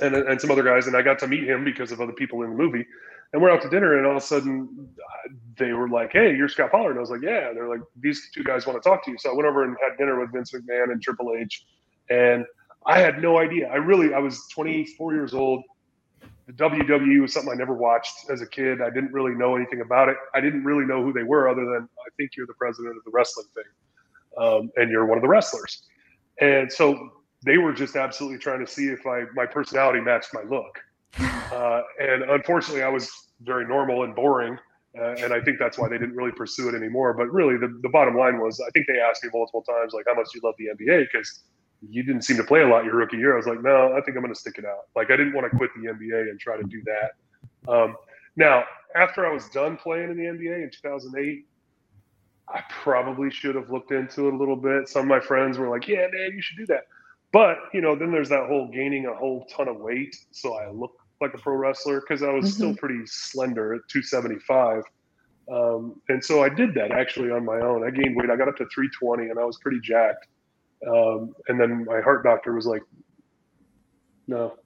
and 0.00 0.14
and 0.14 0.40
some 0.40 0.50
other 0.50 0.62
guys, 0.62 0.86
and 0.86 0.96
I 0.96 1.02
got 1.02 1.18
to 1.20 1.26
meet 1.26 1.44
him 1.44 1.64
because 1.64 1.92
of 1.92 2.00
other 2.00 2.12
people 2.12 2.42
in 2.42 2.50
the 2.50 2.56
movie. 2.56 2.86
And 3.32 3.40
we're 3.40 3.50
out 3.50 3.62
to 3.62 3.68
dinner, 3.68 3.96
and 3.96 4.06
all 4.06 4.16
of 4.16 4.22
a 4.22 4.26
sudden, 4.26 4.88
they 5.56 5.72
were 5.72 5.88
like, 5.88 6.12
"Hey, 6.12 6.36
you're 6.36 6.48
Scot 6.48 6.72
Pollard." 6.72 6.90
And 6.90 6.98
I 6.98 7.00
was 7.00 7.10
like, 7.10 7.22
"Yeah." 7.22 7.48
And 7.48 7.56
they're 7.56 7.68
like, 7.68 7.80
"These 8.00 8.30
two 8.34 8.42
guys 8.42 8.66
want 8.66 8.82
to 8.82 8.88
talk 8.88 9.04
to 9.04 9.10
you." 9.10 9.18
So 9.18 9.30
I 9.30 9.34
went 9.34 9.48
over 9.48 9.64
and 9.64 9.76
had 9.80 9.96
dinner 9.98 10.20
with 10.20 10.32
Vince 10.32 10.52
McMahon 10.52 10.92
and 10.92 11.00
Triple 11.00 11.34
H, 11.38 11.64
and 12.08 12.44
I 12.86 12.98
had 12.98 13.22
no 13.22 13.38
idea. 13.38 13.68
I 13.68 13.76
really, 13.76 14.14
I 14.14 14.18
was 14.18 14.46
24 14.48 15.14
years 15.14 15.34
old. 15.34 15.62
The 16.56 16.64
WWE 16.64 17.20
was 17.20 17.32
something 17.32 17.52
I 17.52 17.56
never 17.56 17.74
watched 17.74 18.30
as 18.30 18.42
a 18.42 18.46
kid. 18.46 18.82
I 18.82 18.90
didn't 18.90 19.12
really 19.12 19.34
know 19.34 19.56
anything 19.56 19.82
about 19.82 20.08
it. 20.08 20.16
I 20.34 20.40
didn't 20.40 20.64
really 20.64 20.84
know 20.84 21.02
who 21.02 21.12
they 21.12 21.22
were, 21.22 21.48
other 21.48 21.64
than 21.64 21.88
I 21.98 22.08
think 22.16 22.32
you're 22.36 22.46
the 22.46 22.54
president 22.54 22.96
of 22.96 23.04
the 23.04 23.10
wrestling 23.12 23.46
thing 23.54 23.64
um, 24.38 24.70
and 24.76 24.90
you're 24.90 25.06
one 25.06 25.18
of 25.18 25.22
the 25.22 25.28
wrestlers. 25.28 25.82
And 26.40 26.72
so 26.72 27.10
they 27.44 27.58
were 27.58 27.72
just 27.72 27.96
absolutely 27.96 28.38
trying 28.38 28.64
to 28.64 28.70
see 28.70 28.86
if 28.88 29.06
I 29.06 29.24
my 29.34 29.46
personality 29.46 30.00
matched 30.00 30.30
my 30.32 30.42
look. 30.42 30.78
Uh, 31.50 31.82
and 31.98 32.22
unfortunately, 32.22 32.80
I 32.80 32.88
was 32.88 33.10
very 33.40 33.66
normal 33.66 34.04
and 34.04 34.14
boring. 34.14 34.56
Uh, 34.96 35.14
and 35.14 35.32
I 35.32 35.40
think 35.40 35.58
that's 35.58 35.78
why 35.78 35.88
they 35.88 35.98
didn't 35.98 36.14
really 36.14 36.30
pursue 36.30 36.68
it 36.68 36.76
anymore. 36.76 37.12
But 37.12 37.26
really, 37.32 37.56
the, 37.56 37.76
the 37.82 37.88
bottom 37.88 38.16
line 38.16 38.38
was 38.38 38.60
I 38.60 38.70
think 38.70 38.86
they 38.86 39.00
asked 39.00 39.24
me 39.24 39.30
multiple 39.34 39.62
times, 39.62 39.92
like, 39.92 40.04
how 40.06 40.14
much 40.14 40.26
do 40.32 40.38
you 40.38 40.42
love 40.44 40.54
the 40.58 40.66
NBA? 40.66 41.08
Because 41.12 41.42
you 41.88 42.02
didn't 42.02 42.22
seem 42.22 42.36
to 42.36 42.44
play 42.44 42.60
a 42.60 42.68
lot 42.68 42.84
your 42.84 42.96
rookie 42.96 43.16
year. 43.16 43.34
I 43.34 43.36
was 43.36 43.46
like, 43.46 43.62
no, 43.62 43.92
I 43.96 44.00
think 44.00 44.16
I'm 44.16 44.22
going 44.22 44.34
to 44.34 44.38
stick 44.38 44.58
it 44.58 44.64
out. 44.64 44.88
Like, 44.94 45.10
I 45.10 45.16
didn't 45.16 45.32
want 45.32 45.50
to 45.50 45.56
quit 45.56 45.70
the 45.74 45.88
NBA 45.88 46.30
and 46.30 46.38
try 46.38 46.56
to 46.56 46.62
do 46.64 46.82
that. 46.84 47.72
Um, 47.72 47.96
now, 48.36 48.64
after 48.94 49.26
I 49.26 49.32
was 49.32 49.48
done 49.48 49.76
playing 49.76 50.10
in 50.10 50.16
the 50.16 50.24
NBA 50.24 50.62
in 50.62 50.70
2008, 50.70 51.46
I 52.48 52.62
probably 52.68 53.30
should 53.30 53.54
have 53.54 53.70
looked 53.70 53.92
into 53.92 54.28
it 54.28 54.34
a 54.34 54.36
little 54.36 54.56
bit. 54.56 54.88
Some 54.88 55.02
of 55.02 55.08
my 55.08 55.20
friends 55.20 55.56
were 55.56 55.68
like, 55.68 55.86
"Yeah, 55.86 56.06
man, 56.12 56.32
you 56.34 56.42
should 56.42 56.56
do 56.56 56.66
that." 56.66 56.84
But 57.32 57.58
you 57.72 57.80
know, 57.80 57.94
then 57.94 58.10
there's 58.10 58.28
that 58.30 58.48
whole 58.48 58.68
gaining 58.68 59.06
a 59.06 59.14
whole 59.14 59.46
ton 59.46 59.68
of 59.68 59.76
weight, 59.76 60.16
so 60.32 60.54
I 60.54 60.68
look 60.70 60.92
like 61.20 61.34
a 61.34 61.38
pro 61.38 61.54
wrestler 61.54 62.00
because 62.00 62.22
I 62.22 62.30
was 62.30 62.46
mm-hmm. 62.46 62.54
still 62.54 62.76
pretty 62.76 63.02
slender 63.06 63.74
at 63.74 63.82
275. 63.88 64.82
Um, 65.52 66.00
and 66.08 66.24
so 66.24 66.42
I 66.42 66.48
did 66.48 66.74
that 66.74 66.92
actually 66.92 67.30
on 67.30 67.44
my 67.44 67.60
own. 67.60 67.84
I 67.84 67.90
gained 67.90 68.16
weight. 68.16 68.30
I 68.30 68.36
got 68.36 68.48
up 68.48 68.56
to 68.56 68.66
320, 68.66 69.30
and 69.30 69.38
I 69.38 69.44
was 69.44 69.58
pretty 69.58 69.80
jacked. 69.80 70.26
Um, 70.86 71.34
and 71.48 71.60
then 71.60 71.84
my 71.84 72.00
heart 72.00 72.24
doctor 72.24 72.54
was 72.54 72.66
like, 72.66 72.82
"No, 74.26 74.56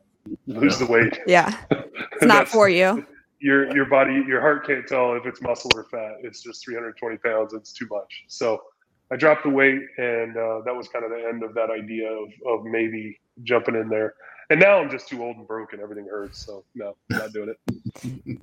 lose 0.46 0.79
the 0.79 0.87
weight." 0.87 1.18
Yeah, 1.27 1.57
it's 1.70 2.24
not 2.24 2.48
for 2.48 2.68
you. 2.68 3.07
Your 3.40 3.74
your 3.74 3.87
body 3.87 4.22
your 4.27 4.40
heart 4.40 4.66
can't 4.66 4.87
tell 4.87 5.14
if 5.14 5.27
it's 5.27 5.42
muscle 5.42 5.70
or 5.74 5.85
fat. 5.85 6.16
It's 6.22 6.42
just 6.42 6.64
320 6.64 7.18
pounds. 7.18 7.53
It's 7.53 7.72
too 7.72 7.87
much. 7.90 8.24
So 8.29 8.62
i 9.11 9.16
dropped 9.16 9.42
the 9.44 9.50
weight 9.50 9.83
and 9.98 10.37
uh, 10.37 10.61
that 10.64 10.74
was 10.74 10.88
kind 10.88 11.05
of 11.05 11.11
the 11.11 11.29
end 11.29 11.42
of 11.42 11.55
that 11.55 11.70
idea 11.70 12.11
of, 12.11 12.29
of 12.46 12.64
maybe 12.64 13.20
jumping 13.42 13.74
in 13.74 13.88
there. 13.88 14.14
And 14.50 14.61
now 14.61 14.79
i'm 14.79 14.90
just 14.90 15.09
too 15.09 15.22
old 15.22 15.37
and 15.37 15.46
broken 15.46 15.81
everything 15.81 16.07
hurts. 16.11 16.44
So 16.44 16.64
no 16.74 16.96
not 17.11 17.33
doing 17.33 17.55
it. 17.55 18.38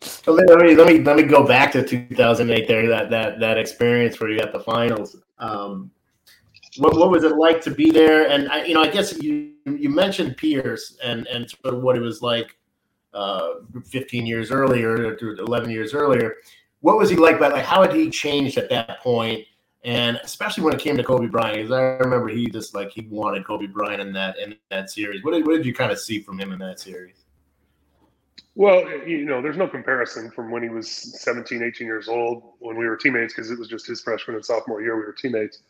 So 0.00 0.32
let 0.32 0.58
me 0.60 0.74
let 0.74 0.86
me 0.86 1.02
let 1.02 1.16
me 1.16 1.22
go 1.22 1.46
back 1.46 1.72
to 1.72 1.82
2008 1.82 2.68
there 2.68 2.88
that 2.88 3.10
that 3.10 3.40
that 3.40 3.58
experience 3.58 4.20
where 4.20 4.30
you 4.30 4.38
got 4.38 4.52
the 4.52 4.60
finals 4.60 5.16
um, 5.38 5.90
what, 6.78 6.96
what 6.96 7.10
was 7.10 7.24
it 7.24 7.36
like 7.36 7.60
to 7.62 7.70
be 7.70 7.90
there 7.90 8.28
and 8.28 8.48
I, 8.50 8.64
you 8.64 8.74
know 8.74 8.82
i 8.82 8.88
guess 8.88 9.20
you 9.22 9.54
you 9.64 9.88
mentioned 9.88 10.36
pierce 10.36 10.96
and 11.02 11.26
and 11.26 11.48
sort 11.48 11.74
of 11.74 11.82
what 11.82 11.96
it 11.96 12.00
was 12.00 12.22
like 12.22 12.56
uh, 13.16 13.60
15 13.86 14.26
years 14.26 14.50
earlier, 14.50 15.16
11 15.16 15.70
years 15.70 15.94
earlier. 15.94 16.34
What 16.80 16.98
was 16.98 17.08
he 17.08 17.16
like? 17.16 17.38
But 17.38 17.52
like, 17.52 17.64
how 17.64 17.80
had 17.80 17.94
he 17.94 18.10
changed 18.10 18.58
at 18.58 18.68
that 18.68 19.00
point? 19.00 19.46
and 19.86 20.18
especially 20.24 20.64
when 20.64 20.74
it 20.74 20.80
came 20.80 20.96
to 20.96 21.04
Kobe 21.04 21.28
Bryant, 21.28 21.58
because 21.58 21.70
I 21.70 21.80
remember 21.80 22.26
he 22.26 22.46
just 22.46 22.74
like 22.74 22.90
he 22.90 23.02
wanted 23.08 23.46
Kobe 23.46 23.66
Bryant 23.66 24.00
in 24.00 24.12
that 24.14 24.36
in 24.36 24.56
that 24.68 24.90
series. 24.90 25.22
What 25.22 25.32
did 25.32 25.46
what 25.46 25.56
did 25.56 25.64
you 25.64 25.72
kind 25.72 25.92
of 25.92 26.00
see 26.00 26.20
from 26.20 26.40
him 26.40 26.52
in 26.52 26.58
that 26.58 26.80
series? 26.80 27.25
Well, 28.56 28.88
you 29.06 29.26
know, 29.26 29.42
there's 29.42 29.58
no 29.58 29.68
comparison 29.68 30.30
from 30.32 30.50
when 30.50 30.64
he 30.64 30.70
was 30.70 30.90
17, 31.22 31.62
18 31.62 31.86
years 31.88 32.08
old 32.08 32.42
when 32.60 32.78
we 32.78 32.86
were 32.86 32.96
teammates 32.96 33.34
because 33.34 33.50
it 33.52 33.58
was 33.58 33.68
just 33.68 33.86
his 33.86 34.02
freshman 34.02 34.36
and 34.36 34.44
sophomore 34.44 34.82
year 34.82 34.96
we 34.96 35.04
were 35.04 35.14
teammates. 35.14 35.60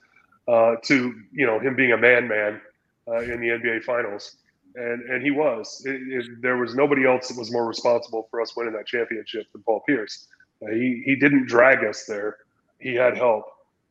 Uh, 0.49 0.77
to 0.85 1.14
you 1.33 1.46
know 1.46 1.61
him 1.61 1.77
being 1.77 1.92
a 1.92 1.99
man 1.99 2.29
man 2.29 2.61
uh, 3.09 3.20
in 3.20 3.40
the 3.40 3.49
NBA 3.49 3.85
Finals, 3.85 4.37
and 4.77 5.03
and 5.11 5.22
he 5.25 5.33
was. 5.33 5.83
It, 5.87 6.01
it, 6.09 6.42
there 6.42 6.59
was 6.59 6.77
nobody 6.77 7.07
else 7.07 7.29
that 7.29 7.38
was 7.38 7.53
more 7.53 7.66
responsible 7.66 8.29
for 8.31 8.40
us 8.42 8.57
winning 8.57 8.75
that 8.75 8.87
championship 8.87 9.46
than 9.53 9.62
Paul 9.64 9.83
Pierce. 9.88 10.29
Uh, 10.62 10.72
he 10.72 11.03
he 11.07 11.16
didn't 11.16 11.49
drag 11.49 11.85
us 11.85 12.05
there. 12.07 12.38
He 12.81 12.94
had 12.94 13.16
help, 13.16 13.46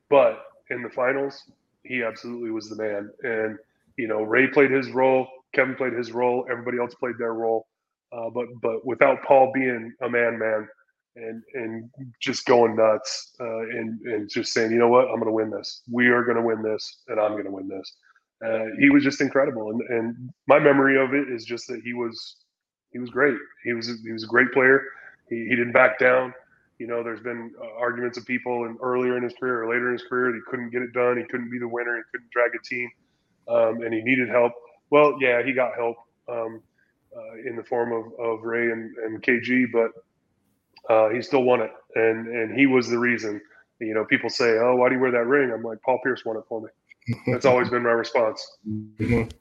but 0.10 0.44
in 0.72 0.84
the 0.84 0.90
finals, 0.90 1.44
he 1.84 2.04
absolutely 2.04 2.52
was 2.52 2.70
the 2.70 2.78
man. 2.78 3.12
And 3.24 3.60
you 3.98 4.08
know, 4.10 4.24
Ray 4.24 4.48
played 4.48 4.72
his 4.72 4.90
role, 4.92 5.28
Kevin 5.54 5.76
played 5.76 5.94
his 5.94 6.14
role, 6.14 6.48
everybody 6.52 6.80
else 6.80 6.96
played 6.96 7.18
their 7.20 7.34
role. 7.34 7.68
Uh, 8.12 8.30
but 8.34 8.46
but 8.62 8.86
without 8.86 9.24
Paul 9.24 9.52
being 9.54 9.94
a 10.02 10.10
man 10.10 10.40
man 10.40 10.68
and 11.16 11.42
and 11.54 11.90
just 12.22 12.46
going 12.46 12.76
nuts 12.76 13.34
uh, 13.40 13.60
and 13.60 14.00
and 14.02 14.30
just 14.30 14.54
saying, 14.54 14.72
you 14.72 14.78
know 14.78 14.90
what, 14.90 15.06
I'm 15.06 15.16
going 15.16 15.26
to 15.26 15.32
win 15.32 15.50
this. 15.50 15.82
We 15.92 16.08
are 16.08 16.24
going 16.24 16.38
to 16.38 16.44
win 16.44 16.62
this, 16.62 17.04
and 17.08 17.20
I'm 17.20 17.32
going 17.32 17.46
to 17.46 17.52
win 17.52 17.68
this. 17.68 17.94
Uh, 18.46 18.66
he 18.80 18.90
was 18.90 19.04
just 19.04 19.22
incredible, 19.22 19.72
and 19.72 19.82
and 19.90 20.30
my 20.48 20.60
memory 20.60 21.02
of 21.02 21.14
it 21.14 21.30
is 21.30 21.46
just 21.46 21.68
that 21.68 21.82
he 21.84 21.94
was 21.94 22.38
he 22.92 23.00
was 23.00 23.10
great. 23.10 23.38
He 23.64 23.74
was 23.74 23.88
he 24.04 24.12
was 24.12 24.24
a 24.24 24.28
great 24.28 24.52
player. 24.52 24.82
He, 25.30 25.48
he 25.50 25.56
didn't 25.56 25.74
back 25.74 26.00
down. 26.00 26.34
You 26.80 26.88
know, 26.88 27.04
there's 27.04 27.22
been 27.22 27.54
uh, 27.62 27.80
arguments 27.80 28.18
of 28.18 28.26
people 28.26 28.66
and 28.66 28.78
earlier 28.82 29.16
in 29.16 29.24
his 29.24 29.34
career 29.40 29.64
or 29.64 29.70
later 29.70 29.88
in 29.88 29.94
his 29.94 30.04
career 30.08 30.32
that 30.32 30.38
he 30.38 30.42
couldn't 30.50 30.72
get 30.72 30.82
it 30.82 30.92
done. 30.92 31.18
He 31.18 31.24
couldn't 31.24 31.50
be 31.50 31.60
the 31.60 31.68
winner. 31.68 31.96
He 31.96 32.04
couldn't 32.12 32.30
drag 32.32 32.52
a 32.54 32.62
team, 32.64 32.90
um, 33.48 33.82
and 33.82 33.94
he 33.94 34.02
needed 34.02 34.28
help. 34.28 34.52
Well, 34.90 35.18
yeah, 35.22 35.42
he 35.44 35.54
got 35.54 35.76
help 35.76 35.96
um, 36.30 36.62
uh, 37.16 37.50
in 37.50 37.56
the 37.56 37.64
form 37.64 37.92
of, 37.92 38.06
of 38.20 38.44
Ray 38.44 38.72
and, 38.72 38.96
and 38.98 39.22
KG, 39.22 39.66
but 39.72 39.92
uh, 40.94 41.10
he 41.10 41.22
still 41.22 41.44
won 41.44 41.62
it, 41.62 41.72
and 41.96 42.28
and 42.28 42.58
he 42.58 42.68
was 42.68 42.90
the 42.90 43.00
reason. 43.00 43.42
You 43.80 43.94
know, 43.94 44.06
people 44.06 44.30
say, 44.30 44.58
"Oh, 44.58 44.76
why 44.76 44.90
do 44.90 44.96
you 44.96 45.02
wear 45.02 45.12
that 45.12 45.26
ring?" 45.26 45.52
I'm 45.52 45.64
like, 45.64 45.82
Paul 45.82 46.00
Pierce 46.04 46.24
won 46.26 46.38
it 46.38 46.44
for 46.48 46.62
me. 46.62 46.70
That's 47.28 47.46
always 47.46 47.70
been 47.70 47.84
my 47.84 47.92
response. 47.92 48.58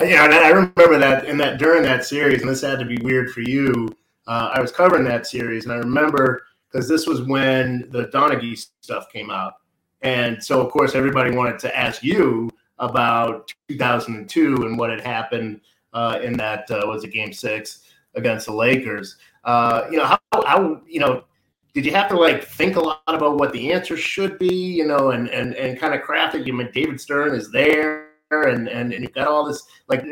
Yeah, 0.00 0.24
and 0.24 0.34
I 0.34 0.48
remember 0.48 0.98
that 0.98 1.26
in 1.26 1.36
that 1.38 1.58
during 1.58 1.82
that 1.82 2.04
series, 2.04 2.40
and 2.40 2.50
this 2.50 2.62
had 2.62 2.78
to 2.78 2.84
be 2.84 2.96
weird 3.02 3.30
for 3.30 3.42
you. 3.42 3.88
Uh, 4.26 4.50
I 4.54 4.60
was 4.60 4.72
covering 4.72 5.04
that 5.04 5.26
series, 5.26 5.64
and 5.64 5.72
I 5.72 5.76
remember 5.76 6.46
because 6.72 6.88
this 6.88 7.06
was 7.06 7.22
when 7.22 7.86
the 7.90 8.06
Donaghy 8.06 8.66
stuff 8.80 9.12
came 9.12 9.30
out, 9.30 9.54
and 10.00 10.42
so 10.42 10.60
of 10.60 10.72
course 10.72 10.94
everybody 10.94 11.30
wanted 11.30 11.58
to 11.60 11.76
ask 11.76 12.02
you 12.02 12.50
about 12.78 13.52
2002 13.68 14.66
and 14.66 14.78
what 14.78 14.90
had 14.90 15.00
happened 15.00 15.60
uh, 15.96 16.20
in 16.22 16.34
that 16.34 16.70
uh, 16.70 16.82
was 16.84 17.04
a 17.04 17.08
Game 17.08 17.32
Six 17.32 17.80
against 18.14 18.46
the 18.46 18.52
Lakers. 18.52 19.16
Uh, 19.44 19.86
you 19.90 19.96
know, 19.96 20.04
how, 20.04 20.18
how, 20.44 20.82
you 20.86 21.00
know, 21.00 21.24
did 21.72 21.86
you 21.86 21.92
have 21.92 22.08
to 22.10 22.18
like 22.18 22.44
think 22.44 22.76
a 22.76 22.80
lot 22.80 23.00
about 23.06 23.38
what 23.38 23.52
the 23.52 23.72
answer 23.72 23.96
should 23.96 24.38
be, 24.38 24.54
you 24.54 24.86
know, 24.86 25.10
and 25.10 25.28
and 25.30 25.54
and 25.54 25.78
kind 25.78 25.94
of 25.94 26.02
craft 26.02 26.34
it? 26.34 26.46
You 26.46 26.52
mean 26.52 26.70
David 26.72 27.00
Stern 27.00 27.34
is 27.34 27.50
there, 27.50 28.08
and 28.30 28.68
and, 28.68 28.92
and 28.92 29.02
you've 29.02 29.14
got 29.14 29.26
all 29.26 29.46
this 29.46 29.62
like, 29.88 30.04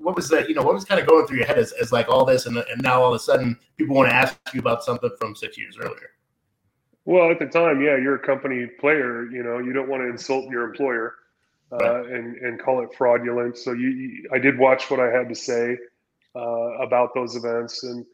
what 0.00 0.16
was 0.16 0.30
that? 0.30 0.48
You 0.48 0.54
know, 0.54 0.62
what 0.62 0.74
was 0.74 0.86
kind 0.86 1.00
of 1.00 1.06
going 1.06 1.26
through 1.26 1.38
your 1.38 1.46
head 1.46 1.58
as, 1.58 1.72
as 1.72 1.92
like 1.92 2.08
all 2.08 2.24
this, 2.24 2.46
and 2.46 2.56
and 2.56 2.82
now 2.82 3.02
all 3.02 3.08
of 3.08 3.14
a 3.14 3.18
sudden 3.18 3.58
people 3.76 3.96
want 3.96 4.08
to 4.08 4.14
ask 4.14 4.38
you 4.54 4.60
about 4.60 4.82
something 4.82 5.10
from 5.18 5.36
six 5.36 5.58
years 5.58 5.76
earlier. 5.78 6.10
Well, 7.04 7.30
at 7.30 7.38
the 7.38 7.46
time, 7.46 7.80
yeah, 7.82 7.96
you're 7.96 8.16
a 8.16 8.26
company 8.26 8.66
player. 8.80 9.30
You 9.30 9.42
know, 9.42 9.58
you 9.58 9.72
don't 9.72 9.88
want 9.88 10.02
to 10.02 10.08
insult 10.08 10.50
your 10.50 10.64
employer 10.64 11.14
uh, 11.72 12.04
and 12.04 12.36
and 12.36 12.62
call 12.62 12.82
it 12.82 12.90
fraudulent. 12.96 13.56
So 13.58 13.72
you, 13.72 13.88
you, 13.88 14.28
I 14.32 14.38
did 14.38 14.58
watch 14.58 14.90
what 14.90 15.00
I 15.00 15.10
had 15.10 15.28
to 15.28 15.34
say 15.34 15.76
uh, 16.36 16.70
about 16.82 17.14
those 17.14 17.36
events. 17.36 17.82
And, 17.84 18.04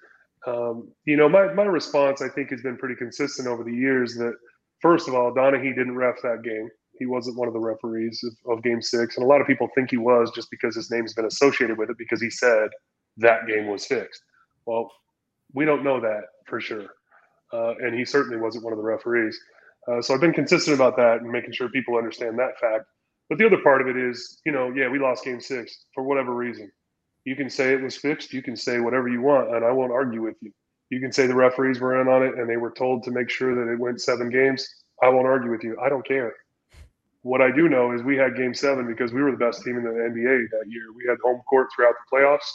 um, 0.46 0.88
you 1.04 1.16
know, 1.16 1.28
my, 1.28 1.52
my 1.52 1.64
response, 1.64 2.22
I 2.22 2.28
think, 2.28 2.50
has 2.50 2.62
been 2.62 2.76
pretty 2.76 2.94
consistent 2.94 3.48
over 3.48 3.64
the 3.64 3.72
years 3.72 4.14
that, 4.14 4.34
first 4.80 5.08
of 5.08 5.14
all, 5.14 5.32
Donaghy 5.32 5.74
didn't 5.74 5.96
ref 5.96 6.16
that 6.22 6.42
game. 6.42 6.68
He 6.98 7.06
wasn't 7.06 7.36
one 7.36 7.48
of 7.48 7.54
the 7.54 7.60
referees 7.60 8.22
of, 8.24 8.58
of 8.58 8.62
game 8.62 8.80
six. 8.80 9.16
And 9.16 9.24
a 9.24 9.28
lot 9.28 9.40
of 9.40 9.46
people 9.46 9.68
think 9.74 9.90
he 9.90 9.96
was 9.96 10.30
just 10.34 10.50
because 10.50 10.76
his 10.76 10.90
name's 10.90 11.14
been 11.14 11.24
associated 11.24 11.76
with 11.76 11.90
it 11.90 11.98
because 11.98 12.22
he 12.22 12.30
said 12.30 12.68
that 13.16 13.46
game 13.48 13.66
was 13.66 13.84
fixed. 13.84 14.22
Well, 14.66 14.90
we 15.52 15.64
don't 15.64 15.82
know 15.82 16.00
that 16.00 16.22
for 16.46 16.60
sure. 16.60 16.86
Uh, 17.52 17.74
and 17.80 17.98
he 17.98 18.04
certainly 18.04 18.36
wasn't 18.36 18.64
one 18.64 18.72
of 18.72 18.78
the 18.78 18.84
referees. 18.84 19.38
Uh, 19.86 20.00
so 20.00 20.14
I've 20.14 20.20
been 20.20 20.32
consistent 20.32 20.74
about 20.74 20.96
that 20.96 21.20
and 21.20 21.30
making 21.30 21.52
sure 21.52 21.68
people 21.68 21.96
understand 21.96 22.38
that 22.38 22.58
fact. 22.60 22.84
But 23.28 23.38
the 23.38 23.46
other 23.46 23.62
part 23.62 23.80
of 23.80 23.88
it 23.88 23.96
is, 23.96 24.40
you 24.44 24.52
know, 24.52 24.70
yeah, 24.70 24.88
we 24.88 24.98
lost 24.98 25.24
game 25.24 25.40
six 25.40 25.86
for 25.94 26.04
whatever 26.04 26.34
reason. 26.34 26.70
You 27.24 27.36
can 27.36 27.48
say 27.48 27.72
it 27.72 27.82
was 27.82 27.96
fixed. 27.96 28.32
You 28.32 28.42
can 28.42 28.56
say 28.56 28.80
whatever 28.80 29.08
you 29.08 29.22
want, 29.22 29.54
and 29.54 29.64
I 29.64 29.70
won't 29.72 29.92
argue 29.92 30.22
with 30.22 30.36
you. 30.42 30.52
You 30.90 31.00
can 31.00 31.10
say 31.10 31.26
the 31.26 31.34
referees 31.34 31.80
were 31.80 32.00
in 32.00 32.08
on 32.08 32.22
it 32.22 32.38
and 32.38 32.48
they 32.48 32.58
were 32.58 32.70
told 32.70 33.02
to 33.04 33.10
make 33.10 33.30
sure 33.30 33.54
that 33.54 33.72
it 33.72 33.78
went 33.78 34.00
seven 34.00 34.28
games. 34.28 34.68
I 35.02 35.08
won't 35.08 35.26
argue 35.26 35.50
with 35.50 35.64
you. 35.64 35.76
I 35.80 35.88
don't 35.88 36.06
care. 36.06 36.34
What 37.22 37.40
I 37.40 37.50
do 37.50 37.68
know 37.68 37.92
is 37.92 38.02
we 38.02 38.18
had 38.18 38.36
game 38.36 38.52
seven 38.52 38.86
because 38.86 39.12
we 39.12 39.22
were 39.22 39.30
the 39.30 39.38
best 39.38 39.64
team 39.64 39.78
in 39.78 39.84
the 39.84 39.90
NBA 39.90 40.50
that 40.50 40.64
year. 40.68 40.92
We 40.94 41.06
had 41.08 41.18
home 41.24 41.40
court 41.48 41.68
throughout 41.74 41.94
the 41.94 42.16
playoffs, 42.16 42.48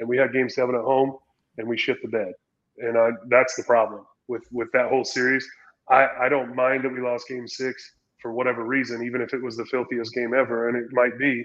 and 0.00 0.08
we 0.08 0.16
had 0.16 0.32
game 0.32 0.48
seven 0.48 0.74
at 0.74 0.80
home, 0.80 1.16
and 1.58 1.68
we 1.68 1.76
shit 1.76 2.00
the 2.02 2.08
bed. 2.08 2.32
And 2.78 2.96
I, 2.96 3.10
that's 3.28 3.54
the 3.56 3.62
problem 3.62 4.06
with, 4.26 4.42
with 4.50 4.72
that 4.72 4.88
whole 4.88 5.04
series. 5.04 5.46
I, 5.90 6.08
I 6.22 6.28
don't 6.30 6.56
mind 6.56 6.84
that 6.84 6.92
we 6.92 7.00
lost 7.00 7.28
game 7.28 7.46
six 7.46 7.92
for 8.26 8.32
whatever 8.32 8.64
reason, 8.64 9.04
even 9.04 9.20
if 9.20 9.32
it 9.32 9.40
was 9.40 9.56
the 9.56 9.64
filthiest 9.66 10.12
game 10.12 10.34
ever, 10.34 10.68
and 10.68 10.76
it 10.76 10.88
might 10.90 11.16
be. 11.16 11.44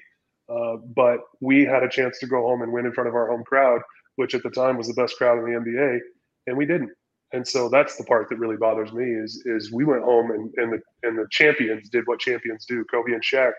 Uh, 0.50 0.78
but 0.96 1.20
we 1.40 1.64
had 1.64 1.84
a 1.84 1.90
chance 1.90 2.18
to 2.18 2.26
go 2.26 2.42
home 2.42 2.64
and 2.64 2.72
win 2.72 2.88
in 2.88 2.92
front 2.92 3.08
of 3.08 3.14
our 3.14 3.30
home 3.30 3.44
crowd, 3.44 3.82
which 4.16 4.34
at 4.34 4.42
the 4.42 4.50
time 4.50 4.78
was 4.78 4.88
the 4.88 4.96
best 4.96 5.16
crowd 5.16 5.38
in 5.38 5.46
the 5.46 5.60
NBA, 5.60 6.00
and 6.48 6.58
we 6.58 6.66
didn't. 6.66 6.90
And 7.34 7.48
so 7.48 7.70
that's 7.70 7.98
the 7.98 8.04
part 8.06 8.30
that 8.30 8.40
really 8.40 8.58
bothers 8.58 8.92
me 8.92 9.06
is 9.06 9.44
is 9.46 9.72
we 9.72 9.86
went 9.86 10.04
home 10.04 10.32
and, 10.32 10.52
and 10.58 10.74
the 10.74 11.08
and 11.08 11.18
the 11.18 11.28
champions 11.30 11.88
did 11.88 12.04
what 12.08 12.20
champions 12.20 12.66
do. 12.66 12.84
Kobe 12.92 13.14
and 13.14 13.24
Shaq 13.24 13.54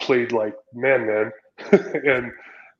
played 0.00 0.32
like 0.32 0.54
man 0.72 1.06
man 1.06 1.30
and 1.70 2.32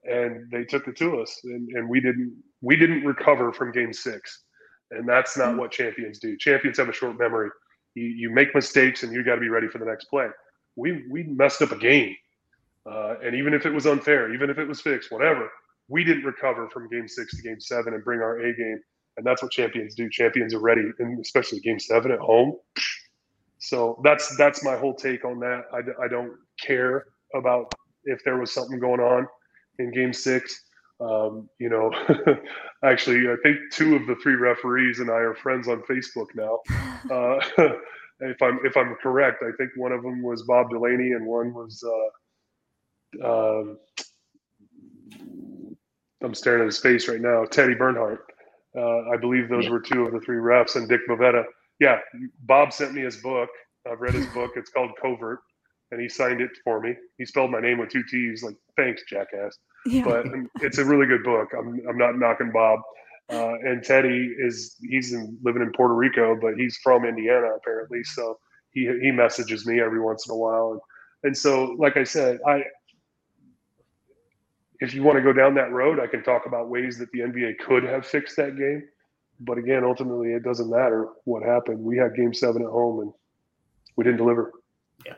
and 0.04 0.50
they 0.50 0.64
took 0.64 0.88
it 0.88 0.96
to 0.96 1.20
us 1.20 1.40
and, 1.44 1.68
and 1.76 1.88
we 1.88 2.00
didn't 2.00 2.34
we 2.62 2.74
didn't 2.74 3.04
recover 3.04 3.52
from 3.52 3.70
game 3.70 3.92
six. 3.92 4.44
And 4.90 5.06
that's 5.08 5.36
not 5.36 5.56
what 5.56 5.70
champions 5.70 6.18
do. 6.18 6.36
Champions 6.38 6.78
have 6.78 6.88
a 6.88 6.92
short 6.92 7.18
memory. 7.18 7.50
You, 7.94 8.04
you 8.04 8.30
make 8.30 8.54
mistakes 8.54 9.02
and 9.02 9.12
you 9.12 9.24
got 9.24 9.36
to 9.36 9.40
be 9.40 9.48
ready 9.48 9.68
for 9.68 9.78
the 9.78 9.86
next 9.86 10.06
play. 10.06 10.28
We 10.76 11.04
we 11.10 11.24
messed 11.24 11.62
up 11.62 11.72
a 11.72 11.78
game 11.78 12.14
uh, 12.90 13.16
and 13.24 13.34
even 13.34 13.54
if 13.54 13.66
it 13.66 13.72
was 13.72 13.86
unfair, 13.86 14.34
even 14.34 14.50
if 14.50 14.58
it 14.58 14.68
was 14.68 14.80
fixed, 14.80 15.10
whatever, 15.10 15.50
we 15.88 16.04
didn't 16.04 16.24
recover 16.24 16.68
from 16.70 16.88
game 16.88 17.08
six 17.08 17.36
to 17.36 17.42
game 17.42 17.60
seven 17.60 17.94
and 17.94 18.04
bring 18.04 18.20
our 18.20 18.40
A 18.40 18.54
game. 18.54 18.80
And 19.16 19.24
that's 19.24 19.42
what 19.42 19.52
champions 19.52 19.94
do. 19.94 20.10
Champions 20.10 20.54
are 20.54 20.60
ready, 20.60 20.82
and 20.98 21.20
especially 21.20 21.60
game 21.60 21.78
seven 21.78 22.10
at 22.10 22.18
home. 22.18 22.56
So 23.58 24.00
that's 24.04 24.36
that's 24.36 24.64
my 24.64 24.76
whole 24.76 24.94
take 24.94 25.24
on 25.24 25.38
that. 25.40 25.62
I, 25.72 26.04
I 26.04 26.08
don't 26.08 26.32
care 26.60 27.06
about 27.34 27.72
if 28.04 28.22
there 28.24 28.38
was 28.38 28.52
something 28.52 28.80
going 28.80 29.00
on 29.00 29.26
in 29.78 29.92
game 29.92 30.12
six. 30.12 30.64
Um, 31.04 31.48
you 31.58 31.68
know, 31.68 31.92
actually, 32.84 33.28
I 33.28 33.36
think 33.42 33.58
two 33.72 33.96
of 33.96 34.06
the 34.06 34.16
three 34.22 34.36
referees 34.36 35.00
and 35.00 35.10
I 35.10 35.14
are 35.14 35.34
friends 35.34 35.68
on 35.68 35.82
Facebook 35.82 36.28
now. 36.34 36.60
Uh, 37.10 37.40
if 38.20 38.40
I'm 38.40 38.60
if 38.64 38.76
I'm 38.76 38.94
correct, 39.02 39.42
I 39.42 39.50
think 39.58 39.70
one 39.76 39.92
of 39.92 40.02
them 40.02 40.22
was 40.22 40.42
Bob 40.44 40.70
Delaney 40.70 41.12
and 41.12 41.26
one 41.26 41.52
was 41.52 41.84
uh, 43.22 43.60
um, 43.60 43.78
I'm 46.22 46.34
staring 46.34 46.62
at 46.62 46.66
his 46.66 46.78
face 46.78 47.08
right 47.08 47.20
now. 47.20 47.44
Teddy 47.44 47.74
Bernhardt. 47.74 48.20
Uh, 48.76 49.10
I 49.10 49.16
believe 49.16 49.48
those 49.48 49.66
yeah. 49.66 49.70
were 49.70 49.80
two 49.80 50.06
of 50.06 50.12
the 50.12 50.20
three 50.20 50.38
refs, 50.38 50.76
and 50.76 50.88
Dick 50.88 51.02
Bavetta. 51.08 51.44
Yeah, 51.80 51.98
Bob 52.42 52.72
sent 52.72 52.94
me 52.94 53.02
his 53.02 53.18
book. 53.18 53.48
I've 53.90 54.00
read 54.00 54.14
his 54.14 54.26
book. 54.34 54.52
It's 54.56 54.70
called 54.70 54.90
Covert, 55.00 55.40
and 55.90 56.00
he 56.00 56.08
signed 56.08 56.40
it 56.40 56.50
for 56.64 56.80
me. 56.80 56.94
He 57.18 57.24
spelled 57.24 57.50
my 57.50 57.60
name 57.60 57.78
with 57.78 57.90
two 57.90 58.02
T's. 58.04 58.42
Like, 58.42 58.56
thanks, 58.76 59.02
jackass. 59.08 59.58
Yeah. 59.86 60.04
But 60.04 60.26
it's 60.62 60.78
a 60.78 60.84
really 60.84 61.06
good 61.06 61.22
book. 61.24 61.50
I'm 61.56 61.80
I'm 61.88 61.98
not 61.98 62.18
knocking 62.18 62.50
Bob. 62.52 62.80
Uh, 63.30 63.54
and 63.62 63.82
Teddy 63.82 64.34
is 64.38 64.76
he's 64.82 65.12
in, 65.12 65.38
living 65.42 65.62
in 65.62 65.72
Puerto 65.72 65.94
Rico, 65.94 66.38
but 66.40 66.54
he's 66.56 66.76
from 66.82 67.04
Indiana 67.04 67.54
apparently. 67.56 68.04
So 68.04 68.38
he 68.70 68.90
he 69.00 69.10
messages 69.10 69.66
me 69.66 69.80
every 69.80 70.00
once 70.00 70.28
in 70.28 70.34
a 70.34 70.36
while, 70.36 70.72
and, 70.72 70.80
and 71.22 71.36
so 71.36 71.74
like 71.78 71.96
I 71.96 72.04
said, 72.04 72.38
I 72.46 72.64
if 74.80 74.94
you 74.94 75.02
want 75.02 75.16
to 75.16 75.22
go 75.22 75.32
down 75.32 75.54
that 75.54 75.72
road, 75.72 75.98
I 76.00 76.06
can 76.06 76.22
talk 76.22 76.46
about 76.46 76.68
ways 76.68 76.98
that 76.98 77.10
the 77.12 77.20
NBA 77.20 77.58
could 77.58 77.84
have 77.84 78.06
fixed 78.06 78.36
that 78.36 78.56
game. 78.56 78.82
But 79.40 79.58
again, 79.58 79.84
ultimately, 79.84 80.32
it 80.32 80.42
doesn't 80.42 80.70
matter 80.70 81.08
what 81.24 81.42
happened. 81.42 81.78
We 81.80 81.96
had 81.96 82.14
game 82.14 82.34
seven 82.34 82.62
at 82.62 82.68
home 82.68 83.00
and 83.00 83.12
we 83.96 84.04
didn't 84.04 84.18
deliver. 84.18 84.52
Yeah. 85.04 85.14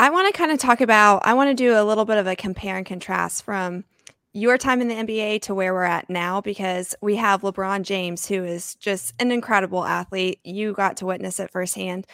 I 0.00 0.08
want 0.08 0.32
to 0.32 0.38
kind 0.38 0.50
of 0.50 0.58
talk 0.58 0.80
about, 0.80 1.26
I 1.26 1.34
want 1.34 1.50
to 1.50 1.54
do 1.54 1.78
a 1.78 1.84
little 1.84 2.06
bit 2.06 2.16
of 2.16 2.26
a 2.26 2.34
compare 2.34 2.78
and 2.78 2.86
contrast 2.86 3.44
from 3.44 3.84
your 4.32 4.56
time 4.56 4.80
in 4.80 4.88
the 4.88 4.94
NBA 4.94 5.42
to 5.42 5.54
where 5.54 5.74
we're 5.74 5.82
at 5.82 6.08
now 6.08 6.40
because 6.40 6.94
we 7.02 7.16
have 7.16 7.42
LeBron 7.42 7.82
James, 7.82 8.26
who 8.26 8.42
is 8.42 8.76
just 8.76 9.12
an 9.18 9.30
incredible 9.30 9.84
athlete. 9.84 10.40
You 10.42 10.72
got 10.72 10.96
to 10.96 11.06
witness 11.06 11.38
it 11.38 11.50
firsthand. 11.50 12.06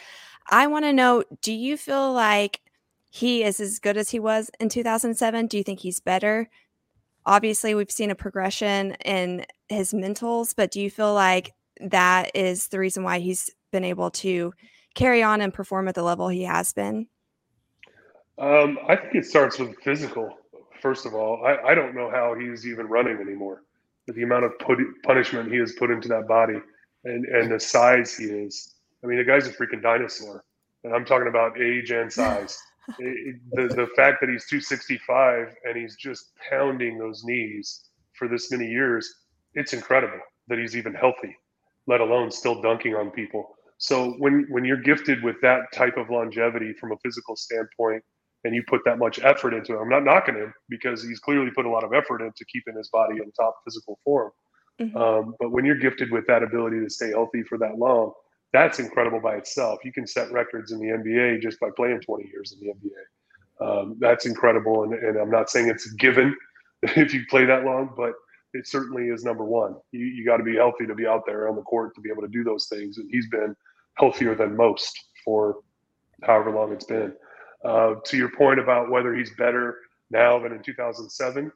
I 0.49 0.67
want 0.67 0.83
to 0.83 0.91
know 0.91 1.23
do 1.41 1.53
you 1.53 1.77
feel 1.77 2.11
like 2.11 2.59
he 3.09 3.45
is 3.45 3.61
as 3.61 3.79
good 3.79 3.95
as 3.95 4.09
he 4.09 4.19
was 4.19 4.51
in 4.59 4.67
2007? 4.67 5.47
Do 5.47 5.55
you 5.55 5.63
think 5.63 5.79
he's 5.79 6.01
better? 6.01 6.49
Obviously, 7.25 7.73
we've 7.73 7.89
seen 7.89 8.11
a 8.11 8.15
progression 8.15 8.95
in 9.05 9.45
his 9.69 9.93
mentals, 9.93 10.53
but 10.53 10.71
do 10.71 10.81
you 10.81 10.89
feel 10.91 11.13
like 11.13 11.53
that 11.79 12.31
is 12.35 12.67
the 12.67 12.79
reason 12.79 13.03
why 13.03 13.19
he's 13.19 13.49
been 13.71 13.85
able 13.85 14.11
to 14.11 14.51
carry 14.93 15.23
on 15.23 15.39
and 15.39 15.53
perform 15.53 15.87
at 15.87 15.95
the 15.95 16.03
level 16.03 16.27
he 16.27 16.43
has 16.43 16.73
been? 16.73 17.07
Um, 18.39 18.77
I 18.87 18.95
think 18.95 19.15
it 19.15 19.25
starts 19.25 19.57
with 19.57 19.75
physical 19.83 20.37
first 20.81 21.05
of 21.05 21.13
all. 21.13 21.43
I, 21.45 21.71
I 21.71 21.75
don't 21.75 21.95
know 21.95 22.09
how 22.09 22.35
he's 22.35 22.67
even 22.67 22.87
running 22.87 23.17
anymore. 23.19 23.63
The 24.07 24.23
amount 24.23 24.45
of 24.45 24.57
put, 24.59 24.77
punishment 25.03 25.51
he 25.51 25.57
has 25.57 25.73
put 25.73 25.91
into 25.91 26.07
that 26.09 26.27
body 26.27 26.59
and, 27.03 27.25
and 27.25 27.51
the 27.51 27.59
size 27.59 28.15
he 28.15 28.25
is. 28.25 28.75
I 29.03 29.07
mean, 29.07 29.17
the 29.17 29.23
guy's 29.23 29.47
a 29.47 29.53
freaking 29.53 29.81
dinosaur. 29.81 30.43
And 30.83 30.93
I'm 30.93 31.05
talking 31.05 31.27
about 31.27 31.59
age 31.59 31.91
and 31.91 32.11
size. 32.21 32.57
it, 32.99 33.35
the, 33.51 33.67
the 33.67 33.87
fact 33.95 34.21
that 34.21 34.29
he's 34.29 34.45
265 34.47 35.55
and 35.65 35.75
he's 35.75 35.95
just 35.97 36.31
pounding 36.49 36.97
those 36.97 37.23
knees 37.25 37.89
for 38.13 38.27
this 38.27 38.51
many 38.51 38.67
years, 38.67 39.13
it's 39.53 39.73
incredible 39.73 40.19
that 40.47 40.57
he's 40.57 40.77
even 40.77 40.93
healthy, 40.93 41.35
let 41.87 41.99
alone 41.99 42.31
still 42.31 42.61
dunking 42.61 42.95
on 42.95 43.11
people. 43.11 43.49
So 43.79 44.11
when 44.17 44.47
when 44.49 44.65
you're 44.65 44.81
gifted 44.81 45.21
with 45.21 45.35
that 45.43 45.71
type 45.71 45.97
of 45.97 46.09
longevity 46.09 46.73
from 46.73 46.93
a 46.93 46.97
physical 47.03 47.35
standpoint, 47.35 48.03
and 48.43 48.55
you 48.55 48.63
put 48.67 48.81
that 48.85 48.97
much 48.97 49.19
effort 49.19 49.53
into 49.53 49.73
it. 49.73 49.81
I'm 49.81 49.89
not 49.89 50.03
knocking 50.03 50.35
him 50.35 50.53
because 50.69 51.03
he's 51.03 51.19
clearly 51.19 51.51
put 51.51 51.65
a 51.65 51.69
lot 51.69 51.83
of 51.83 51.93
effort 51.93 52.21
into 52.21 52.45
keeping 52.45 52.75
his 52.75 52.89
body 52.89 53.17
in 53.17 53.31
top 53.31 53.55
physical 53.65 53.99
form. 54.03 54.31
Mm-hmm. 54.79 54.95
Um, 54.95 55.35
but 55.39 55.51
when 55.51 55.65
you're 55.65 55.79
gifted 55.79 56.11
with 56.11 56.27
that 56.27 56.43
ability 56.43 56.79
to 56.79 56.89
stay 56.89 57.09
healthy 57.09 57.43
for 57.43 57.57
that 57.57 57.77
long, 57.77 58.13
that's 58.53 58.79
incredible 58.79 59.19
by 59.19 59.35
itself. 59.35 59.79
You 59.83 59.91
can 59.91 60.07
set 60.07 60.31
records 60.31 60.71
in 60.71 60.79
the 60.79 60.85
NBA 60.87 61.41
just 61.41 61.59
by 61.59 61.69
playing 61.75 62.01
20 62.01 62.29
years 62.29 62.53
in 62.53 62.67
the 62.67 62.73
NBA. 62.73 63.01
Um, 63.59 63.97
that's 63.99 64.25
incredible. 64.25 64.83
And, 64.83 64.93
and, 64.93 65.17
I'm 65.17 65.31
not 65.31 65.49
saying 65.49 65.67
it's 65.67 65.91
given 65.93 66.35
if 66.83 67.13
you 67.13 67.23
play 67.29 67.45
that 67.45 67.65
long, 67.65 67.93
but 67.97 68.13
it 68.53 68.67
certainly 68.67 69.07
is 69.07 69.23
number 69.23 69.43
one. 69.43 69.75
You, 69.91 70.05
you 70.05 70.25
got 70.25 70.37
to 70.37 70.43
be 70.43 70.55
healthy 70.55 70.85
to 70.85 70.95
be 70.95 71.07
out 71.07 71.23
there 71.25 71.49
on 71.49 71.55
the 71.55 71.63
court 71.63 71.95
to 71.95 72.01
be 72.01 72.09
able 72.09 72.21
to 72.21 72.27
do 72.27 72.43
those 72.43 72.67
things. 72.67 72.97
And 72.97 73.09
he's 73.11 73.27
been 73.29 73.55
healthier 73.95 74.35
than 74.35 74.55
most 74.55 74.97
for 75.25 75.57
however 76.23 76.51
long 76.51 76.71
it's 76.71 76.85
been. 76.85 77.13
Uh, 77.67 77.95
to 78.05 78.15
your 78.15 78.29
point 78.29 78.61
about 78.61 78.89
whether 78.89 79.13
he's 79.13 79.31
better 79.31 79.75
now 80.09 80.39
than 80.39 80.53
in 80.53 80.63
2007, 80.63 81.51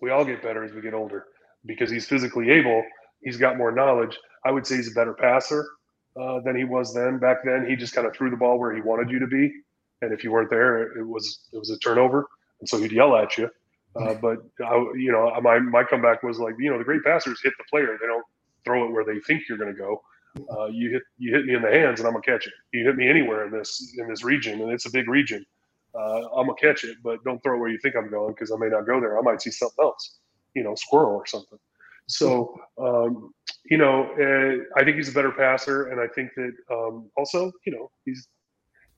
we 0.00 0.10
all 0.10 0.24
get 0.24 0.42
better 0.42 0.64
as 0.64 0.72
we 0.72 0.80
get 0.80 0.94
older 0.94 1.26
because 1.64 1.88
he's 1.88 2.08
physically 2.08 2.50
able. 2.50 2.84
He's 3.22 3.36
got 3.36 3.56
more 3.56 3.70
knowledge. 3.70 4.18
I 4.44 4.50
would 4.50 4.66
say 4.66 4.76
he's 4.76 4.90
a 4.90 4.94
better 4.94 5.14
passer 5.14 5.64
uh, 6.20 6.40
than 6.40 6.56
he 6.56 6.64
was 6.64 6.92
then. 6.92 7.18
Back 7.18 7.44
then, 7.44 7.64
he 7.68 7.76
just 7.76 7.94
kind 7.94 8.04
of 8.04 8.16
threw 8.16 8.30
the 8.30 8.36
ball 8.36 8.58
where 8.58 8.74
he 8.74 8.80
wanted 8.80 9.10
you 9.10 9.20
to 9.20 9.28
be, 9.28 9.52
and 10.00 10.12
if 10.12 10.24
you 10.24 10.32
weren't 10.32 10.50
there, 10.50 10.98
it 10.98 11.06
was 11.06 11.46
it 11.52 11.58
was 11.58 11.70
a 11.70 11.78
turnover, 11.78 12.26
and 12.58 12.68
so 12.68 12.78
he'd 12.78 12.90
yell 12.90 13.14
at 13.14 13.38
you. 13.38 13.48
Uh, 13.94 14.14
but 14.14 14.38
I, 14.66 14.74
you 14.96 15.12
know, 15.12 15.32
my 15.40 15.60
my 15.60 15.84
comeback 15.84 16.24
was 16.24 16.40
like, 16.40 16.56
you 16.58 16.68
know, 16.68 16.78
the 16.78 16.84
great 16.84 17.04
passers 17.04 17.40
hit 17.40 17.52
the 17.58 17.64
player; 17.70 17.96
they 18.00 18.08
don't 18.08 18.26
throw 18.64 18.86
it 18.86 18.90
where 18.90 19.04
they 19.04 19.20
think 19.20 19.44
you're 19.48 19.58
going 19.58 19.72
to 19.72 19.78
go 19.78 20.02
uh, 20.50 20.66
you 20.66 20.90
hit 20.90 21.02
you 21.18 21.34
hit 21.34 21.44
me 21.44 21.54
in 21.54 21.62
the 21.62 21.70
hands 21.70 22.00
and 22.00 22.06
I'm 22.06 22.14
gonna 22.14 22.22
catch 22.22 22.46
it. 22.46 22.52
You 22.72 22.84
hit 22.84 22.96
me 22.96 23.08
anywhere 23.08 23.46
in 23.46 23.52
this 23.52 23.94
in 23.98 24.08
this 24.08 24.24
region, 24.24 24.60
and 24.60 24.72
it's 24.72 24.86
a 24.86 24.90
big 24.90 25.08
region. 25.08 25.44
Uh, 25.94 26.28
I'm 26.34 26.46
gonna 26.46 26.54
catch 26.54 26.84
it, 26.84 26.96
but 27.02 27.22
don't 27.24 27.42
throw 27.42 27.56
it 27.56 27.60
where 27.60 27.68
you 27.68 27.78
think 27.78 27.96
I'm 27.96 28.10
going 28.10 28.32
because 28.34 28.50
I 28.50 28.56
may 28.56 28.68
not 28.68 28.86
go 28.86 29.00
there. 29.00 29.18
I 29.18 29.22
might 29.22 29.42
see 29.42 29.50
something 29.50 29.84
else, 29.84 30.18
you 30.54 30.62
know, 30.62 30.74
squirrel 30.74 31.14
or 31.14 31.26
something. 31.26 31.58
So 32.08 32.58
um, 32.78 33.32
you 33.66 33.76
know, 33.76 34.04
uh, 34.18 34.80
I 34.80 34.84
think 34.84 34.96
he's 34.96 35.08
a 35.08 35.12
better 35.12 35.32
passer, 35.32 35.88
and 35.88 36.00
I 36.00 36.08
think 36.08 36.30
that 36.36 36.52
um, 36.70 37.10
also, 37.16 37.52
you 37.66 37.72
know, 37.72 37.90
he's 38.04 38.26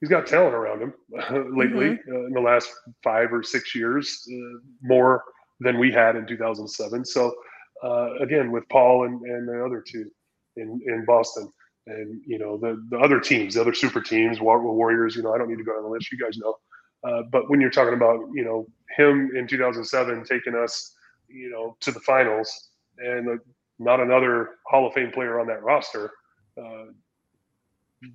he's 0.00 0.08
got 0.08 0.26
talent 0.26 0.54
around 0.54 0.82
him 0.82 0.94
lately 1.56 1.90
mm-hmm. 1.90 2.12
uh, 2.12 2.26
in 2.26 2.32
the 2.32 2.40
last 2.40 2.70
five 3.02 3.32
or 3.32 3.42
six 3.42 3.74
years, 3.74 4.26
uh, 4.30 4.58
more 4.82 5.24
than 5.60 5.78
we 5.78 5.90
had 5.90 6.16
in 6.16 6.26
2007. 6.26 7.04
So 7.04 7.34
uh, 7.82 8.14
again, 8.20 8.50
with 8.50 8.68
Paul 8.68 9.06
and, 9.06 9.20
and 9.22 9.48
the 9.48 9.64
other 9.64 9.82
two 9.86 10.10
in, 10.56 10.80
in 10.86 11.04
Boston. 11.04 11.50
And, 11.86 12.20
you 12.26 12.38
know, 12.38 12.56
the, 12.56 12.82
the 12.90 12.98
other 12.98 13.20
teams, 13.20 13.54
the 13.54 13.60
other 13.60 13.74
super 13.74 14.00
teams, 14.00 14.40
Warriors, 14.40 15.16
you 15.16 15.22
know, 15.22 15.34
I 15.34 15.38
don't 15.38 15.48
need 15.48 15.58
to 15.58 15.64
go 15.64 15.72
on 15.72 15.82
the 15.82 15.88
list. 15.88 16.10
You 16.10 16.18
guys 16.18 16.38
know. 16.38 16.56
Uh, 17.04 17.22
but 17.30 17.50
when 17.50 17.60
you're 17.60 17.70
talking 17.70 17.94
about, 17.94 18.20
you 18.32 18.44
know, 18.44 18.66
him 18.96 19.30
in 19.36 19.46
2007 19.46 20.24
taking 20.24 20.54
us, 20.54 20.94
you 21.28 21.50
know, 21.50 21.76
to 21.80 21.92
the 21.92 22.00
finals 22.00 22.70
and 22.98 23.28
uh, 23.28 23.36
not 23.78 24.00
another 24.00 24.50
Hall 24.66 24.86
of 24.86 24.94
Fame 24.94 25.10
player 25.10 25.38
on 25.38 25.46
that 25.48 25.62
roster, 25.62 26.10
uh, 26.56 26.86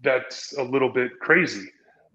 that's 0.02 0.58
a 0.58 0.64
little 0.64 0.92
bit 0.92 1.12
crazy. 1.20 1.68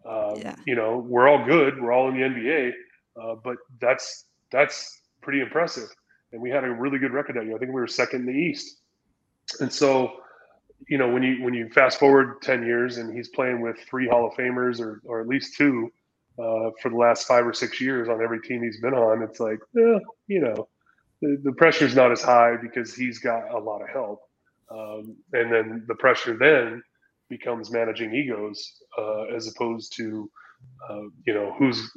Um, 0.08 0.34
yeah. 0.36 0.56
You 0.66 0.74
know, 0.74 0.98
we're 0.98 1.28
all 1.28 1.44
good. 1.44 1.80
We're 1.80 1.92
all 1.92 2.08
in 2.08 2.14
the 2.14 2.22
NBA, 2.22 2.72
uh, 3.20 3.36
but 3.42 3.56
that's 3.80 4.26
that's 4.50 5.00
pretty 5.22 5.40
impressive. 5.40 5.88
And 6.32 6.42
we 6.42 6.50
had 6.50 6.64
a 6.64 6.70
really 6.70 6.98
good 6.98 7.12
record 7.12 7.36
that 7.36 7.44
year. 7.44 7.56
I 7.56 7.58
think 7.58 7.72
we 7.72 7.80
were 7.80 7.86
second 7.86 8.20
in 8.20 8.26
the 8.26 8.32
East. 8.32 8.80
And 9.60 9.72
so, 9.72 10.12
you 10.88 10.98
know, 10.98 11.08
when 11.08 11.22
you 11.22 11.42
when 11.42 11.54
you 11.54 11.68
fast 11.70 11.98
forward 11.98 12.42
ten 12.42 12.64
years 12.64 12.98
and 12.98 13.14
he's 13.14 13.28
playing 13.28 13.60
with 13.60 13.76
three 13.88 14.08
Hall 14.08 14.26
of 14.26 14.34
Famers 14.34 14.80
or 14.80 15.00
or 15.04 15.20
at 15.20 15.28
least 15.28 15.56
two 15.56 15.90
uh, 16.38 16.70
for 16.82 16.90
the 16.90 16.96
last 16.96 17.26
five 17.26 17.46
or 17.46 17.52
six 17.52 17.80
years 17.80 18.08
on 18.08 18.22
every 18.22 18.40
team 18.40 18.62
he's 18.62 18.80
been 18.80 18.94
on, 18.94 19.22
it's 19.22 19.38
like, 19.38 19.60
eh, 19.78 19.98
you 20.26 20.40
know, 20.40 20.68
the, 21.20 21.40
the 21.44 21.52
pressure's 21.52 21.94
not 21.94 22.10
as 22.10 22.22
high 22.22 22.56
because 22.60 22.92
he's 22.94 23.18
got 23.18 23.50
a 23.52 23.58
lot 23.58 23.80
of 23.80 23.88
help. 23.88 24.20
Um, 24.70 25.16
and 25.32 25.52
then 25.52 25.84
the 25.86 25.94
pressure 25.94 26.36
then 26.36 26.82
becomes 27.28 27.70
managing 27.70 28.14
egos 28.14 28.82
uh, 28.98 29.24
as 29.24 29.46
opposed 29.46 29.94
to 29.96 30.30
uh, 30.88 31.02
you 31.26 31.34
know 31.34 31.54
who's 31.58 31.90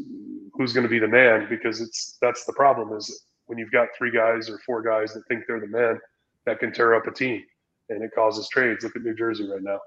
who's 0.54 0.74
going 0.74 0.84
to 0.84 0.90
be 0.90 1.00
the 1.00 1.08
man 1.08 1.48
because 1.50 1.80
it's 1.82 2.18
that's 2.22 2.46
the 2.46 2.54
problem 2.54 2.96
is 2.98 3.26
when 3.46 3.58
you've 3.58 3.72
got 3.72 3.88
three 3.98 4.12
guys 4.12 4.50
or 4.50 4.60
four 4.66 4.82
guys 4.82 5.14
that 5.14 5.24
think 5.28 5.44
they're 5.48 5.60
the 5.60 5.68
man 5.68 6.00
that 6.48 6.60
can 6.60 6.74
tear 6.74 6.96
up 6.96 7.06
a 7.06 7.12
team 7.12 7.44
and 7.90 8.02
it 8.04 8.12
causes 8.16 8.50
trades. 8.50 8.84
Look 8.84 8.96
at 8.96 9.04
New 9.04 9.16
Jersey 9.16 9.48
right 9.48 9.62
now. 9.62 9.80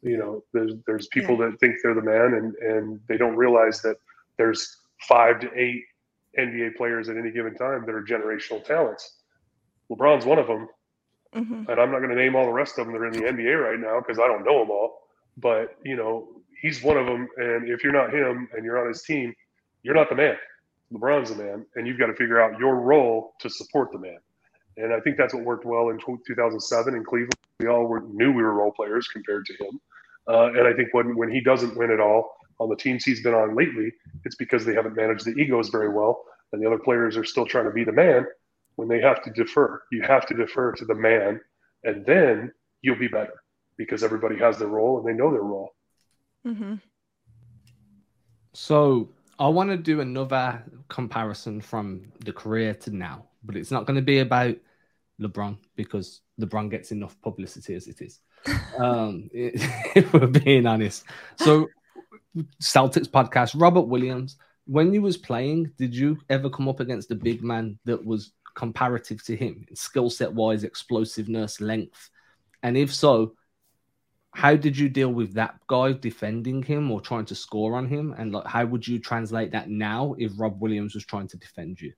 You 0.00 0.16
know, 0.16 0.44
there's 0.54 0.72
there's 0.86 1.08
people 1.08 1.36
yeah. 1.38 1.50
that 1.50 1.60
think 1.60 1.76
they're 1.82 1.94
the 1.94 2.02
man 2.02 2.34
and 2.34 2.54
and 2.56 3.00
they 3.08 3.18
don't 3.18 3.36
realize 3.36 3.82
that 3.82 3.96
there's 4.38 4.78
five 5.06 5.40
to 5.40 5.50
eight 5.54 5.82
NBA 6.38 6.76
players 6.76 7.08
at 7.08 7.16
any 7.16 7.30
given 7.30 7.54
time 7.54 7.84
that 7.86 7.94
are 7.94 8.02
generational 8.02 8.64
talents. 8.64 9.18
LeBron's 9.90 10.24
one 10.24 10.38
of 10.38 10.46
them. 10.46 10.68
Mm-hmm. 11.34 11.68
And 11.68 11.80
I'm 11.80 11.90
not 11.90 11.98
going 11.98 12.10
to 12.10 12.16
name 12.16 12.36
all 12.36 12.44
the 12.44 12.52
rest 12.52 12.78
of 12.78 12.86
them 12.86 12.94
that 12.94 13.00
are 13.00 13.06
in 13.06 13.12
the 13.12 13.22
NBA 13.22 13.60
right 13.60 13.78
now 13.78 14.00
because 14.00 14.18
I 14.18 14.26
don't 14.26 14.44
know 14.44 14.60
them 14.60 14.70
all. 14.70 15.00
But, 15.36 15.76
you 15.84 15.96
know, 15.96 16.28
he's 16.62 16.82
one 16.82 16.96
of 16.96 17.06
them. 17.06 17.28
And 17.36 17.68
if 17.68 17.82
you're 17.82 17.92
not 17.92 18.14
him 18.14 18.48
and 18.52 18.64
you're 18.64 18.80
on 18.80 18.86
his 18.86 19.02
team, 19.02 19.34
you're 19.82 19.96
not 19.96 20.08
the 20.08 20.14
man. 20.14 20.36
LeBron's 20.92 21.34
the 21.34 21.42
man. 21.42 21.66
And 21.74 21.88
you've 21.88 21.98
got 21.98 22.06
to 22.06 22.14
figure 22.14 22.40
out 22.40 22.58
your 22.58 22.76
role 22.76 23.34
to 23.40 23.50
support 23.50 23.90
the 23.90 23.98
man. 23.98 24.18
And 24.76 24.92
I 24.92 25.00
think 25.00 25.16
that's 25.16 25.34
what 25.34 25.44
worked 25.44 25.64
well 25.64 25.90
in 25.90 25.98
2007 25.98 26.94
in 26.94 27.04
Cleveland. 27.04 27.34
We 27.60 27.68
all 27.68 27.84
were, 27.84 28.00
knew 28.00 28.32
we 28.32 28.42
were 28.42 28.54
role 28.54 28.72
players 28.72 29.06
compared 29.08 29.46
to 29.46 29.54
him. 29.54 29.80
Uh, 30.28 30.46
and 30.46 30.66
I 30.66 30.72
think 30.72 30.92
when, 30.92 31.16
when 31.16 31.30
he 31.30 31.40
doesn't 31.40 31.76
win 31.76 31.90
at 31.90 32.00
all 32.00 32.30
on 32.58 32.68
the 32.68 32.76
teams 32.76 33.04
he's 33.04 33.22
been 33.22 33.34
on 33.34 33.54
lately, 33.54 33.92
it's 34.24 34.36
because 34.36 34.64
they 34.64 34.74
haven't 34.74 34.96
managed 34.96 35.24
the 35.24 35.32
egos 35.32 35.68
very 35.68 35.88
well. 35.88 36.24
And 36.52 36.62
the 36.62 36.66
other 36.66 36.78
players 36.78 37.16
are 37.16 37.24
still 37.24 37.46
trying 37.46 37.66
to 37.66 37.70
be 37.70 37.84
the 37.84 37.92
man 37.92 38.26
when 38.76 38.88
they 38.88 39.00
have 39.00 39.22
to 39.24 39.30
defer. 39.30 39.82
You 39.92 40.02
have 40.02 40.26
to 40.26 40.34
defer 40.34 40.72
to 40.72 40.84
the 40.84 40.94
man, 40.94 41.40
and 41.84 42.04
then 42.06 42.52
you'll 42.82 42.98
be 42.98 43.08
better 43.08 43.42
because 43.76 44.02
everybody 44.02 44.38
has 44.38 44.58
their 44.58 44.68
role 44.68 44.98
and 44.98 45.06
they 45.06 45.12
know 45.12 45.30
their 45.30 45.42
role. 45.42 45.74
Mm-hmm. 46.46 46.74
So 48.52 49.08
I 49.38 49.48
want 49.48 49.70
to 49.70 49.76
do 49.76 50.00
another 50.00 50.62
comparison 50.88 51.60
from 51.60 52.12
the 52.24 52.32
career 52.32 52.74
to 52.74 52.90
now 52.90 53.24
but 53.44 53.56
it's 53.56 53.70
not 53.70 53.86
going 53.86 53.96
to 53.96 54.02
be 54.02 54.18
about 54.18 54.56
LeBron 55.20 55.58
because 55.76 56.20
LeBron 56.40 56.70
gets 56.70 56.92
enough 56.92 57.20
publicity 57.22 57.74
as 57.74 57.86
it 57.86 58.00
is. 58.00 58.20
um, 58.78 59.30
if 59.32 60.12
we're 60.12 60.26
being 60.26 60.66
honest. 60.66 61.04
So, 61.36 61.68
Celtics 62.62 63.08
podcast, 63.08 63.60
Robert 63.60 63.82
Williams. 63.82 64.36
When 64.66 64.94
you 64.94 65.02
was 65.02 65.18
playing, 65.18 65.72
did 65.76 65.94
you 65.94 66.18
ever 66.30 66.48
come 66.48 66.68
up 66.68 66.80
against 66.80 67.10
a 67.10 67.14
big 67.14 67.44
man 67.44 67.78
that 67.84 68.02
was 68.02 68.32
comparative 68.54 69.22
to 69.24 69.36
him, 69.36 69.66
skill 69.74 70.08
set 70.08 70.32
wise, 70.32 70.64
explosiveness, 70.64 71.60
length? 71.60 72.08
And 72.62 72.76
if 72.76 72.92
so, 72.92 73.34
how 74.34 74.56
did 74.56 74.76
you 74.76 74.88
deal 74.88 75.10
with 75.10 75.34
that 75.34 75.60
guy 75.68 75.92
defending 75.92 76.62
him 76.62 76.90
or 76.90 77.00
trying 77.00 77.26
to 77.26 77.34
score 77.34 77.76
on 77.76 77.86
him? 77.86 78.14
And 78.16 78.32
like, 78.32 78.46
how 78.46 78.64
would 78.64 78.86
you 78.86 78.98
translate 78.98 79.52
that 79.52 79.68
now 79.68 80.14
if 80.18 80.32
Rob 80.36 80.60
Williams 80.60 80.94
was 80.94 81.04
trying 81.04 81.28
to 81.28 81.36
defend 81.36 81.80
you? 81.80 81.92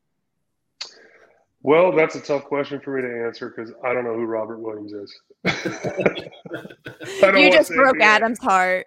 Well, 1.66 1.90
that's 1.90 2.14
a 2.14 2.20
tough 2.20 2.44
question 2.44 2.78
for 2.78 2.94
me 2.96 3.02
to 3.02 3.26
answer 3.26 3.48
because 3.48 3.72
I 3.82 3.92
don't 3.92 4.04
know 4.04 4.14
who 4.14 4.24
Robert 4.24 4.60
Williams 4.60 4.92
is. 4.92 5.12
you 7.20 7.50
just 7.50 7.72
broke 7.72 8.00
Adam's 8.00 8.38
heart. 8.38 8.86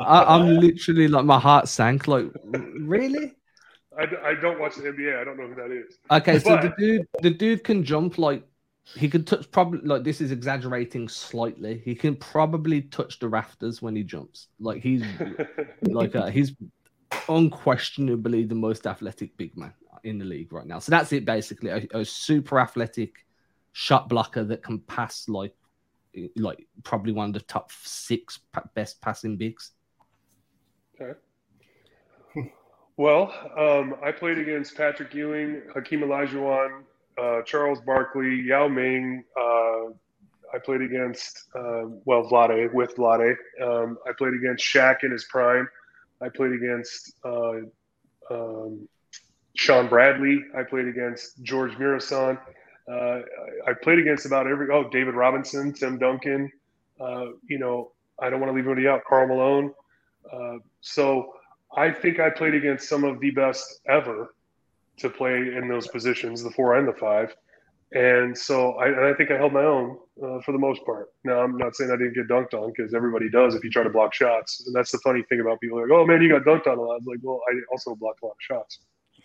I, 0.00 0.34
am 0.34 0.56
literally 0.56 1.08
like 1.08 1.26
my 1.26 1.38
heart 1.38 1.68
sank. 1.68 2.08
Like, 2.08 2.24
really? 2.80 3.34
I, 3.98 4.04
I 4.24 4.34
don't 4.40 4.58
watch 4.58 4.76
the 4.76 4.84
NBA. 4.84 5.20
I 5.20 5.24
don't 5.24 5.36
know 5.36 5.46
who 5.46 5.56
that 5.56 5.70
is. 5.70 5.98
Okay, 6.10 6.38
so 6.38 6.56
the 6.56 6.72
dude, 6.78 7.06
the 7.20 7.28
dude 7.28 7.62
can 7.64 7.84
jump 7.84 8.16
like 8.16 8.44
he 8.96 9.10
could 9.10 9.26
touch. 9.26 9.50
Probably 9.50 9.80
like 9.80 10.04
this 10.04 10.22
is 10.22 10.32
exaggerating 10.32 11.06
slightly. 11.06 11.82
He 11.84 11.94
can 11.94 12.16
probably 12.16 12.80
touch 12.80 13.18
the 13.18 13.28
rafters 13.28 13.82
when 13.82 13.94
he 13.94 14.04
jumps. 14.04 14.48
Like 14.58 14.80
he's 14.82 15.04
like 15.82 16.16
uh, 16.16 16.28
he's 16.28 16.54
unquestionably 17.28 18.44
the 18.44 18.54
most 18.54 18.86
athletic 18.86 19.36
big 19.36 19.54
man 19.54 19.74
in 20.04 20.18
the 20.18 20.24
league 20.24 20.52
right 20.52 20.66
now. 20.66 20.78
So 20.78 20.90
that's 20.90 21.12
it 21.12 21.24
basically. 21.24 21.70
A, 21.70 21.86
a 21.98 22.04
super 22.04 22.60
athletic 22.60 23.26
shot 23.72 24.08
blocker 24.08 24.44
that 24.44 24.62
can 24.62 24.80
pass 24.80 25.28
like 25.28 25.54
like 26.36 26.66
probably 26.82 27.12
one 27.12 27.28
of 27.28 27.34
the 27.34 27.40
top 27.40 27.70
six 27.72 28.40
best 28.74 29.00
passing 29.00 29.36
bigs. 29.36 29.72
Okay. 31.00 31.18
Well, 32.96 33.32
um, 33.56 33.94
I 34.04 34.10
played 34.10 34.38
against 34.38 34.76
Patrick 34.76 35.14
Ewing, 35.14 35.62
Hakeem 35.72 36.00
Olajuwon, 36.00 36.82
uh, 37.16 37.42
Charles 37.42 37.80
Barkley, 37.80 38.42
Yao 38.42 38.66
Ming. 38.66 39.22
Uh, 39.40 39.92
I 40.52 40.58
played 40.64 40.80
against, 40.80 41.44
uh, 41.54 41.84
well, 42.04 42.24
Vlade, 42.24 42.72
with 42.72 42.96
Vlade. 42.96 43.36
Um, 43.62 43.98
I 44.08 44.12
played 44.18 44.34
against 44.34 44.64
Shaq 44.64 45.04
in 45.04 45.12
his 45.12 45.26
prime. 45.26 45.68
I 46.20 46.28
played 46.28 46.52
against 46.52 47.12
uh, 47.24 47.58
um, 48.32 48.88
Shawn 49.58 49.88
Bradley. 49.88 50.44
I 50.56 50.62
played 50.62 50.86
against 50.86 51.42
George 51.42 51.72
Muresan. 51.72 52.38
Uh, 52.90 52.94
I, 52.94 53.22
I 53.70 53.72
played 53.82 53.98
against 53.98 54.24
about 54.24 54.46
every, 54.46 54.68
oh, 54.72 54.88
David 54.88 55.14
Robinson, 55.14 55.72
Tim 55.72 55.98
Duncan. 55.98 56.50
Uh, 57.00 57.26
you 57.48 57.58
know, 57.58 57.90
I 58.20 58.30
don't 58.30 58.40
want 58.40 58.50
to 58.52 58.56
leave 58.56 58.66
anybody 58.66 58.86
out, 58.86 59.02
Karl 59.04 59.26
Malone. 59.26 59.74
Uh, 60.32 60.58
so, 60.80 61.34
I 61.76 61.90
think 61.90 62.18
I 62.18 62.30
played 62.30 62.54
against 62.54 62.88
some 62.88 63.04
of 63.04 63.20
the 63.20 63.30
best 63.30 63.80
ever 63.88 64.34
to 64.98 65.10
play 65.10 65.36
in 65.36 65.68
those 65.68 65.86
positions, 65.88 66.42
the 66.42 66.50
four 66.50 66.76
and 66.78 66.88
the 66.88 66.94
five. 66.94 67.34
And 67.92 68.36
so 68.36 68.72
I, 68.72 68.86
and 68.86 69.04
I 69.04 69.14
think 69.14 69.30
I 69.30 69.36
held 69.36 69.52
my 69.52 69.64
own 69.64 69.98
uh, 70.22 70.40
for 70.40 70.52
the 70.52 70.58
most 70.58 70.84
part. 70.86 71.08
Now, 71.24 71.40
I'm 71.40 71.56
not 71.56 71.74
saying 71.74 71.90
I 71.90 71.96
didn't 71.96 72.14
get 72.14 72.28
dunked 72.28 72.54
on 72.54 72.72
because 72.74 72.94
everybody 72.94 73.28
does 73.30 73.54
if 73.54 73.64
you 73.64 73.70
try 73.70 73.82
to 73.82 73.90
block 73.90 74.14
shots. 74.14 74.64
And 74.66 74.74
that's 74.74 74.92
the 74.92 74.98
funny 74.98 75.22
thing 75.28 75.40
about 75.40 75.60
people 75.60 75.80
like, 75.80 75.90
oh 75.90 76.06
man, 76.06 76.22
you 76.22 76.28
got 76.28 76.42
dunked 76.42 76.66
on 76.66 76.78
a 76.78 76.82
lot. 76.82 76.96
It's 76.98 77.06
like, 77.06 77.18
well, 77.22 77.40
I 77.50 77.60
also 77.72 77.94
blocked 77.94 78.22
a 78.22 78.26
lot 78.26 78.32
of 78.32 78.36
shots. 78.40 78.78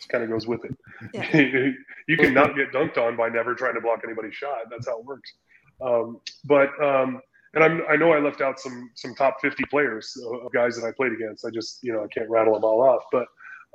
It 0.05 0.09
kind 0.09 0.23
of 0.23 0.29
goes 0.29 0.47
with 0.47 0.61
it. 0.65 0.75
Yeah. 1.13 1.71
you 2.07 2.17
can 2.17 2.33
not 2.33 2.55
get 2.55 2.71
dunked 2.71 2.97
on 2.97 3.15
by 3.15 3.29
never 3.29 3.55
trying 3.55 3.75
to 3.75 3.81
block 3.81 4.01
anybody's 4.03 4.35
shot. 4.35 4.69
That's 4.69 4.87
how 4.87 4.99
it 4.99 5.05
works. 5.05 5.33
Um, 5.81 6.21
but 6.45 6.69
um, 6.83 7.21
and 7.53 7.63
I'm, 7.63 7.81
I 7.89 7.95
know 7.95 8.11
I 8.11 8.19
left 8.19 8.41
out 8.41 8.59
some 8.59 8.91
some 8.95 9.13
top 9.15 9.39
50 9.41 9.63
players 9.69 10.15
of 10.25 10.51
guys 10.51 10.75
that 10.75 10.87
I 10.87 10.91
played 10.91 11.13
against. 11.13 11.45
I 11.45 11.49
just 11.49 11.79
you 11.83 11.93
know 11.93 12.03
I 12.03 12.07
can't 12.07 12.29
rattle 12.29 12.53
them 12.53 12.63
all 12.63 12.81
off. 12.81 13.03
But 13.11 13.27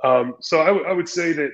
um, 0.04 0.36
so 0.40 0.60
I, 0.60 0.66
w- 0.66 0.86
I 0.86 0.92
would 0.92 1.08
say 1.08 1.32
that 1.32 1.50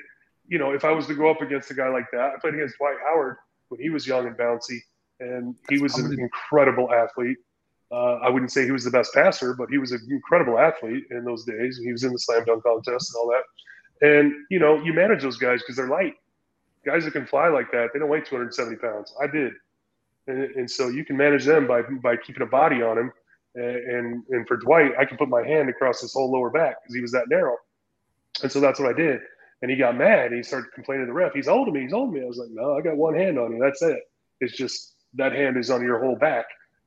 you 0.49 0.59
know 0.59 0.73
if 0.73 0.85
I 0.85 0.91
was 0.91 1.07
to 1.09 1.15
go 1.15 1.31
up 1.31 1.41
against 1.41 1.71
a 1.71 1.75
guy 1.75 1.89
like 1.89 2.07
that, 2.13 2.33
I 2.35 2.41
played 2.41 2.55
against 2.55 2.79
Dwight 2.79 2.97
Howard 3.07 3.37
when 3.69 3.81
he 3.81 3.91
was 3.91 4.07
young 4.07 4.27
and 4.27 4.37
bouncy, 4.37 4.79
and 5.21 5.55
he 5.69 5.79
was 5.79 5.99
an 5.99 6.19
incredible 6.19 6.93
athlete. 6.93 7.39
Uh, 7.93 8.19
I 8.23 8.29
wouldn't 8.31 8.51
say 8.51 8.65
he 8.65 8.73
was 8.73 8.85
the 8.85 8.91
best 8.91 9.13
passer, 9.15 9.55
but 9.55 9.69
he 9.71 9.79
was 9.79 9.93
an 9.93 10.01
incredible 10.11 10.59
athlete 10.59 11.05
in 11.11 11.25
those 11.25 11.45
days. 11.45 11.79
He 11.83 11.93
was 11.93 12.03
in 12.03 12.13
the 12.13 12.19
slam 12.19 12.45
dunk 12.45 12.65
contest 12.65 13.15
and 13.15 13.21
all 13.21 13.31
that. 13.31 13.45
And 14.03 14.33
you 14.51 14.59
know 14.59 14.83
you 14.83 14.93
manage 14.93 15.23
those 15.23 15.39
guys 15.39 15.61
because 15.61 15.77
they're 15.77 15.89
light. 15.89 16.15
Guys 16.85 17.05
that 17.05 17.13
can 17.13 17.27
fly 17.27 17.49
like 17.49 17.71
that, 17.73 17.91
they 17.93 17.99
don't 17.99 18.09
weigh 18.09 18.21
270 18.21 18.77
pounds. 18.77 19.15
I 19.23 19.27
did 19.27 19.55
and, 20.27 20.43
and 20.57 20.71
so 20.71 20.89
you 20.89 21.05
can 21.05 21.17
manage 21.17 21.45
them 21.45 21.67
by 21.67 21.83
by 21.83 22.17
keeping 22.17 22.43
a 22.43 22.47
body 22.47 22.83
on 22.83 22.99
him. 22.99 23.13
And 23.55 23.77
and, 23.77 24.23
and 24.31 24.49
for 24.49 24.57
Dwight, 24.57 24.93
I 24.99 25.05
can 25.05 25.17
put 25.17 25.29
my 25.29 25.47
hand 25.47 25.69
across 25.69 26.01
his 26.01 26.13
whole 26.13 26.31
lower 26.31 26.51
back 26.51 26.83
because 26.83 26.95
he 26.95 27.01
was 27.01 27.13
that 27.13 27.29
narrow. 27.29 27.57
And 28.43 28.51
so 28.51 28.61
that's 28.61 28.81
what 28.81 28.89
I 28.89 28.93
did. 28.93 29.21
And 29.63 29.71
he 29.71 29.77
got 29.77 29.97
mad. 29.97 30.33
He 30.33 30.43
started 30.43 30.73
complaining 30.75 31.07
to 31.07 31.11
the 31.11 31.15
ref. 31.15 31.33
He's 31.33 31.47
holding 31.47 31.73
me. 31.73 31.83
He's 31.83 31.93
holding 31.93 32.15
me. 32.15 32.23
I 32.23 32.27
was 32.27 32.37
like, 32.37 32.51
no, 32.51 32.77
I 32.77 32.81
got 32.81 32.97
one 32.97 33.15
hand 33.15 33.39
on 33.39 33.53
you. 33.53 33.61
That's 33.63 33.81
it. 33.83 34.01
It's 34.41 34.57
just 34.57 34.95
that 35.15 35.33
hand 35.33 35.57
is 35.57 35.71
on 35.71 35.83
your 35.83 36.01
whole 36.01 36.17
back, 36.17 36.47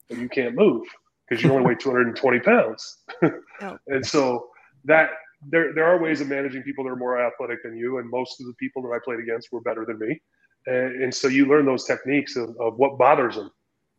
and 0.10 0.20
you 0.20 0.28
can't 0.28 0.56
move 0.56 0.86
because 1.28 1.44
you 1.44 1.52
only 1.52 1.66
weigh 1.66 1.76
220 1.76 2.40
pounds. 2.40 2.98
Oh. 3.60 3.76
And 3.88 4.06
so 4.06 4.50
that 4.86 5.10
there 5.42 5.74
there 5.74 5.86
are 5.86 6.02
ways 6.02 6.22
of 6.22 6.28
managing 6.28 6.64
people 6.64 6.84
that 6.84 6.92
are 6.92 6.96
more 6.96 7.22
athletic 7.22 7.64
than 7.64 7.78
you, 7.78 8.00
and 8.00 8.10
most 8.10 8.40
of 8.40 8.48
the 8.48 8.54
people 8.54 8.82
that 8.84 8.90
I 8.90 9.00
played 9.04 9.20
against 9.20 9.52
were 9.52 9.62
better 9.62 9.86
than 9.86 10.00
me. 10.00 10.20
And, 10.66 11.04
and 11.04 11.14
so 11.14 11.28
you 11.28 11.46
learn 11.46 11.66
those 11.66 11.86
techniques 11.86 12.36
of, 12.36 12.56
of 12.60 12.78
what 12.78 12.98
bothers 12.98 13.36
them. 13.36 13.52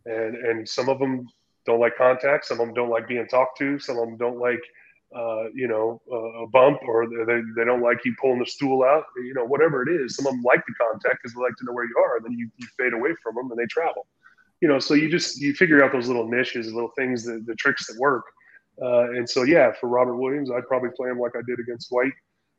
And 0.07 0.35
and 0.37 0.69
some 0.69 0.89
of 0.89 0.99
them 0.99 1.27
don't 1.67 1.81
like 1.81 1.97
contact 1.97 2.47
some 2.47 2.59
of 2.61 2.67
them 2.67 2.75
don't 2.75 2.89
like 2.89 3.07
being 3.07 3.27
talked 3.27 3.59
to 3.59 3.79
some 3.79 3.99
of 3.99 4.07
them 4.07 4.17
don't 4.17 4.39
like 4.39 4.61
uh, 5.15 5.45
you 5.55 5.69
know 5.69 6.01
uh, 6.11 6.45
a 6.45 6.47
bump 6.49 6.79
or 6.87 7.07
they, 7.07 7.41
they 7.57 7.65
don't 7.65 7.83
like 7.83 7.99
you 8.05 8.15
pulling 8.21 8.39
the 8.39 8.47
stool 8.47 8.83
out 8.83 9.05
you 9.17 9.35
know 9.35 9.45
whatever 9.45 9.83
it 9.83 10.03
is. 10.03 10.17
Some 10.17 10.27
of 10.27 10.33
them 10.33 10.43
like 10.43 10.63
the 10.67 10.75
contact 10.75 11.19
because 11.23 11.35
they 11.35 11.41
like 11.41 11.57
to 11.59 11.65
know 11.65 11.73
where 11.73 11.85
you 11.85 11.97
are 11.99 12.17
and 12.17 12.25
then 12.25 12.33
you, 12.33 12.51
you 12.57 12.67
fade 12.79 12.93
away 12.93 13.11
from 13.23 13.35
them 13.37 13.51
and 13.51 13.59
they 13.59 13.67
travel. 13.67 14.07
You 14.61 14.69
know 14.69 14.79
so 14.79 14.95
you 14.95 15.11
just 15.11 15.41
you 15.41 15.55
figure 15.55 15.85
out 15.85 15.93
those 15.93 16.09
little 16.09 16.29
niches 16.29 16.73
little 16.73 16.93
things 16.97 17.25
that 17.25 17.47
the 17.47 17.55
tricks 17.55 17.87
that 17.87 17.99
work 17.99 18.25
uh, 18.83 19.11
and 19.11 19.29
so 19.29 19.43
yeah 19.43 19.73
for 19.81 19.89
robert 19.89 20.17
williams 20.17 20.51
i'd 20.51 20.67
probably 20.67 20.91
play 20.97 21.11
him 21.11 21.19
like 21.19 21.33
i 21.37 21.43
did 21.47 21.59
against 21.61 21.91
Dwight 21.91 22.13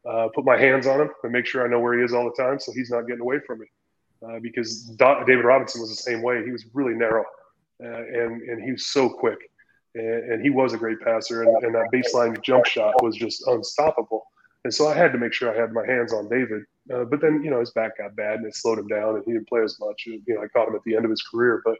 uh, 0.09 0.27
put 0.33 0.45
my 0.45 0.57
hands 0.57 0.87
on 0.87 1.01
him 1.01 1.09
and 1.23 1.31
make 1.31 1.45
sure 1.45 1.65
i 1.65 1.69
know 1.69 1.79
where 1.79 1.97
he 1.97 2.03
is 2.03 2.13
all 2.13 2.25
the 2.25 2.41
time 2.41 2.59
so 2.59 2.71
he's 2.73 2.89
not 2.89 3.07
getting 3.07 3.21
away 3.21 3.39
from 3.45 3.59
me 3.59 3.65
uh, 4.25 4.39
because 4.41 4.83
David 4.97 5.45
Robinson 5.45 5.81
was 5.81 5.89
the 5.89 5.95
same 5.95 6.21
way. 6.21 6.43
He 6.43 6.51
was 6.51 6.65
really 6.73 6.93
narrow, 6.93 7.23
uh, 7.83 7.87
and 7.87 8.41
and 8.41 8.63
he 8.63 8.71
was 8.71 8.87
so 8.87 9.09
quick, 9.09 9.39
and, 9.95 10.31
and 10.31 10.43
he 10.43 10.49
was 10.49 10.73
a 10.73 10.77
great 10.77 10.99
passer, 11.01 11.43
and, 11.43 11.63
and 11.63 11.75
that 11.75 11.89
baseline 11.93 12.41
jump 12.43 12.65
shot 12.65 13.01
was 13.01 13.15
just 13.15 13.45
unstoppable. 13.47 14.23
And 14.65 14.73
so 14.73 14.89
I 14.89 14.93
had 14.93 15.13
to 15.13 15.17
make 15.17 15.33
sure 15.33 15.53
I 15.53 15.59
had 15.59 15.71
my 15.71 15.85
hands 15.85 16.13
on 16.13 16.27
David. 16.27 16.63
Uh, 16.93 17.05
but 17.05 17.21
then 17.21 17.41
you 17.43 17.49
know 17.49 17.59
his 17.59 17.71
back 17.71 17.97
got 17.97 18.15
bad, 18.15 18.39
and 18.39 18.47
it 18.47 18.55
slowed 18.55 18.79
him 18.79 18.87
down, 18.87 19.15
and 19.15 19.23
he 19.25 19.33
didn't 19.33 19.47
play 19.47 19.61
as 19.61 19.77
much. 19.79 20.03
And 20.07 20.21
you 20.27 20.35
know, 20.35 20.41
I 20.41 20.47
caught 20.47 20.67
him 20.67 20.75
at 20.75 20.83
the 20.85 20.95
end 20.95 21.05
of 21.05 21.11
his 21.11 21.23
career, 21.23 21.61
but 21.63 21.77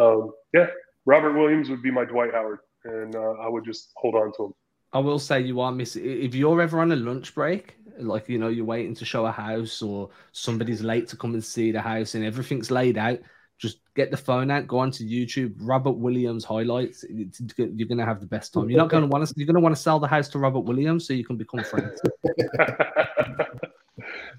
um, 0.00 0.32
yeah, 0.52 0.66
Robert 1.06 1.32
Williams 1.32 1.70
would 1.70 1.82
be 1.82 1.90
my 1.90 2.04
Dwight 2.04 2.32
Howard, 2.32 2.60
and 2.84 3.14
uh, 3.14 3.32
I 3.40 3.48
would 3.48 3.64
just 3.64 3.92
hold 3.96 4.14
on 4.14 4.32
to 4.36 4.42
them. 4.44 4.54
I 4.92 4.98
will 4.98 5.18
say 5.18 5.40
you 5.40 5.60
are 5.60 5.72
missing. 5.72 6.04
If 6.04 6.34
you're 6.34 6.60
ever 6.60 6.80
on 6.80 6.92
a 6.92 6.96
lunch 6.96 7.34
break, 7.34 7.76
like 7.98 8.28
you 8.28 8.38
know, 8.38 8.48
you're 8.48 8.64
waiting 8.64 8.94
to 8.94 9.04
show 9.04 9.26
a 9.26 9.32
house, 9.32 9.82
or 9.82 10.10
somebody's 10.32 10.82
late 10.82 11.08
to 11.08 11.16
come 11.16 11.34
and 11.34 11.44
see 11.44 11.72
the 11.72 11.80
house, 11.80 12.14
and 12.14 12.24
everything's 12.24 12.70
laid 12.70 12.96
out, 12.96 13.18
just 13.58 13.78
get 13.96 14.10
the 14.10 14.16
phone 14.16 14.50
out, 14.50 14.68
go 14.68 14.78
onto 14.78 15.04
YouTube, 15.04 15.54
Robert 15.58 15.96
Williams 15.96 16.44
highlights. 16.44 17.04
It's, 17.08 17.40
you're 17.56 17.88
gonna 17.88 18.04
have 18.04 18.20
the 18.20 18.26
best 18.26 18.54
time. 18.54 18.70
You're 18.70 18.78
not 18.78 18.90
gonna 18.90 19.06
want 19.06 19.26
to. 19.26 19.34
You're 19.36 19.46
gonna 19.46 19.60
want 19.60 19.74
to 19.74 19.82
sell 19.82 19.98
the 19.98 20.06
house 20.06 20.28
to 20.28 20.38
Robert 20.38 20.60
Williams 20.60 21.06
so 21.06 21.12
you 21.12 21.24
can 21.24 21.36
become 21.36 21.64
friends. 21.64 22.00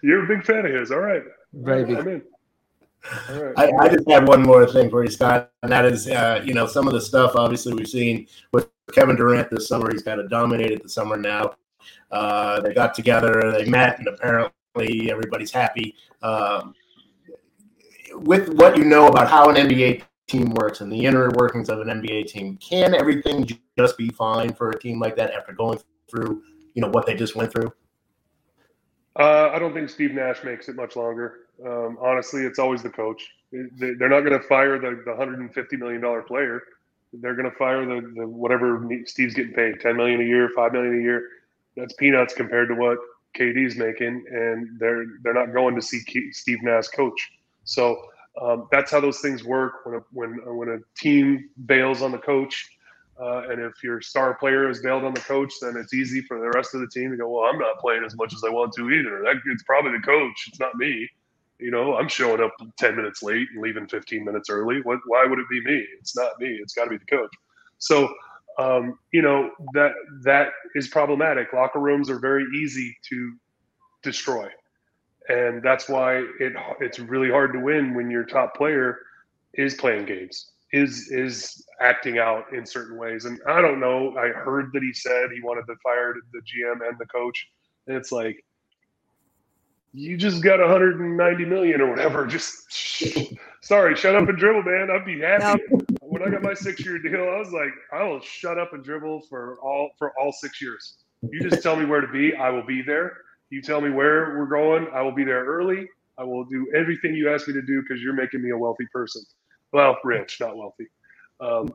You're 0.04 0.26
a 0.26 0.28
big 0.28 0.46
fan 0.46 0.66
of 0.66 0.74
his, 0.74 0.92
all 0.92 1.00
right? 1.00 1.24
Very 1.54 1.84
big. 1.86 2.24
I'm 3.12 3.36
in. 3.36 3.42
All 3.42 3.44
right. 3.44 3.74
I, 3.74 3.86
I 3.86 3.90
just 3.90 4.10
have 4.10 4.28
one 4.28 4.42
more 4.42 4.68
thing 4.68 4.90
for 4.90 5.04
you, 5.04 5.10
Scot, 5.10 5.52
and 5.64 5.72
that 5.72 5.86
is, 5.86 6.08
uh, 6.08 6.42
you 6.46 6.54
know, 6.54 6.68
some 6.68 6.88
of 6.88 6.94
the 6.94 7.02
stuff 7.02 7.36
obviously 7.36 7.74
we've 7.74 7.88
seen 7.88 8.28
with 8.52 8.70
Kevin 8.94 9.16
Durant 9.16 9.50
this 9.50 9.68
summer. 9.68 9.92
He's 9.92 10.04
kind 10.04 10.20
of 10.20 10.30
dominated 10.30 10.82
the 10.84 10.90
summer 10.90 11.18
now. 11.18 11.56
Uh, 12.12 12.62
they 12.62 12.74
got 12.74 12.94
together, 12.94 13.52
they 13.52 13.66
met, 13.66 14.00
and 14.00 14.08
apparently 14.08 15.12
everybody's 15.12 15.52
happy. 15.52 15.96
Um, 16.22 16.74
with 18.14 18.50
what 18.54 18.78
you 18.78 18.86
know 18.86 19.08
about 19.08 19.30
how 19.30 19.50
an 19.50 19.56
NBA 19.56 20.04
team 20.28 20.52
works 20.52 20.82
and 20.82 20.92
the 20.92 21.06
inner 21.06 21.30
workings 21.32 21.70
of 21.70 21.80
an 21.82 21.88
NBA 21.88 22.28
team, 22.28 22.58
can 22.58 22.96
everything 22.96 23.48
just 23.78 23.98
be 23.98 24.10
fine 24.10 24.54
for 24.54 24.70
a 24.70 24.80
team 24.80 25.00
like 25.00 25.16
that 25.18 25.32
after 25.32 25.54
going 25.54 25.80
through, 26.10 26.42
you 26.74 26.82
know, 26.82 26.90
what 26.90 27.06
they 27.06 27.16
just 27.16 27.36
went 27.36 27.52
through? 27.52 27.72
Uh, 29.18 29.50
I 29.54 29.60
don't 29.60 29.74
think 29.74 29.90
Steve 29.90 30.14
Nash 30.14 30.44
makes 30.44 30.68
it 30.68 30.76
much 30.76 30.96
longer. 30.96 31.45
Um, 31.66 31.98
honestly, 32.02 32.44
it's 32.44 32.60
always 32.60 32.84
the 32.84 32.90
coach. 32.90 33.28
They- 33.52 33.94
They're 33.94 34.10
not 34.10 34.22
going 34.22 34.40
to 34.40 34.48
fire 34.48 34.80
the, 34.80 35.02
the 35.06 35.12
150 35.12 35.78
million 35.78 36.02
dollar 36.02 36.22
player. 36.24 36.62
They're 37.14 37.36
going 37.36 37.50
to 37.50 37.56
fire 37.58 37.86
the, 37.86 38.14
the 38.16 38.28
whatever 38.28 38.86
Steve's 39.06 39.34
getting 39.34 39.54
paid, 39.54 39.80
10 39.80 39.96
million 39.96 40.22
a 40.22 40.26
year, 40.26 40.50
five 40.56 40.74
million 40.74 41.00
a 41.00 41.02
year. 41.02 41.28
That's 41.78 41.94
peanuts 41.94 42.34
compared 42.34 42.70
to 42.70 42.76
what 42.76 42.98
KD's 43.38 43.76
making, 43.78 44.26
and 44.32 44.80
they're 44.80 45.06
they're 45.24 45.34
not 45.34 45.54
going 45.54 45.76
to 45.76 45.82
see 45.82 46.00
Steve 46.32 46.60
Nash 46.64 46.88
coach. 46.90 47.32
So 47.64 48.02
um, 48.42 48.68
that's 48.72 48.92
how 48.92 49.00
those 49.00 49.20
things 49.20 49.44
work. 49.44 49.86
When 49.86 49.96
a, 49.96 50.00
when 50.12 50.40
when 50.58 50.70
a 50.70 50.80
team 51.00 51.50
bails 51.66 52.02
on 52.02 52.12
the 52.12 52.18
coach, 52.18 52.70
uh, 53.22 53.44
and 53.50 53.62
if 53.62 53.84
your 53.84 54.02
star 54.02 54.36
player 54.36 54.70
is 54.70 54.82
bailed 54.82 55.04
on 55.06 55.14
the 55.14 55.22
coach, 55.22 55.54
then 55.62 55.78
it's 55.78 55.94
easy 55.94 56.22
for 56.22 56.40
the 56.40 56.50
rest 56.56 56.76
of 56.76 56.82
the 56.82 56.88
team 56.88 57.12
to 57.12 57.18
go, 57.18 57.30
well, 57.30 57.50
I'm 57.50 57.60
not 57.60 57.80
playing 57.80 58.04
as 58.06 58.16
much 58.18 58.34
as 58.34 58.44
I 58.46 58.50
want 58.50 58.74
to 58.74 58.90
either. 58.92 59.22
That, 59.24 59.38
it's 59.48 59.64
probably 59.64 59.94
the 59.94 60.04
coach. 60.04 60.46
It's 60.48 60.60
not 60.60 60.76
me. 60.76 61.10
You 61.60 61.72
know, 61.72 61.96
I'm 61.96 62.10
showing 62.10 62.42
up 62.42 62.52
10 62.78 62.96
minutes 62.96 63.24
late 63.24 63.48
and 63.54 63.62
leaving 63.62 63.88
15 63.88 64.24
minutes 64.26 64.50
early. 64.50 64.82
What, 64.84 65.00
why 65.08 65.26
would 65.26 65.40
it 65.40 65.46
be 65.50 65.64
me? 65.64 65.86
It's 66.00 66.16
not 66.16 66.40
me. 66.40 66.58
It's 66.62 66.74
got 66.74 66.86
to 66.86 66.90
be 66.90 66.98
the 66.98 67.06
coach. 67.06 67.32
So, 67.78 68.14
um, 68.58 68.98
you 69.12 69.22
know, 69.22 69.52
that 69.74 69.92
that 70.24 70.50
is 70.76 70.88
problematic. 70.88 71.54
Locker 71.54 71.80
rooms 71.80 72.10
are 72.10 72.20
very 72.20 72.46
easy 72.58 72.96
to 73.10 73.34
destroy. 74.04 74.48
And 75.28 75.62
that's 75.64 75.90
why 75.90 76.24
it 76.40 76.54
it's 76.80 77.00
really 77.00 77.30
hard 77.30 77.54
to 77.54 77.60
win 77.60 77.96
when 77.96 78.12
your 78.12 78.26
top 78.26 78.56
player 78.56 79.00
is 79.56 79.74
playing 79.76 80.06
games 80.06 80.52
is 80.76 81.10
is 81.10 81.66
acting 81.80 82.18
out 82.18 82.52
in 82.54 82.66
certain 82.66 82.98
ways. 82.98 83.26
And 83.26 83.40
I 83.48 83.62
don't 83.62 83.80
know. 83.80 84.16
I 84.18 84.28
heard 84.28 84.72
that 84.74 84.84
he 84.84 84.94
said 84.94 85.30
he 85.34 85.42
wanted 85.42 85.66
to 85.68 85.76
fire 85.82 86.14
the 86.34 86.40
GM 86.40 86.88
and 86.88 86.98
the 87.00 87.06
coach. 87.06 87.48
And 87.88 87.96
it's 87.96 88.12
like, 88.12 88.44
you 89.96 90.18
just 90.18 90.44
got 90.44 90.60
190 90.60 91.46
million 91.46 91.80
or 91.80 91.90
whatever. 91.90 92.28
Just 92.36 92.72
sorry, 93.62 93.96
shut 93.96 94.16
up 94.16 94.28
and 94.28 94.38
dribble, 94.38 94.64
man. 94.64 94.90
I'd 94.92 95.06
be 95.06 95.22
happy. 95.22 95.62
Nope. 95.70 95.86
When 96.02 96.22
I 96.22 96.30
got 96.30 96.44
my 96.44 96.54
six-year 96.54 97.00
deal, 97.00 97.22
I 97.22 97.40
was 97.40 97.52
like, 97.52 97.72
I 97.94 98.04
will 98.04 98.20
shut 98.20 98.60
up 98.60 98.74
and 98.74 98.84
dribble 98.84 99.22
for 99.30 99.58
all 99.62 99.92
for 99.98 100.12
all 100.20 100.34
six 100.34 100.62
years. 100.62 100.98
You 101.32 101.50
just 101.50 101.64
tell 101.64 101.78
me 101.78 101.86
where 101.86 102.02
to 102.02 102.08
be, 102.08 102.36
I 102.36 102.50
will 102.50 102.66
be 102.66 102.82
there. 102.82 103.18
You 103.50 103.62
tell 103.62 103.80
me 103.80 103.90
where 103.90 104.38
we're 104.38 104.48
going, 104.48 104.88
I 104.94 105.02
will 105.02 105.14
be 105.14 105.24
there 105.24 105.46
early. 105.46 105.88
I 106.18 106.24
will 106.24 106.44
do 106.46 106.68
everything 106.76 107.16
you 107.16 107.34
ask 107.34 107.48
me 107.48 107.54
to 107.54 107.62
do 107.62 107.82
because 107.82 108.02
you're 108.02 108.14
making 108.14 108.42
me 108.42 108.50
a 108.52 108.58
wealthy 108.58 108.86
person. 108.92 109.24
Well, 109.72 109.98
rich, 110.04 110.40
not 110.40 110.58
wealthy. 110.58 110.88
Um, 111.40 111.74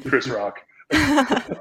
Chris 0.06 0.28
Rock. 0.28 0.60
but 0.90 1.58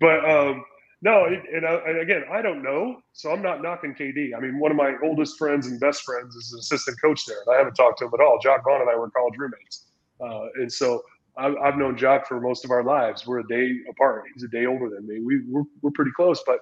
um, 0.00 0.64
no, 1.02 1.24
it, 1.24 1.42
and, 1.52 1.64
and, 1.64 1.98
again, 2.00 2.24
I 2.30 2.42
don't 2.42 2.62
know, 2.62 3.00
so 3.12 3.30
I'm 3.32 3.40
not 3.40 3.62
knocking 3.62 3.94
KD. 3.94 4.36
I 4.36 4.40
mean, 4.40 4.58
one 4.58 4.70
of 4.70 4.76
my 4.76 4.94
oldest 5.02 5.38
friends 5.38 5.66
and 5.66 5.80
best 5.80 6.02
friends 6.02 6.34
is 6.34 6.52
an 6.52 6.58
assistant 6.58 7.00
coach 7.00 7.24
there, 7.26 7.38
and 7.46 7.54
I 7.54 7.58
haven't 7.58 7.74
talked 7.74 7.98
to 8.00 8.04
him 8.04 8.10
at 8.12 8.20
all. 8.20 8.38
Jacque 8.42 8.64
Vaughn 8.64 8.82
and 8.82 8.90
I 8.90 8.96
were 8.96 9.10
college 9.10 9.34
roommates, 9.38 9.86
uh, 10.20 10.46
and 10.56 10.70
so 10.70 11.02
I've, 11.38 11.56
I've, 11.56 11.76
known 11.76 11.96
Jacque 11.96 12.26
for 12.26 12.38
most 12.40 12.66
of 12.66 12.70
our 12.70 12.84
lives. 12.84 13.26
We're 13.26 13.40
a 13.40 13.48
day 13.48 13.78
apart. 13.88 14.24
He's 14.34 14.42
a 14.42 14.48
day 14.48 14.66
older 14.66 14.90
than 14.90 15.06
me. 15.06 15.20
We 15.20 15.40
we're, 15.48 15.64
we're 15.80 15.90
pretty 15.92 16.10
close, 16.14 16.42
but 16.46 16.58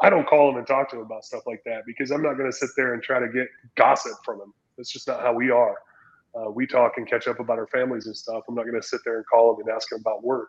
I 0.00 0.08
don't 0.08 0.26
call 0.26 0.50
him 0.50 0.56
and 0.56 0.66
talk 0.66 0.88
to 0.90 0.96
him 0.96 1.02
about 1.02 1.24
stuff 1.24 1.42
like 1.46 1.62
that 1.66 1.82
because 1.86 2.10
I'm 2.10 2.22
not 2.22 2.38
going 2.38 2.50
to 2.50 2.56
sit 2.56 2.70
there 2.76 2.94
and 2.94 3.02
try 3.02 3.20
to 3.20 3.28
get 3.28 3.48
gossip 3.76 4.14
from 4.24 4.40
him. 4.40 4.54
That's 4.76 4.90
just 4.90 5.06
not 5.06 5.20
how 5.20 5.34
we 5.34 5.50
are. 5.50 5.76
Uh, 6.34 6.50
we 6.50 6.66
talk 6.66 6.94
and 6.96 7.08
catch 7.08 7.28
up 7.28 7.38
about 7.38 7.58
our 7.58 7.66
families 7.68 8.06
and 8.06 8.16
stuff. 8.16 8.42
I'm 8.48 8.54
not 8.54 8.64
going 8.64 8.80
to 8.80 8.86
sit 8.86 9.00
there 9.04 9.18
and 9.18 9.26
call 9.26 9.54
him 9.54 9.60
and 9.60 9.74
ask 9.74 9.92
him 9.92 10.00
about 10.00 10.24
work, 10.24 10.48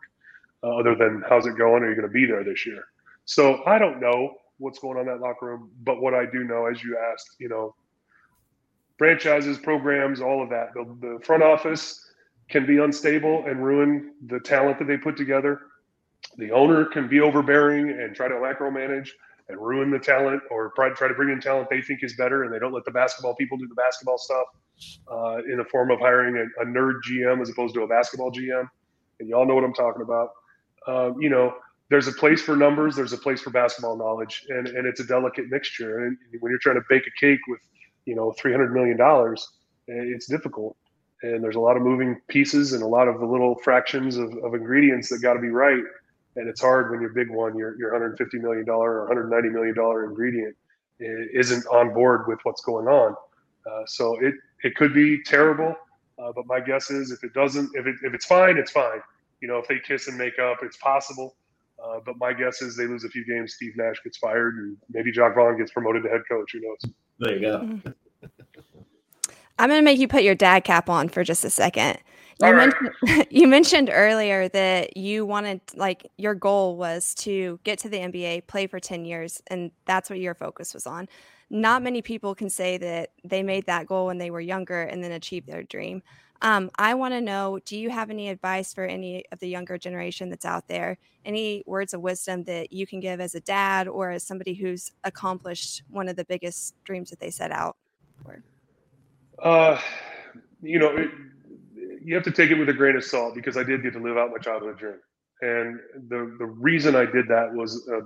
uh, 0.63 0.77
other 0.77 0.95
than 0.95 1.23
how's 1.29 1.45
it 1.45 1.57
going? 1.57 1.83
Are 1.83 1.89
you 1.89 1.95
going 1.95 2.07
to 2.07 2.13
be 2.13 2.25
there 2.25 2.43
this 2.43 2.65
year? 2.65 2.85
So 3.25 3.63
I 3.65 3.77
don't 3.77 3.99
know 3.99 4.35
what's 4.57 4.79
going 4.79 4.97
on 4.97 5.07
in 5.07 5.07
that 5.07 5.19
locker 5.19 5.47
room, 5.47 5.71
but 5.83 6.01
what 6.01 6.13
I 6.13 6.25
do 6.25 6.43
know, 6.43 6.65
as 6.65 6.83
you 6.83 6.97
asked, 7.11 7.35
you 7.39 7.49
know, 7.49 7.75
franchises, 8.97 9.57
programs, 9.57 10.21
all 10.21 10.41
of 10.41 10.49
that, 10.49 10.73
the, 10.73 10.85
the 11.01 11.19
front 11.25 11.43
office 11.43 11.99
can 12.49 12.65
be 12.65 12.77
unstable 12.77 13.43
and 13.47 13.63
ruin 13.63 14.13
the 14.27 14.39
talent 14.39 14.79
that 14.79 14.87
they 14.87 14.97
put 14.97 15.17
together. 15.17 15.61
The 16.37 16.51
owner 16.51 16.85
can 16.85 17.07
be 17.07 17.19
overbearing 17.19 17.89
and 17.89 18.15
try 18.15 18.27
to 18.27 18.35
micromanage 18.35 19.09
and 19.49 19.59
ruin 19.59 19.91
the 19.91 19.99
talent 19.99 20.41
or 20.49 20.71
try 20.75 21.07
to 21.07 21.13
bring 21.13 21.29
in 21.29 21.39
talent 21.39 21.69
they 21.69 21.81
think 21.81 22.03
is 22.03 22.15
better 22.15 22.43
and 22.43 22.53
they 22.53 22.59
don't 22.59 22.73
let 22.73 22.83
the 22.85 22.91
basketball 22.91 23.35
people 23.35 23.57
do 23.57 23.67
the 23.67 23.75
basketball 23.75 24.17
stuff 24.17 24.47
uh, 25.11 25.37
in 25.49 25.57
the 25.57 25.65
form 25.65 25.91
of 25.91 25.99
hiring 25.99 26.35
a, 26.35 26.61
a, 26.61 26.65
nerd 26.65 26.99
GM 27.07 27.41
as 27.41 27.49
opposed 27.49 27.73
to 27.75 27.83
a 27.83 27.87
basketball 27.87 28.31
GM. 28.31 28.67
And 29.19 29.29
y'all 29.29 29.45
know 29.45 29.55
what 29.55 29.63
I'm 29.63 29.73
talking 29.73 30.01
about. 30.01 30.29
Um, 30.87 31.21
you 31.21 31.29
know, 31.29 31.53
there's 31.89 32.07
a 32.07 32.11
place 32.13 32.41
for 32.41 32.55
numbers, 32.55 32.95
there's 32.95 33.13
a 33.13 33.17
place 33.17 33.41
for 33.41 33.51
basketball 33.51 33.95
knowledge, 33.95 34.45
and, 34.49 34.67
and 34.67 34.87
it's 34.87 34.99
a 34.99 35.03
delicate 35.03 35.49
mixture. 35.49 36.05
And 36.05 36.17
when 36.39 36.49
you're 36.49 36.59
trying 36.59 36.75
to 36.75 36.85
bake 36.89 37.03
a 37.05 37.19
cake 37.19 37.39
with, 37.47 37.61
you 38.05 38.15
know, 38.15 38.33
$300 38.39 38.71
million, 38.71 38.97
it's 39.87 40.27
difficult. 40.27 40.75
And 41.21 41.43
there's 41.43 41.55
a 41.55 41.59
lot 41.59 41.77
of 41.77 41.83
moving 41.83 42.19
pieces 42.27 42.73
and 42.73 42.83
a 42.83 42.87
lot 42.87 43.07
of 43.07 43.19
the 43.19 43.25
little 43.25 43.55
fractions 43.55 44.17
of, 44.17 44.33
of 44.43 44.53
ingredients 44.53 45.09
that 45.09 45.21
got 45.21 45.33
to 45.33 45.39
be 45.39 45.49
right. 45.49 45.83
And 46.35 46.49
it's 46.49 46.61
hard 46.61 46.91
when 46.91 47.01
your 47.01 47.11
big 47.11 47.29
one, 47.29 47.57
your, 47.57 47.77
your 47.79 47.91
$150 47.93 48.41
million 48.41 48.67
or 48.69 49.07
$190 49.09 49.51
million 49.51 50.09
ingredient 50.09 50.55
isn't 50.99 51.65
on 51.67 51.93
board 51.93 52.27
with 52.27 52.39
what's 52.43 52.61
going 52.61 52.87
on. 52.87 53.15
Uh, 53.65 53.83
so 53.85 54.17
it, 54.19 54.33
it 54.63 54.75
could 54.75 54.93
be 54.93 55.21
terrible. 55.23 55.75
Uh, 56.17 56.31
but 56.35 56.45
my 56.47 56.59
guess 56.59 56.89
is 56.91 57.11
if 57.11 57.23
it 57.23 57.33
doesn't, 57.33 57.69
if, 57.75 57.85
it, 57.85 57.95
if 58.03 58.13
it's 58.13 58.25
fine, 58.25 58.57
it's 58.57 58.71
fine. 58.71 59.01
You 59.41 59.47
know, 59.47 59.57
if 59.57 59.67
they 59.67 59.79
kiss 59.79 60.07
and 60.07 60.17
make 60.17 60.39
up, 60.39 60.59
it's 60.61 60.77
possible. 60.77 61.35
Uh, 61.83 61.99
but 62.05 62.17
my 62.17 62.33
guess 62.33 62.61
is 62.61 62.75
they 62.75 62.87
lose 62.87 63.03
a 63.03 63.09
few 63.09 63.25
games. 63.25 63.53
Steve 63.53 63.73
Nash 63.75 63.97
gets 64.03 64.17
fired, 64.17 64.55
and 64.55 64.77
maybe 64.89 65.11
Jacque 65.11 65.35
Vaughn 65.35 65.57
gets 65.57 65.71
promoted 65.71 66.03
to 66.03 66.09
head 66.09 66.21
coach. 66.29 66.51
Who 66.53 66.61
knows? 66.61 66.93
There 67.19 67.35
you 67.35 67.41
go. 67.41 67.59
Mm-hmm. 67.59 67.89
I'm 69.59 69.69
going 69.69 69.79
to 69.79 69.85
make 69.85 69.99
you 69.99 70.07
put 70.07 70.23
your 70.23 70.35
dad 70.35 70.63
cap 70.63 70.89
on 70.89 71.07
for 71.07 71.23
just 71.23 71.45
a 71.45 71.49
second. 71.49 71.97
You 72.41 72.53
mentioned, 72.53 72.89
you 73.29 73.47
mentioned 73.47 73.89
earlier 73.91 74.49
that 74.49 74.97
you 74.97 75.25
wanted, 75.25 75.61
like, 75.75 76.11
your 76.17 76.35
goal 76.35 76.75
was 76.75 77.15
to 77.15 77.59
get 77.63 77.79
to 77.79 77.89
the 77.89 77.97
NBA, 77.97 78.47
play 78.47 78.67
for 78.67 78.79
10 78.79 79.05
years, 79.05 79.41
and 79.47 79.71
that's 79.85 80.09
what 80.09 80.19
your 80.19 80.33
focus 80.33 80.73
was 80.73 80.85
on. 80.85 81.07
Not 81.49 81.83
many 81.83 82.01
people 82.01 82.35
can 82.35 82.49
say 82.49 82.77
that 82.77 83.11
they 83.23 83.43
made 83.43 83.67
that 83.67 83.87
goal 83.87 84.07
when 84.07 84.17
they 84.17 84.31
were 84.31 84.41
younger 84.41 84.81
and 84.81 85.03
then 85.03 85.11
achieved 85.11 85.47
their 85.47 85.63
dream. 85.63 86.01
Um, 86.41 86.69
I 86.77 86.93
want 86.93 87.13
to 87.13 87.21
know 87.21 87.59
do 87.65 87.77
you 87.77 87.89
have 87.89 88.09
any 88.09 88.29
advice 88.29 88.73
for 88.73 88.83
any 88.85 89.23
of 89.31 89.39
the 89.39 89.47
younger 89.47 89.77
generation 89.77 90.29
that's 90.29 90.45
out 90.45 90.67
there? 90.67 90.97
Any 91.23 91.63
words 91.65 91.93
of 91.93 92.01
wisdom 92.01 92.43
that 92.43 92.71
you 92.71 92.85
can 92.85 92.99
give 92.99 93.19
as 93.19 93.35
a 93.35 93.39
dad 93.39 93.87
or 93.87 94.11
as 94.11 94.23
somebody 94.23 94.53
who's 94.53 94.91
accomplished 95.03 95.83
one 95.89 96.07
of 96.07 96.15
the 96.15 96.25
biggest 96.25 96.75
dreams 96.83 97.09
that 97.09 97.19
they 97.19 97.31
set 97.31 97.51
out 97.51 97.77
for? 98.23 98.43
Uh, 99.41 99.79
you 100.61 100.79
know, 100.79 100.95
it, 100.95 101.09
you 102.03 102.13
have 102.13 102.23
to 102.23 102.31
take 102.31 102.51
it 102.51 102.55
with 102.55 102.69
a 102.69 102.73
grain 102.73 102.95
of 102.95 103.03
salt 103.03 103.33
because 103.33 103.57
I 103.57 103.63
did 103.63 103.81
get 103.81 103.93
to 103.93 103.99
live 103.99 104.17
out 104.17 104.29
my 104.31 104.37
childhood 104.37 104.77
dream. 104.77 104.99
And 105.41 105.79
the, 106.09 106.35
the 106.37 106.45
reason 106.45 106.95
I 106.95 107.05
did 107.05 107.27
that 107.27 107.53
was 107.53 107.87
uh, 107.89 108.01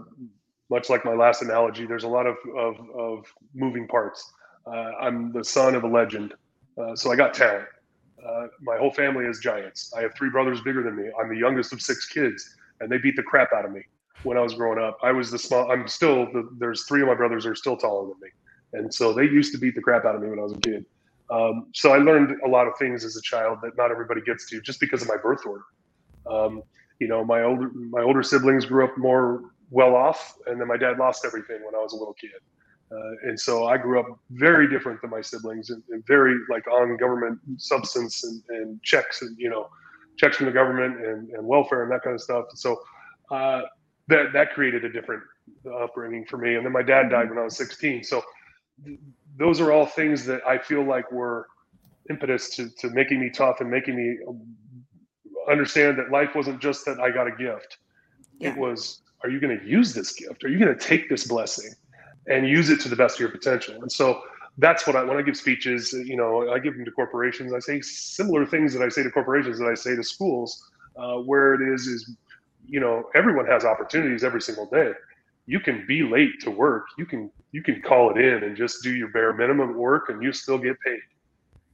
much 0.70 0.90
like 0.90 1.04
my 1.04 1.14
last 1.14 1.42
analogy, 1.42 1.86
there's 1.86 2.04
a 2.04 2.08
lot 2.08 2.26
of, 2.26 2.38
of, 2.58 2.76
of 2.96 3.26
moving 3.54 3.88
parts. 3.88 4.32
Uh, 4.66 4.92
I'm 5.02 5.32
the 5.32 5.44
son 5.44 5.76
of 5.76 5.84
a 5.84 5.88
legend, 5.88 6.34
uh, 6.82 6.96
so 6.96 7.12
I 7.12 7.16
got 7.16 7.34
talent. 7.34 7.66
Uh, 8.28 8.48
my 8.62 8.78
whole 8.78 8.92
family 8.92 9.26
is 9.26 9.40
giants. 9.40 9.94
I 9.96 10.02
have 10.02 10.14
three 10.16 10.30
brothers 10.30 10.62
bigger 10.62 10.84
than 10.84 10.96
me. 10.96 11.10
I'm 11.20 11.30
the 11.30 11.38
youngest 11.38 11.74
of 11.74 11.82
six 11.82 12.08
kids, 12.08 12.56
and 12.80 12.92
they 12.92 12.98
beat 12.98 13.16
the 13.16 13.24
crap 13.24 13.54
out 13.54 13.66
of 13.66 13.72
me 13.72 13.82
when 14.24 14.38
I 14.38 14.42
was 14.42 14.54
growing 14.54 14.80
up. 14.80 14.98
I 15.04 15.12
was 15.12 15.32
the 15.32 15.40
small. 15.40 15.72
I'm 15.72 15.88
still. 15.88 16.26
The, 16.32 16.50
there's 16.58 16.86
three 16.86 17.02
of 17.02 17.08
my 17.08 17.16
brothers 17.16 17.46
are 17.46 17.56
still 17.56 17.78
taller 17.78 18.08
than 18.08 18.18
me, 18.22 18.30
and 18.74 18.94
so 18.94 19.14
they 19.14 19.24
used 19.24 19.54
to 19.54 19.58
beat 19.58 19.76
the 19.76 19.82
crap 19.82 20.06
out 20.06 20.16
of 20.16 20.22
me 20.22 20.30
when 20.30 20.40
I 20.40 20.44
was 20.44 20.54
a 20.54 20.60
kid. 20.60 20.86
Um, 21.32 21.68
so 21.74 21.94
I 21.94 21.98
learned 21.98 22.36
a 22.46 22.48
lot 22.48 22.68
of 22.68 22.74
things 22.80 23.06
as 23.06 23.16
a 23.16 23.22
child 23.22 23.60
that 23.62 23.78
not 23.78 23.92
everybody 23.92 24.22
gets 24.22 24.50
to 24.50 24.62
just 24.62 24.80
because 24.80 25.02
of 25.02 25.08
my 25.08 25.18
birth 25.18 25.46
order. 25.46 25.64
Um, 26.30 26.64
you 27.00 27.08
know, 27.08 27.24
my 27.24 27.44
older 27.44 27.72
my 27.74 28.02
older 28.02 28.24
siblings 28.24 28.66
grew 28.66 28.84
up 28.84 28.98
more 28.98 29.52
well 29.70 29.96
off, 29.96 30.36
and 30.48 30.60
then 30.60 30.68
my 30.68 30.78
dad 30.78 30.98
lost 30.98 31.26
everything 31.26 31.64
when 31.64 31.76
I 31.76 31.80
was 31.80 31.94
a 31.94 31.98
little 31.98 32.16
kid. 32.16 32.32
Uh, 32.92 33.30
and 33.30 33.40
so 33.40 33.68
I 33.68 33.78
grew 33.78 34.00
up 34.00 34.08
very 34.32 34.68
different 34.68 35.02
than 35.02 35.12
my 35.12 35.22
siblings 35.22 35.70
and, 35.70 35.84
and 35.90 36.06
very 36.08 36.36
like 36.50 36.66
on 36.68 36.98
government 36.98 37.40
substance 37.58 38.24
and, 38.24 38.42
and, 38.50 38.84
checks 38.84 39.22
and, 39.22 39.38
you 39.38 39.50
know, 39.50 39.70
checks 40.18 40.38
from 40.38 40.48
the 40.48 40.52
government 40.52 41.06
and, 41.06 41.30
and 41.30 41.46
welfare 41.46 41.84
and 41.84 41.92
that 41.92 42.02
kind 42.02 42.16
of 42.16 42.22
stuff. 42.22 42.46
So 42.56 42.82
uh, 43.30 43.62
that, 44.08 44.34
that 44.34 44.54
created 44.54 44.86
a 44.86 44.92
different 44.92 45.22
upbringing 45.82 46.26
for 46.26 46.38
me. 46.38 46.56
And 46.56 46.66
then 46.66 46.74
my 46.74 46.82
dad 46.82 47.10
died 47.10 47.30
when 47.30 47.38
I 47.38 47.44
was 47.44 47.56
16. 47.58 48.04
So 48.04 48.24
th- 48.84 49.00
those 49.38 49.62
are 49.62 49.72
all 49.72 49.86
things 49.86 50.26
that 50.26 50.42
I 50.48 50.58
feel 50.58 50.84
like 50.84 51.12
were 51.12 51.48
impetus 52.10 52.50
to, 52.56 52.70
to 52.80 52.90
making 52.90 53.20
me 53.20 53.30
tough 53.30 53.62
and 53.62 53.70
making 53.70 53.96
me 53.96 54.18
understand 55.50 55.98
that 56.00 56.12
life 56.12 56.36
wasn't 56.36 56.60
just 56.60 56.86
that 56.86 57.00
I 57.00 57.12
got 57.12 57.28
a 57.28 57.36
gift. 57.36 57.78
Yeah. 58.40 58.50
It 58.50 58.58
was, 58.58 59.02
are 59.24 59.30
you 59.30 59.40
going 59.40 59.58
to 59.60 59.66
use 59.66 59.94
this 59.94 60.14
gift? 60.14 60.44
Are 60.44 60.50
you 60.50 60.58
going 60.58 60.76
to 60.76 60.84
take 60.84 61.10
this 61.10 61.28
blessing? 61.28 61.72
And 62.30 62.48
use 62.48 62.70
it 62.70 62.80
to 62.82 62.90
the 62.90 62.96
best 62.96 63.16
of 63.16 63.20
your 63.22 63.30
potential. 63.30 63.76
And 63.82 63.92
so 63.92 64.22
that's 64.58 64.86
what 64.88 64.96
I 64.96 65.04
when 65.04 65.18
I 65.18 65.22
give 65.22 65.36
speeches, 65.38 65.94
you 65.94 66.16
know, 66.16 66.52
I 66.52 66.60
give 66.60 66.76
them 66.76 66.86
to 66.86 66.92
corporations. 66.92 67.54
I 67.54 67.60
say 67.60 67.82
similar 67.82 68.46
things 68.46 68.74
that 68.74 68.82
I 68.82 68.90
say 68.90 69.04
to 69.04 69.12
corporations 69.12 69.60
that 69.60 69.68
I 69.68 69.74
say 69.74 69.96
to 69.96 70.04
schools, 70.04 70.62
uh, 70.98 71.16
where 71.18 71.56
it 71.56 71.74
is 71.74 71.88
is, 71.88 72.16
you 72.68 72.80
know, 72.80 73.04
everyone 73.16 73.46
has 73.48 73.66
opportunities 73.66 74.24
every 74.24 74.42
single 74.42 74.68
day. 74.68 74.92
You 75.48 75.60
can 75.60 75.86
be 75.88 76.04
late 76.04 76.40
to 76.42 76.52
work. 76.52 76.86
You 76.98 77.06
can 77.06 77.32
you 77.52 77.64
can 77.64 77.82
call 77.82 78.12
it 78.12 78.18
in 78.18 78.44
and 78.44 78.56
just 78.56 78.84
do 78.84 78.94
your 78.94 79.10
bare 79.10 79.34
minimum 79.34 79.76
work, 79.76 80.10
and 80.10 80.22
you 80.22 80.32
still 80.32 80.58
get 80.58 80.76
paid. 80.86 81.00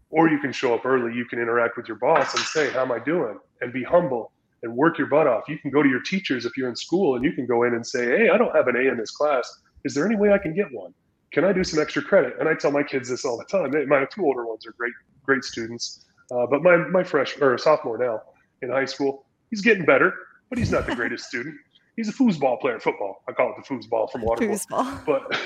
Or 0.10 0.30
you 0.30 0.39
can 0.39 0.51
show 0.53 0.74
up 0.74 0.86
early. 0.86 1.14
You 1.16 1.26
can 1.26 1.39
interact 1.39 1.76
with 1.76 1.88
your 1.88 1.97
boss 1.97 2.34
and 2.34 2.43
say, 2.43 2.72
"How 2.72 2.84
am 2.84 2.91
I 2.91 2.99
doing?" 2.99 3.39
and 3.62 3.74
be 3.74 3.84
humble 3.84 4.32
and 4.64 4.76
work 4.76 4.97
your 4.97 5.08
butt 5.08 5.28
off. 5.28 5.43
You 5.49 5.58
can 5.58 5.72
go 5.72 5.82
to 5.84 5.89
your 5.89 6.01
teachers 6.01 6.45
if 6.45 6.56
you're 6.56 6.70
in 6.70 6.76
school, 6.76 7.16
and 7.16 7.26
you 7.26 7.34
can 7.34 7.45
go 7.45 7.64
in 7.64 7.74
and 7.74 7.86
say, 7.86 8.06
"Hey, 8.06 8.30
I 8.30 8.38
don't 8.38 8.56
have 8.56 8.68
an 8.68 8.76
A 8.76 8.89
in 8.91 8.97
this 8.97 9.12
class." 9.12 9.51
Is 9.86 9.93
there 9.93 10.05
any 10.05 10.15
way 10.15 10.33
I 10.33 10.38
can 10.38 10.53
get 10.53 10.73
one? 10.73 10.93
Can 11.31 11.45
I 11.45 11.53
do 11.53 11.63
some 11.63 11.79
extra 11.81 12.01
credit? 12.01 12.33
And 12.39 12.49
I 12.49 12.55
tell 12.55 12.71
my 12.71 12.83
kids 12.83 13.09
this 13.09 13.23
all 13.23 13.38
the 13.38 13.45
time. 13.45 13.71
My 13.88 14.05
two 14.05 14.25
older 14.25 14.45
ones 14.45 14.65
are 14.65 14.73
great, 14.73 14.93
great 15.23 15.43
students, 15.43 16.05
uh, 16.31 16.45
but 16.47 16.63
my 16.63 16.77
my 16.77 17.03
fresh 17.03 17.39
or 17.39 17.57
sophomore 17.57 17.97
now 17.97 18.21
in 18.61 18.69
high 18.69 18.86
school, 18.86 19.25
he's 19.49 19.61
getting 19.61 19.86
better, 19.86 20.13
but 20.49 20.57
he's 20.57 20.71
not 20.71 20.86
the 20.88 20.95
greatest 20.95 21.25
student. 21.29 21.55
He's 21.95 22.09
a 22.09 22.13
foosball 22.13 22.59
player, 22.59 22.79
football. 22.79 23.23
I 23.29 23.31
call 23.31 23.53
it 23.55 23.63
the 23.63 23.73
foosball 23.73 24.11
from 24.11 24.21
Waterboy. 24.21 24.65
Foosball. 24.67 25.05
But 25.05 25.39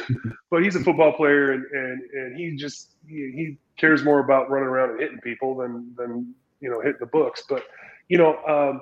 but 0.49 0.63
he's 0.63 0.75
a 0.75 0.79
football 0.79 1.13
player, 1.13 1.51
and 1.51 1.65
and 1.71 2.01
and 2.13 2.37
he 2.39 2.55
just 2.55 2.95
he, 3.07 3.31
he 3.35 3.57
cares 3.77 4.03
more 4.03 4.19
about 4.19 4.49
running 4.49 4.69
around 4.69 4.91
and 4.91 4.99
hitting 4.99 5.19
people 5.19 5.55
than 5.55 5.93
than 5.97 6.33
you 6.61 6.69
know 6.69 6.79
hitting 6.79 6.99
the 6.99 7.07
books. 7.07 7.43
But 7.47 7.63
you 8.07 8.17
know. 8.17 8.37
Um, 8.45 8.81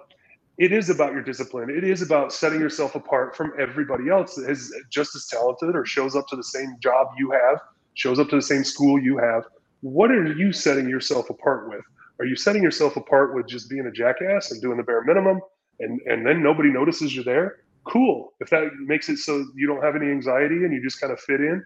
it 0.57 0.71
is 0.71 0.89
about 0.89 1.13
your 1.13 1.21
discipline. 1.21 1.69
It 1.69 1.83
is 1.83 2.01
about 2.01 2.33
setting 2.33 2.59
yourself 2.59 2.95
apart 2.95 3.35
from 3.35 3.53
everybody 3.59 4.09
else 4.09 4.35
that 4.35 4.49
is 4.49 4.73
just 4.89 5.15
as 5.15 5.27
talented 5.27 5.75
or 5.75 5.85
shows 5.85 6.15
up 6.15 6.27
to 6.29 6.35
the 6.35 6.43
same 6.43 6.77
job 6.79 7.07
you 7.17 7.31
have, 7.31 7.59
shows 7.93 8.19
up 8.19 8.29
to 8.29 8.35
the 8.37 8.41
same 8.41 8.63
school 8.63 8.99
you 8.99 9.17
have. 9.17 9.43
What 9.81 10.11
are 10.11 10.33
you 10.33 10.51
setting 10.51 10.89
yourself 10.89 11.29
apart 11.29 11.69
with? 11.69 11.81
Are 12.19 12.25
you 12.25 12.35
setting 12.35 12.63
yourself 12.63 12.97
apart 12.97 13.35
with 13.35 13.47
just 13.47 13.69
being 13.69 13.85
a 13.85 13.91
jackass 13.91 14.51
and 14.51 14.61
doing 14.61 14.77
the 14.77 14.83
bare 14.83 15.03
minimum 15.03 15.39
and, 15.79 16.01
and 16.07 16.25
then 16.25 16.41
nobody 16.41 16.69
notices 16.69 17.15
you're 17.15 17.23
there? 17.23 17.57
Cool. 17.83 18.33
If 18.39 18.49
that 18.49 18.71
makes 18.79 19.09
it 19.09 19.17
so 19.17 19.45
you 19.55 19.67
don't 19.67 19.83
have 19.83 19.95
any 19.95 20.07
anxiety 20.07 20.55
and 20.65 20.73
you 20.73 20.81
just 20.81 20.99
kind 20.99 21.13
of 21.13 21.19
fit 21.19 21.39
in, 21.41 21.63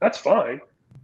That's 0.00 0.18
fine. 0.18 0.60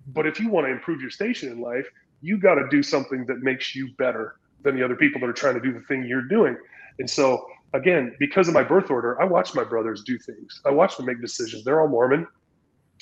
But 0.09 0.27
if 0.27 0.39
you 0.39 0.51
want 0.51 0.67
to 0.67 0.73
improve 0.73 1.01
your 1.01 1.11
station 1.11 1.51
in 1.51 1.61
life, 1.61 1.87
you 2.21 2.39
got 2.39 2.57
to 2.57 2.69
do 2.69 2.83
something 2.83 3.25
that 3.27 3.39
makes 3.39 3.75
you 3.75 3.91
better 3.97 4.37
than 4.63 4.77
the 4.77 4.85
other 4.85 4.95
people 4.95 5.21
that 5.23 5.29
are 5.29 5.33
trying 5.33 5.55
to 5.55 5.61
do 5.61 5.73
the 5.73 5.81
thing 5.87 6.05
you're 6.05 6.29
doing. 6.29 6.57
And 7.01 7.09
so, 7.09 7.47
again, 7.73 8.15
because 8.19 8.47
of 8.47 8.55
my 8.55 8.63
birth 8.63 8.91
order, 8.91 9.21
I 9.21 9.25
watched 9.25 9.57
my 9.57 9.65
brothers 9.65 10.05
do 10.05 10.19
things. 10.19 10.61
I 10.67 10.71
watched 10.71 10.99
them 10.99 11.07
make 11.07 11.21
decisions. 11.21 11.65
They're 11.65 11.81
all 11.81 11.89
Mormon. 11.89 12.27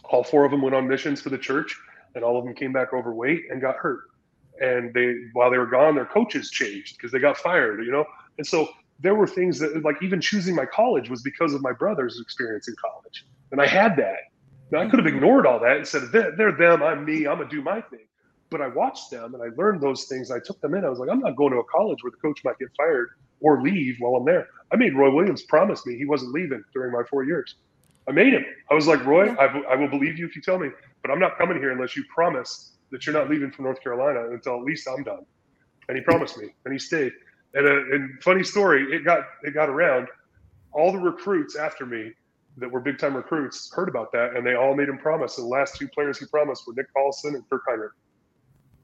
All 0.05 0.23
four 0.23 0.45
of 0.45 0.53
them 0.53 0.63
went 0.63 0.75
on 0.75 0.87
missions 0.89 1.21
for 1.21 1.31
the 1.31 1.37
church, 1.37 1.77
and 2.15 2.25
all 2.25 2.39
of 2.39 2.45
them 2.45 2.55
came 2.55 2.73
back 2.73 2.95
overweight 2.95 3.43
and 3.51 3.61
got 3.61 3.75
hurt. 3.75 4.03
And 4.61 4.95
they, 4.95 5.15
while 5.33 5.51
they 5.51 5.59
were 5.59 5.67
gone, 5.67 5.97
their 5.97 6.07
coaches 6.07 6.51
changed 6.51 6.97
because 6.97 7.11
they 7.11 7.19
got 7.19 7.37
fired. 7.37 7.85
You 7.85 7.91
know, 7.91 8.05
and 8.39 8.47
so 8.47 8.69
there 9.01 9.17
were 9.17 9.27
things 9.27 9.59
that, 9.59 9.83
like, 9.83 9.97
even 10.01 10.21
choosing 10.21 10.55
my 10.55 10.65
college 10.65 11.11
was 11.11 11.23
because 11.23 11.53
of 11.53 11.61
my 11.61 11.73
brother's 11.73 12.21
experience 12.21 12.69
in 12.69 12.75
college, 12.81 13.27
and 13.51 13.61
I 13.61 13.67
had 13.67 13.97
that. 13.97 14.19
Now 14.71 14.81
I 14.81 14.87
could 14.89 14.99
have 14.99 15.07
ignored 15.07 15.47
all 15.47 15.59
that 15.61 15.77
and 15.77 15.87
said, 15.87 16.13
"They're, 16.13 16.53
them. 16.53 16.83
I'm 16.83 17.05
me. 17.05 17.27
I'm 17.27 17.39
gonna 17.39 17.51
do 17.51 17.63
my 17.63 17.81
thing." 17.81 18.07
But 18.51 18.63
I 18.63 18.69
watched 18.69 19.11
them 19.11 19.35
and 19.35 19.43
I 19.43 19.49
learned 19.57 19.81
those 19.81 20.05
things. 20.05 20.31
I 20.31 20.41
took 20.41 20.61
them 20.61 20.75
in. 20.75 20.85
I 20.85 20.89
was 20.89 20.99
like, 20.99 21.11
I'm 21.11 21.21
not 21.21 21.37
going 21.37 21.53
to 21.53 21.59
a 21.59 21.65
college 21.65 22.03
where 22.03 22.11
the 22.11 22.17
coach 22.17 22.41
might 22.45 22.59
get 22.59 22.69
fired 22.77 23.11
or 23.41 23.63
leave 23.63 23.97
while 23.99 24.15
I'm 24.17 24.25
there. 24.25 24.49
I 24.73 24.77
made 24.77 24.97
Roy 24.97 25.15
Williams 25.15 25.43
promise 25.43 25.85
me 25.87 25.97
he 25.97 26.07
wasn't 26.07 26.33
leaving 26.33 26.63
during 26.73 26.93
my 26.93 27.03
four 27.11 27.25
years. 27.25 27.57
I 28.09 28.13
made 28.13 28.33
him. 28.33 28.45
I 28.71 28.75
was 28.75 28.87
like, 28.87 29.05
Roy, 29.05 29.35
I, 29.35 29.47
I 29.71 29.77
will 29.77 29.89
believe 29.89 30.19
you 30.19 30.27
if 30.27 30.35
you 30.35 30.41
tell 30.41 30.59
me, 30.59 30.71
but 31.03 31.11
I'm 31.11 31.19
not 31.19 31.37
coming 31.37 31.59
here 31.59 31.73
unless 31.73 31.95
you 31.95 32.05
promise 32.13 32.73
that 32.91 33.05
you're 33.07 33.15
not 33.15 33.29
leaving 33.29 33.51
from 33.51 33.67
North 33.67 33.83
Carolina 33.83 34.31
until 34.31 34.57
at 34.57 34.63
least 34.63 34.89
I'm 34.89 35.03
done. 35.03 35.27
And 35.89 35.97
he 35.97 36.03
promised 36.03 36.39
me, 36.39 36.49
and 36.65 36.73
he 36.73 36.79
stayed. 36.79 37.13
And 37.55 37.67
a 37.67 37.71
uh, 37.71 37.95
and 37.95 38.23
funny 38.23 38.45
story, 38.45 38.95
it 38.95 39.05
got 39.05 39.21
it 39.43 39.53
got 39.55 39.69
around. 39.69 40.09
All 40.73 40.93
the 40.93 40.99
recruits 40.99 41.57
after 41.57 41.87
me 41.87 42.13
that 42.59 42.71
were 42.71 42.81
big 42.81 42.99
time 42.99 43.17
recruits 43.17 43.71
heard 43.75 43.89
about 43.89 44.13
that, 44.13 44.37
and 44.37 44.47
they 44.47 44.55
all 44.55 44.75
made 44.75 44.89
him 44.89 44.99
promise. 44.99 45.39
And 45.39 45.47
the 45.47 45.51
last 45.51 45.77
two 45.77 45.89
players 45.89 46.19
he 46.19 46.27
promised 46.27 46.65
were 46.67 46.75
Nick 46.75 46.87
Collison 46.97 47.35
and 47.35 47.49
Kirk 47.49 47.63
Hinrich. 47.69 47.91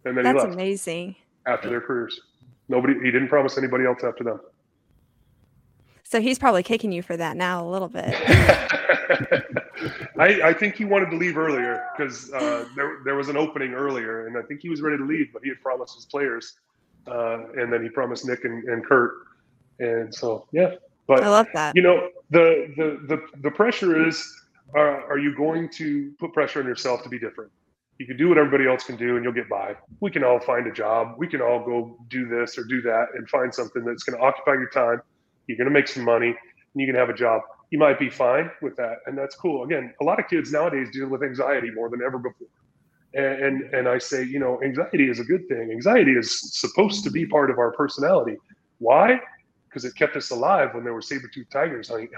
And 0.05 0.17
then 0.17 0.25
That's 0.25 0.45
amazing. 0.45 1.17
after 1.47 1.69
their 1.69 1.81
careers. 1.81 2.21
Nobody, 2.69 2.95
he 2.95 3.11
didn't 3.11 3.29
promise 3.29 3.59
anybody 3.59 3.85
else 3.85 4.03
after 4.05 4.25
them. 4.25 4.41
So 6.03 6.21
he's 6.21 6.39
probably 6.39 6.63
kicking 6.63 6.93
you 6.93 7.03
for 7.03 7.17
that 7.17 7.37
now 7.37 7.67
a 7.67 7.69
little 7.69 7.89
bit. 7.89 8.05
I, 10.19 10.41
I 10.45 10.53
think 10.53 10.77
he 10.77 10.85
wanted 10.85 11.11
to 11.11 11.17
leave 11.17 11.37
earlier 11.37 11.85
because 11.97 12.33
uh, 12.33 12.67
there, 12.77 12.99
there 13.05 13.17
was 13.17 13.29
an 13.29 13.37
opening 13.37 13.73
earlier, 13.73 14.27
and 14.27 14.37
I 14.37 14.43
think 14.43 14.61
he 14.61 14.69
was 14.69 14.81
ready 14.81 14.97
to 14.97 15.05
leave, 15.05 15.33
but 15.33 15.43
he 15.43 15.49
had 15.49 15.61
promised 15.61 15.95
his 15.97 16.05
players, 16.05 16.55
uh, 17.07 17.49
and 17.57 17.73
then 17.73 17.83
he 17.83 17.89
promised 17.89 18.27
Nick 18.27 18.45
and, 18.45 18.63
and 18.65 18.85
Kirk, 18.85 19.13
and 19.81 20.15
so 20.15 20.47
yeah. 20.53 20.75
But 21.07 21.23
I 21.23 21.29
love 21.29 21.49
that. 21.55 21.75
you 21.75 21.83
know, 21.83 22.09
the 22.31 22.73
the 22.77 23.17
the, 23.17 23.41
the 23.43 23.51
pressure 23.51 24.07
is: 24.07 24.25
are, 24.75 25.05
are 25.11 25.19
you 25.19 25.35
going 25.37 25.69
to 25.71 26.13
put 26.19 26.33
pressure 26.33 26.61
on 26.61 26.67
yourself 26.67 27.03
to 27.03 27.09
be 27.09 27.19
different? 27.19 27.51
You 27.99 28.07
can 28.07 28.17
do 28.17 28.29
what 28.29 28.39
everybody 28.39 28.69
else 28.69 28.85
can 28.85 28.97
do, 28.97 29.17
and 29.17 29.25
you'll 29.25 29.33
get 29.33 29.49
by. 29.49 29.77
We 30.01 30.11
can 30.11 30.25
all 30.25 30.41
find 30.41 30.67
a 30.67 30.73
job. 30.73 31.15
We 31.17 31.29
can 31.29 31.41
all 31.41 31.65
go 31.65 31.97
do 32.09 32.27
this 32.29 32.59
or 32.59 32.65
do 32.65 32.83
that, 32.83 33.07
and 33.15 33.29
find 33.29 33.55
something 33.55 33.85
that's 33.85 34.03
going 34.03 34.19
to 34.19 34.25
occupy 34.25 34.55
your 34.55 34.71
time. 34.71 35.01
You're 35.47 35.59
going 35.59 35.69
to 35.69 35.75
make 35.75 35.87
some 35.89 36.05
money, 36.05 36.29
and 36.29 36.37
you 36.75 36.87
can 36.87 36.97
have 36.97 37.09
a 37.09 37.15
job 37.15 37.43
you 37.75 37.81
might 37.81 37.99
be 37.99 38.09
fine 38.09 38.53
with 38.63 38.77
that, 38.77 38.99
and 39.07 39.19
that's 39.19 39.35
cool. 39.35 39.65
Again, 39.65 39.93
a 40.01 40.05
lot 40.05 40.21
of 40.21 40.29
kids 40.29 40.53
nowadays 40.53 40.91
deal 40.93 41.09
with 41.09 41.25
anxiety 41.25 41.73
more 41.73 41.91
than 41.91 42.03
ever 42.03 42.19
before, 42.19 42.47
and 43.15 43.43
and, 43.43 43.75
and 43.75 43.89
I 43.89 43.99
say, 43.99 44.23
you 44.23 44.39
know, 44.39 44.63
anxiety 44.63 45.09
is 45.11 45.19
a 45.19 45.25
good 45.25 45.49
thing. 45.49 45.73
Anxiety 45.73 46.13
is 46.13 46.57
supposed 46.61 47.03
to 47.03 47.11
be 47.11 47.27
part 47.27 47.51
of 47.51 47.59
our 47.59 47.73
personality. 47.73 48.37
Why? 48.79 49.19
Because 49.69 49.85
it 49.85 49.97
kept 49.97 50.15
us 50.15 50.31
alive 50.31 50.73
when 50.73 50.85
there 50.85 50.95
were 50.95 51.03
saber-toothed 51.03 51.51
tigers 51.51 51.89
hunting, 51.89 52.11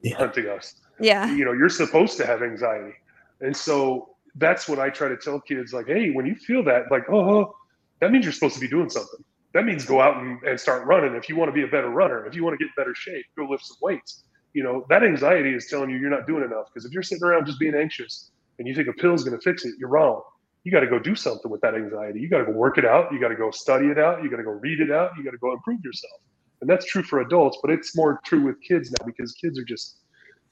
Yeah. 0.00 0.16
hunting 0.16 0.48
us. 0.48 0.80
Yeah. 0.98 1.30
You 1.34 1.44
know, 1.44 1.52
you're 1.52 1.68
supposed 1.68 2.16
to 2.16 2.26
have 2.26 2.42
anxiety, 2.42 2.94
and 3.42 3.54
so 3.54 4.11
that's 4.36 4.68
what 4.68 4.78
I 4.78 4.90
try 4.90 5.08
to 5.08 5.16
tell 5.16 5.40
kids. 5.40 5.72
Like, 5.72 5.86
hey, 5.86 6.10
when 6.10 6.26
you 6.26 6.34
feel 6.34 6.62
that, 6.64 6.90
like, 6.90 7.08
oh, 7.10 7.54
that 8.00 8.10
means 8.10 8.24
you're 8.24 8.32
supposed 8.32 8.54
to 8.54 8.60
be 8.60 8.68
doing 8.68 8.90
something. 8.90 9.24
That 9.54 9.64
means 9.64 9.84
go 9.84 10.00
out 10.00 10.16
and, 10.22 10.42
and 10.44 10.58
start 10.58 10.86
running. 10.86 11.14
If 11.14 11.28
you 11.28 11.36
want 11.36 11.50
to 11.50 11.52
be 11.52 11.62
a 11.62 11.68
better 11.68 11.90
runner, 11.90 12.26
if 12.26 12.34
you 12.34 12.42
want 12.42 12.58
to 12.58 12.64
get 12.64 12.74
better 12.76 12.94
shape, 12.94 13.26
go 13.36 13.44
lift 13.44 13.66
some 13.66 13.76
weights 13.82 14.24
you 14.54 14.62
know 14.62 14.84
that 14.88 15.02
anxiety 15.02 15.54
is 15.54 15.66
telling 15.66 15.90
you 15.90 15.96
you're 15.96 16.10
not 16.10 16.26
doing 16.26 16.44
enough 16.44 16.66
because 16.72 16.84
if 16.84 16.92
you're 16.92 17.02
sitting 17.02 17.24
around 17.24 17.46
just 17.46 17.58
being 17.58 17.74
anxious 17.74 18.30
and 18.58 18.68
you 18.68 18.74
think 18.74 18.88
a 18.88 18.92
pill 18.92 19.14
is 19.14 19.24
going 19.24 19.36
to 19.36 19.42
fix 19.42 19.64
it 19.64 19.74
you're 19.78 19.88
wrong 19.88 20.22
you 20.64 20.70
got 20.70 20.80
to 20.80 20.86
go 20.86 20.98
do 20.98 21.14
something 21.14 21.50
with 21.50 21.60
that 21.60 21.74
anxiety 21.74 22.20
you 22.20 22.28
got 22.28 22.38
to 22.38 22.44
go 22.44 22.52
work 22.52 22.78
it 22.78 22.84
out 22.84 23.12
you 23.12 23.20
got 23.20 23.28
to 23.28 23.36
go 23.36 23.50
study 23.50 23.86
it 23.86 23.98
out 23.98 24.22
you 24.22 24.30
got 24.30 24.36
to 24.36 24.42
go 24.42 24.50
read 24.50 24.80
it 24.80 24.90
out 24.90 25.10
you 25.16 25.24
got 25.24 25.30
to 25.30 25.38
go 25.38 25.52
improve 25.52 25.82
yourself 25.84 26.20
and 26.60 26.68
that's 26.68 26.86
true 26.86 27.02
for 27.02 27.20
adults 27.20 27.58
but 27.62 27.70
it's 27.70 27.96
more 27.96 28.20
true 28.24 28.42
with 28.42 28.56
kids 28.62 28.90
now 28.90 29.06
because 29.06 29.32
kids 29.32 29.58
are 29.58 29.64
just 29.64 29.98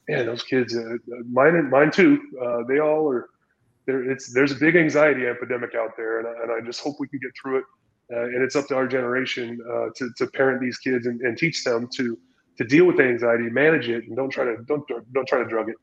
man 0.09 0.25
those 0.25 0.43
kids 0.43 0.75
uh, 0.75 0.95
mine 1.31 1.55
and 1.55 1.69
mine 1.69 1.91
too 1.91 2.19
uh, 2.43 2.63
they 2.67 2.79
all 2.79 3.09
are 3.09 3.29
there 3.91 4.09
it's 4.11 4.33
there's 4.33 4.51
a 4.51 4.55
big 4.55 4.75
anxiety 4.75 5.25
epidemic 5.27 5.75
out 5.75 5.91
there 5.97 6.19
and 6.19 6.27
I, 6.27 6.31
and 6.43 6.51
I 6.51 6.65
just 6.65 6.81
hope 6.81 6.95
we 6.99 7.07
can 7.07 7.19
get 7.19 7.31
through 7.41 7.59
it 7.59 7.63
uh, 8.13 8.23
and 8.23 8.43
it's 8.43 8.55
up 8.55 8.67
to 8.67 8.75
our 8.75 8.87
generation 8.87 9.59
uh, 9.69 9.87
to, 9.95 10.09
to 10.17 10.27
parent 10.27 10.59
these 10.61 10.77
kids 10.77 11.07
and, 11.07 11.21
and 11.21 11.37
teach 11.37 11.63
them 11.63 11.87
to 11.95 12.17
to 12.57 12.65
deal 12.65 12.85
with 12.85 12.97
the 12.97 13.03
anxiety, 13.03 13.49
manage 13.49 13.89
it, 13.89 14.05
and 14.05 14.15
don't 14.15 14.29
try 14.29 14.43
to 14.43 14.57
don't 14.67 14.83
don't 15.13 15.27
try 15.27 15.39
to 15.39 15.45
drug 15.45 15.69
it. 15.69 15.75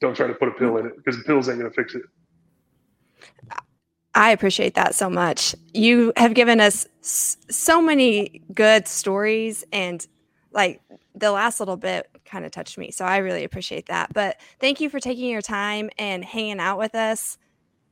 Don't 0.00 0.16
try 0.16 0.26
to 0.26 0.34
put 0.34 0.48
a 0.48 0.52
pill 0.52 0.78
in 0.78 0.86
it 0.86 0.96
because 0.96 1.16
the 1.16 1.24
pills 1.24 1.48
ain't 1.48 1.58
gonna 1.58 1.70
fix 1.70 1.94
it. 1.94 2.02
I 4.14 4.30
appreciate 4.30 4.74
that 4.74 4.94
so 4.94 5.10
much. 5.10 5.54
You 5.72 6.12
have 6.16 6.34
given 6.34 6.60
us 6.60 6.86
so 7.02 7.82
many 7.82 8.42
good 8.54 8.86
stories 8.86 9.64
and 9.72 10.06
like 10.52 10.80
the 11.16 11.32
last 11.32 11.58
little 11.60 11.76
bit 11.76 12.08
kind 12.24 12.44
of 12.44 12.52
touched 12.52 12.78
me. 12.78 12.92
So 12.92 13.04
I 13.04 13.18
really 13.18 13.44
appreciate 13.44 13.86
that. 13.86 14.12
But 14.12 14.40
thank 14.60 14.80
you 14.80 14.88
for 14.88 15.00
taking 15.00 15.28
your 15.28 15.42
time 15.42 15.90
and 15.98 16.24
hanging 16.24 16.60
out 16.60 16.78
with 16.78 16.94
us. 16.94 17.38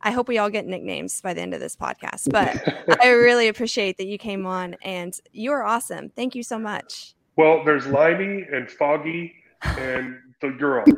I 0.03 0.11
hope 0.11 0.29
we 0.29 0.39
all 0.39 0.51
get 0.51 0.67
nicknames 0.67 1.21
by 1.21 1.35
the 1.35 1.41
end 1.41 1.55
of 1.55 1.61
this 1.61 1.77
podcast. 1.77 2.31
But 2.31 3.01
I 3.03 3.11
really 3.11 3.49
appreciate 3.49 3.99
that 3.99 4.07
you 4.07 4.19
came 4.19 4.47
on 4.47 4.77
and 4.83 5.19
you 5.33 5.53
are 5.53 5.63
awesome. 5.63 6.11
Thank 6.11 6.35
you 6.35 6.43
so 6.43 6.59
much. 6.59 7.15
Well, 7.37 7.65
there's 7.65 7.87
Limey 7.87 8.47
and 8.53 8.71
Foggy 8.71 9.33
and 9.63 10.17
the 10.41 10.51
girl. 10.51 10.85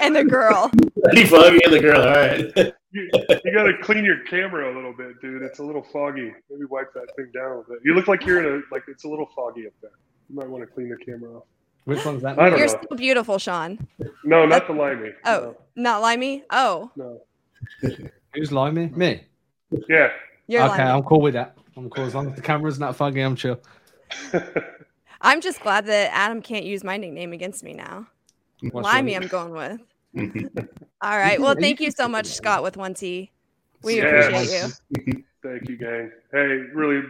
And 0.00 0.14
the 0.14 0.24
girl. 0.24 0.70
Pretty 1.02 1.24
foggy 1.24 1.60
and 1.64 1.72
the 1.72 1.80
girl. 1.80 2.00
All 2.02 2.10
right. 2.10 2.74
You, 2.94 3.08
you 3.42 3.54
got 3.54 3.62
to 3.62 3.72
clean 3.80 4.04
your 4.04 4.22
camera 4.24 4.70
a 4.70 4.74
little 4.76 4.92
bit, 4.92 5.18
dude. 5.22 5.40
It's 5.40 5.60
a 5.60 5.62
little 5.62 5.82
foggy. 5.82 6.30
Maybe 6.50 6.66
wipe 6.66 6.92
that 6.92 7.06
thing 7.16 7.30
down 7.32 7.44
a 7.46 7.48
little 7.56 7.64
bit. 7.66 7.78
You 7.82 7.94
look 7.94 8.06
like 8.06 8.26
you're 8.26 8.38
in 8.38 8.44
a 8.44 8.74
like 8.74 8.82
it's 8.86 9.04
a 9.04 9.08
little 9.08 9.30
foggy 9.34 9.66
up 9.66 9.72
there. 9.80 9.92
You 10.28 10.36
might 10.36 10.46
want 10.46 10.62
to 10.62 10.66
clean 10.66 10.90
the 10.90 11.02
camera 11.02 11.38
off. 11.38 11.44
Which 11.84 12.04
one's 12.04 12.20
that? 12.22 12.38
I 12.38 12.50
don't 12.50 12.58
You're 12.58 12.68
know. 12.68 12.78
still 12.82 12.98
beautiful, 12.98 13.38
Sean. 13.38 13.88
No, 14.24 14.44
not 14.44 14.66
the 14.66 14.74
Limey. 14.74 15.12
Oh, 15.24 15.56
not 15.74 16.02
limey? 16.02 16.44
Oh, 16.50 16.90
no. 16.96 17.20
Who's 18.34 18.52
limey? 18.52 18.86
Me. 18.94 19.22
no. 19.70 19.80
Yeah. 19.88 20.08
you're 20.46 20.62
okay, 20.62 20.78
limey. 20.78 20.90
I'm 20.90 21.02
cool 21.02 21.20
with 21.20 21.34
that. 21.34 21.56
I'm 21.76 21.88
cool 21.90 22.04
as 22.04 22.14
long 22.14 22.28
as 22.28 22.34
the 22.34 22.42
camera's 22.42 22.78
not 22.78 22.96
foggy. 22.96 23.20
I'm 23.20 23.36
chill. 23.36 23.60
I'm 25.20 25.40
just 25.40 25.60
glad 25.60 25.86
that 25.86 26.10
Adam 26.12 26.42
can't 26.42 26.64
use 26.64 26.82
my 26.82 26.96
nickname 26.96 27.32
against 27.32 27.62
me 27.62 27.74
now. 27.74 28.06
What's 28.70 28.84
Limey. 28.84 29.16
I'm 29.16 29.28
going 29.28 29.52
with. 29.52 29.80
All 31.00 31.16
right. 31.16 31.40
Well, 31.40 31.54
thank 31.58 31.80
you 31.80 31.90
so 31.90 32.08
much, 32.08 32.26
Scot, 32.36 32.62
with 32.62 32.76
one 32.76 32.94
T. 32.94 33.30
We 33.82 33.96
Yes. 33.96 34.28
appreciate 34.28 34.74
you. 35.06 35.24
Thank 35.42 35.68
you, 35.68 35.76
gang. 35.76 36.12
Hey, 36.30 36.62
really, 36.72 37.02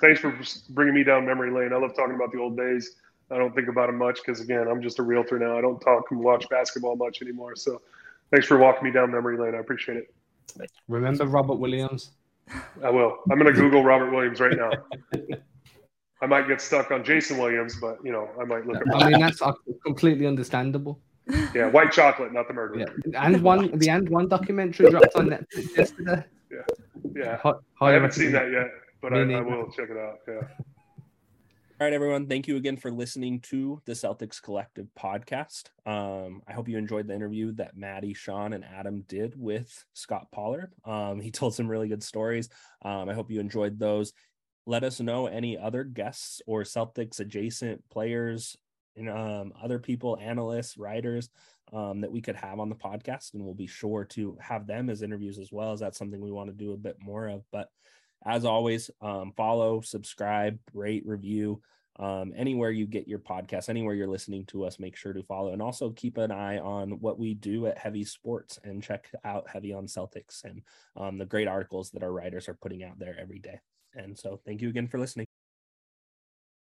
thanks 0.00 0.20
for 0.20 0.36
bringing 0.70 0.94
me 0.94 1.02
down 1.02 1.26
memory 1.26 1.50
lane. 1.50 1.72
I 1.72 1.76
love 1.76 1.94
talking 1.96 2.14
about 2.14 2.30
the 2.32 2.38
old 2.38 2.56
days. 2.56 2.96
I 3.32 3.38
don't 3.38 3.54
think 3.54 3.68
about 3.68 3.86
them 3.86 3.98
much 3.98 4.20
because, 4.24 4.40
again, 4.40 4.68
I'm 4.68 4.80
just 4.82 4.98
a 5.00 5.02
realtor 5.02 5.38
now. 5.38 5.56
I 5.56 5.60
don't 5.60 5.80
talk 5.80 6.04
and 6.10 6.20
watch 6.20 6.48
basketball 6.48 6.96
much 6.96 7.22
anymore. 7.22 7.56
So, 7.56 7.80
thanks 8.30 8.46
for 8.46 8.58
walking 8.58 8.84
me 8.84 8.92
down 8.92 9.10
memory 9.10 9.38
lane. 9.38 9.54
I 9.54 9.58
appreciate 9.58 9.98
it. 9.98 10.14
Remember 10.88 11.26
Robert 11.26 11.56
Williams? 11.56 12.12
I 12.82 12.90
will. 12.90 13.18
I'm 13.30 13.38
going 13.38 13.52
to 13.52 13.60
Google 13.60 13.84
Robert 13.84 14.10
Williams 14.10 14.40
right 14.40 14.56
now. 14.56 14.70
I 16.22 16.26
might 16.26 16.46
get 16.48 16.60
stuck 16.60 16.90
on 16.90 17.04
Jason 17.04 17.38
Williams, 17.38 17.76
but 17.80 17.98
you 18.04 18.12
know, 18.12 18.28
I 18.40 18.44
might 18.44 18.66
look 18.66 18.76
at 18.76 18.94
I 18.94 19.10
mean, 19.10 19.20
that's 19.20 19.40
completely 19.84 20.26
understandable. 20.26 21.00
yeah, 21.54 21.68
white 21.68 21.92
chocolate, 21.92 22.32
not 22.32 22.48
the 22.48 22.54
murderer. 22.54 22.86
Yeah, 23.06 23.26
and 23.26 23.40
one 23.42 23.78
the 23.78 23.88
and 23.88 24.08
one 24.08 24.28
documentary 24.28 24.90
dropped 24.90 25.14
on 25.14 25.30
Netflix 25.30 25.76
yesterday. 25.76 26.24
Yeah, 27.14 27.38
Hi- 27.42 27.52
I 27.80 27.92
haven't 27.92 28.12
seen 28.12 28.32
that 28.32 28.50
yet, 28.50 28.68
but 29.00 29.12
I, 29.14 29.20
I 29.20 29.40
will 29.40 29.70
check 29.70 29.88
it 29.90 29.96
out. 29.96 30.18
Yeah. 30.28 30.40
All 31.80 31.86
right, 31.86 31.94
everyone. 31.94 32.26
Thank 32.26 32.46
you 32.46 32.56
again 32.56 32.76
for 32.76 32.90
listening 32.90 33.40
to 33.40 33.80
the 33.86 33.92
Celtics 33.92 34.42
Collective 34.42 34.88
podcast. 34.98 35.70
Um, 35.86 36.42
I 36.46 36.52
hope 36.52 36.68
you 36.68 36.76
enjoyed 36.76 37.06
the 37.06 37.14
interview 37.14 37.52
that 37.52 37.74
Madi, 37.74 38.12
Sean, 38.12 38.52
and 38.52 38.66
Adam 38.66 39.02
did 39.08 39.32
with 39.34 39.86
Scot 39.94 40.30
Pollard. 40.30 40.74
Um, 40.84 41.20
he 41.20 41.30
told 41.30 41.54
some 41.54 41.68
really 41.68 41.88
good 41.88 42.02
stories. 42.02 42.50
Um, 42.84 43.08
I 43.08 43.14
hope 43.14 43.30
you 43.30 43.40
enjoyed 43.40 43.78
those. 43.78 44.12
Let 44.66 44.84
us 44.84 45.00
know 45.00 45.26
any 45.26 45.56
other 45.56 45.82
guests 45.82 46.42
or 46.46 46.64
Celtics 46.64 47.18
adjacent 47.18 47.82
players, 47.88 48.58
and 48.94 49.08
um, 49.08 49.54
other 49.58 49.78
people, 49.78 50.18
analysts, 50.20 50.76
writers 50.76 51.30
um, 51.72 52.02
that 52.02 52.12
we 52.12 52.20
could 52.20 52.36
have 52.36 52.60
on 52.60 52.68
the 52.68 52.74
podcast, 52.74 53.32
and 53.32 53.42
we'll 53.42 53.54
be 53.54 53.66
sure 53.66 54.04
to 54.10 54.36
have 54.38 54.66
them 54.66 54.90
as 54.90 55.00
interviews 55.00 55.38
as 55.38 55.50
well. 55.50 55.72
As 55.72 55.80
that's 55.80 55.96
something 55.96 56.20
we 56.20 56.30
want 56.30 56.50
to 56.50 56.54
do 56.54 56.74
a 56.74 56.76
bit 56.76 56.98
more 57.00 57.26
of. 57.26 57.42
But 57.50 57.70
as 58.26 58.44
always, 58.44 58.90
um, 59.00 59.32
follow, 59.36 59.80
subscribe, 59.80 60.58
rate, 60.74 61.04
review 61.06 61.62
um, 62.00 62.32
anywhere 62.34 62.70
you 62.70 62.86
get 62.86 63.06
your 63.06 63.18
podcast, 63.18 63.68
anywhere 63.68 63.94
you're 63.94 64.08
listening 64.08 64.46
to 64.46 64.64
us, 64.64 64.78
make 64.78 64.96
sure 64.96 65.12
to 65.12 65.22
follow 65.22 65.52
and 65.52 65.60
also 65.60 65.90
keep 65.90 66.16
an 66.16 66.30
eye 66.30 66.58
on 66.58 66.92
what 67.00 67.18
we 67.18 67.34
do 67.34 67.66
at 67.66 67.76
Heavy 67.76 68.04
Sports 68.04 68.58
and 68.64 68.82
check 68.82 69.10
out 69.24 69.48
Heavy 69.50 69.74
on 69.74 69.86
Celtics 69.86 70.44
and 70.44 70.62
um, 70.96 71.18
the 71.18 71.26
great 71.26 71.46
articles 71.46 71.90
that 71.90 72.02
our 72.02 72.12
writers 72.12 72.48
are 72.48 72.58
putting 72.60 72.82
out 72.82 72.98
there 72.98 73.16
every 73.20 73.38
day. 73.38 73.60
And 73.94 74.18
so, 74.18 74.40
thank 74.46 74.62
you 74.62 74.70
again 74.70 74.88
for 74.88 74.98
listening. 74.98 75.29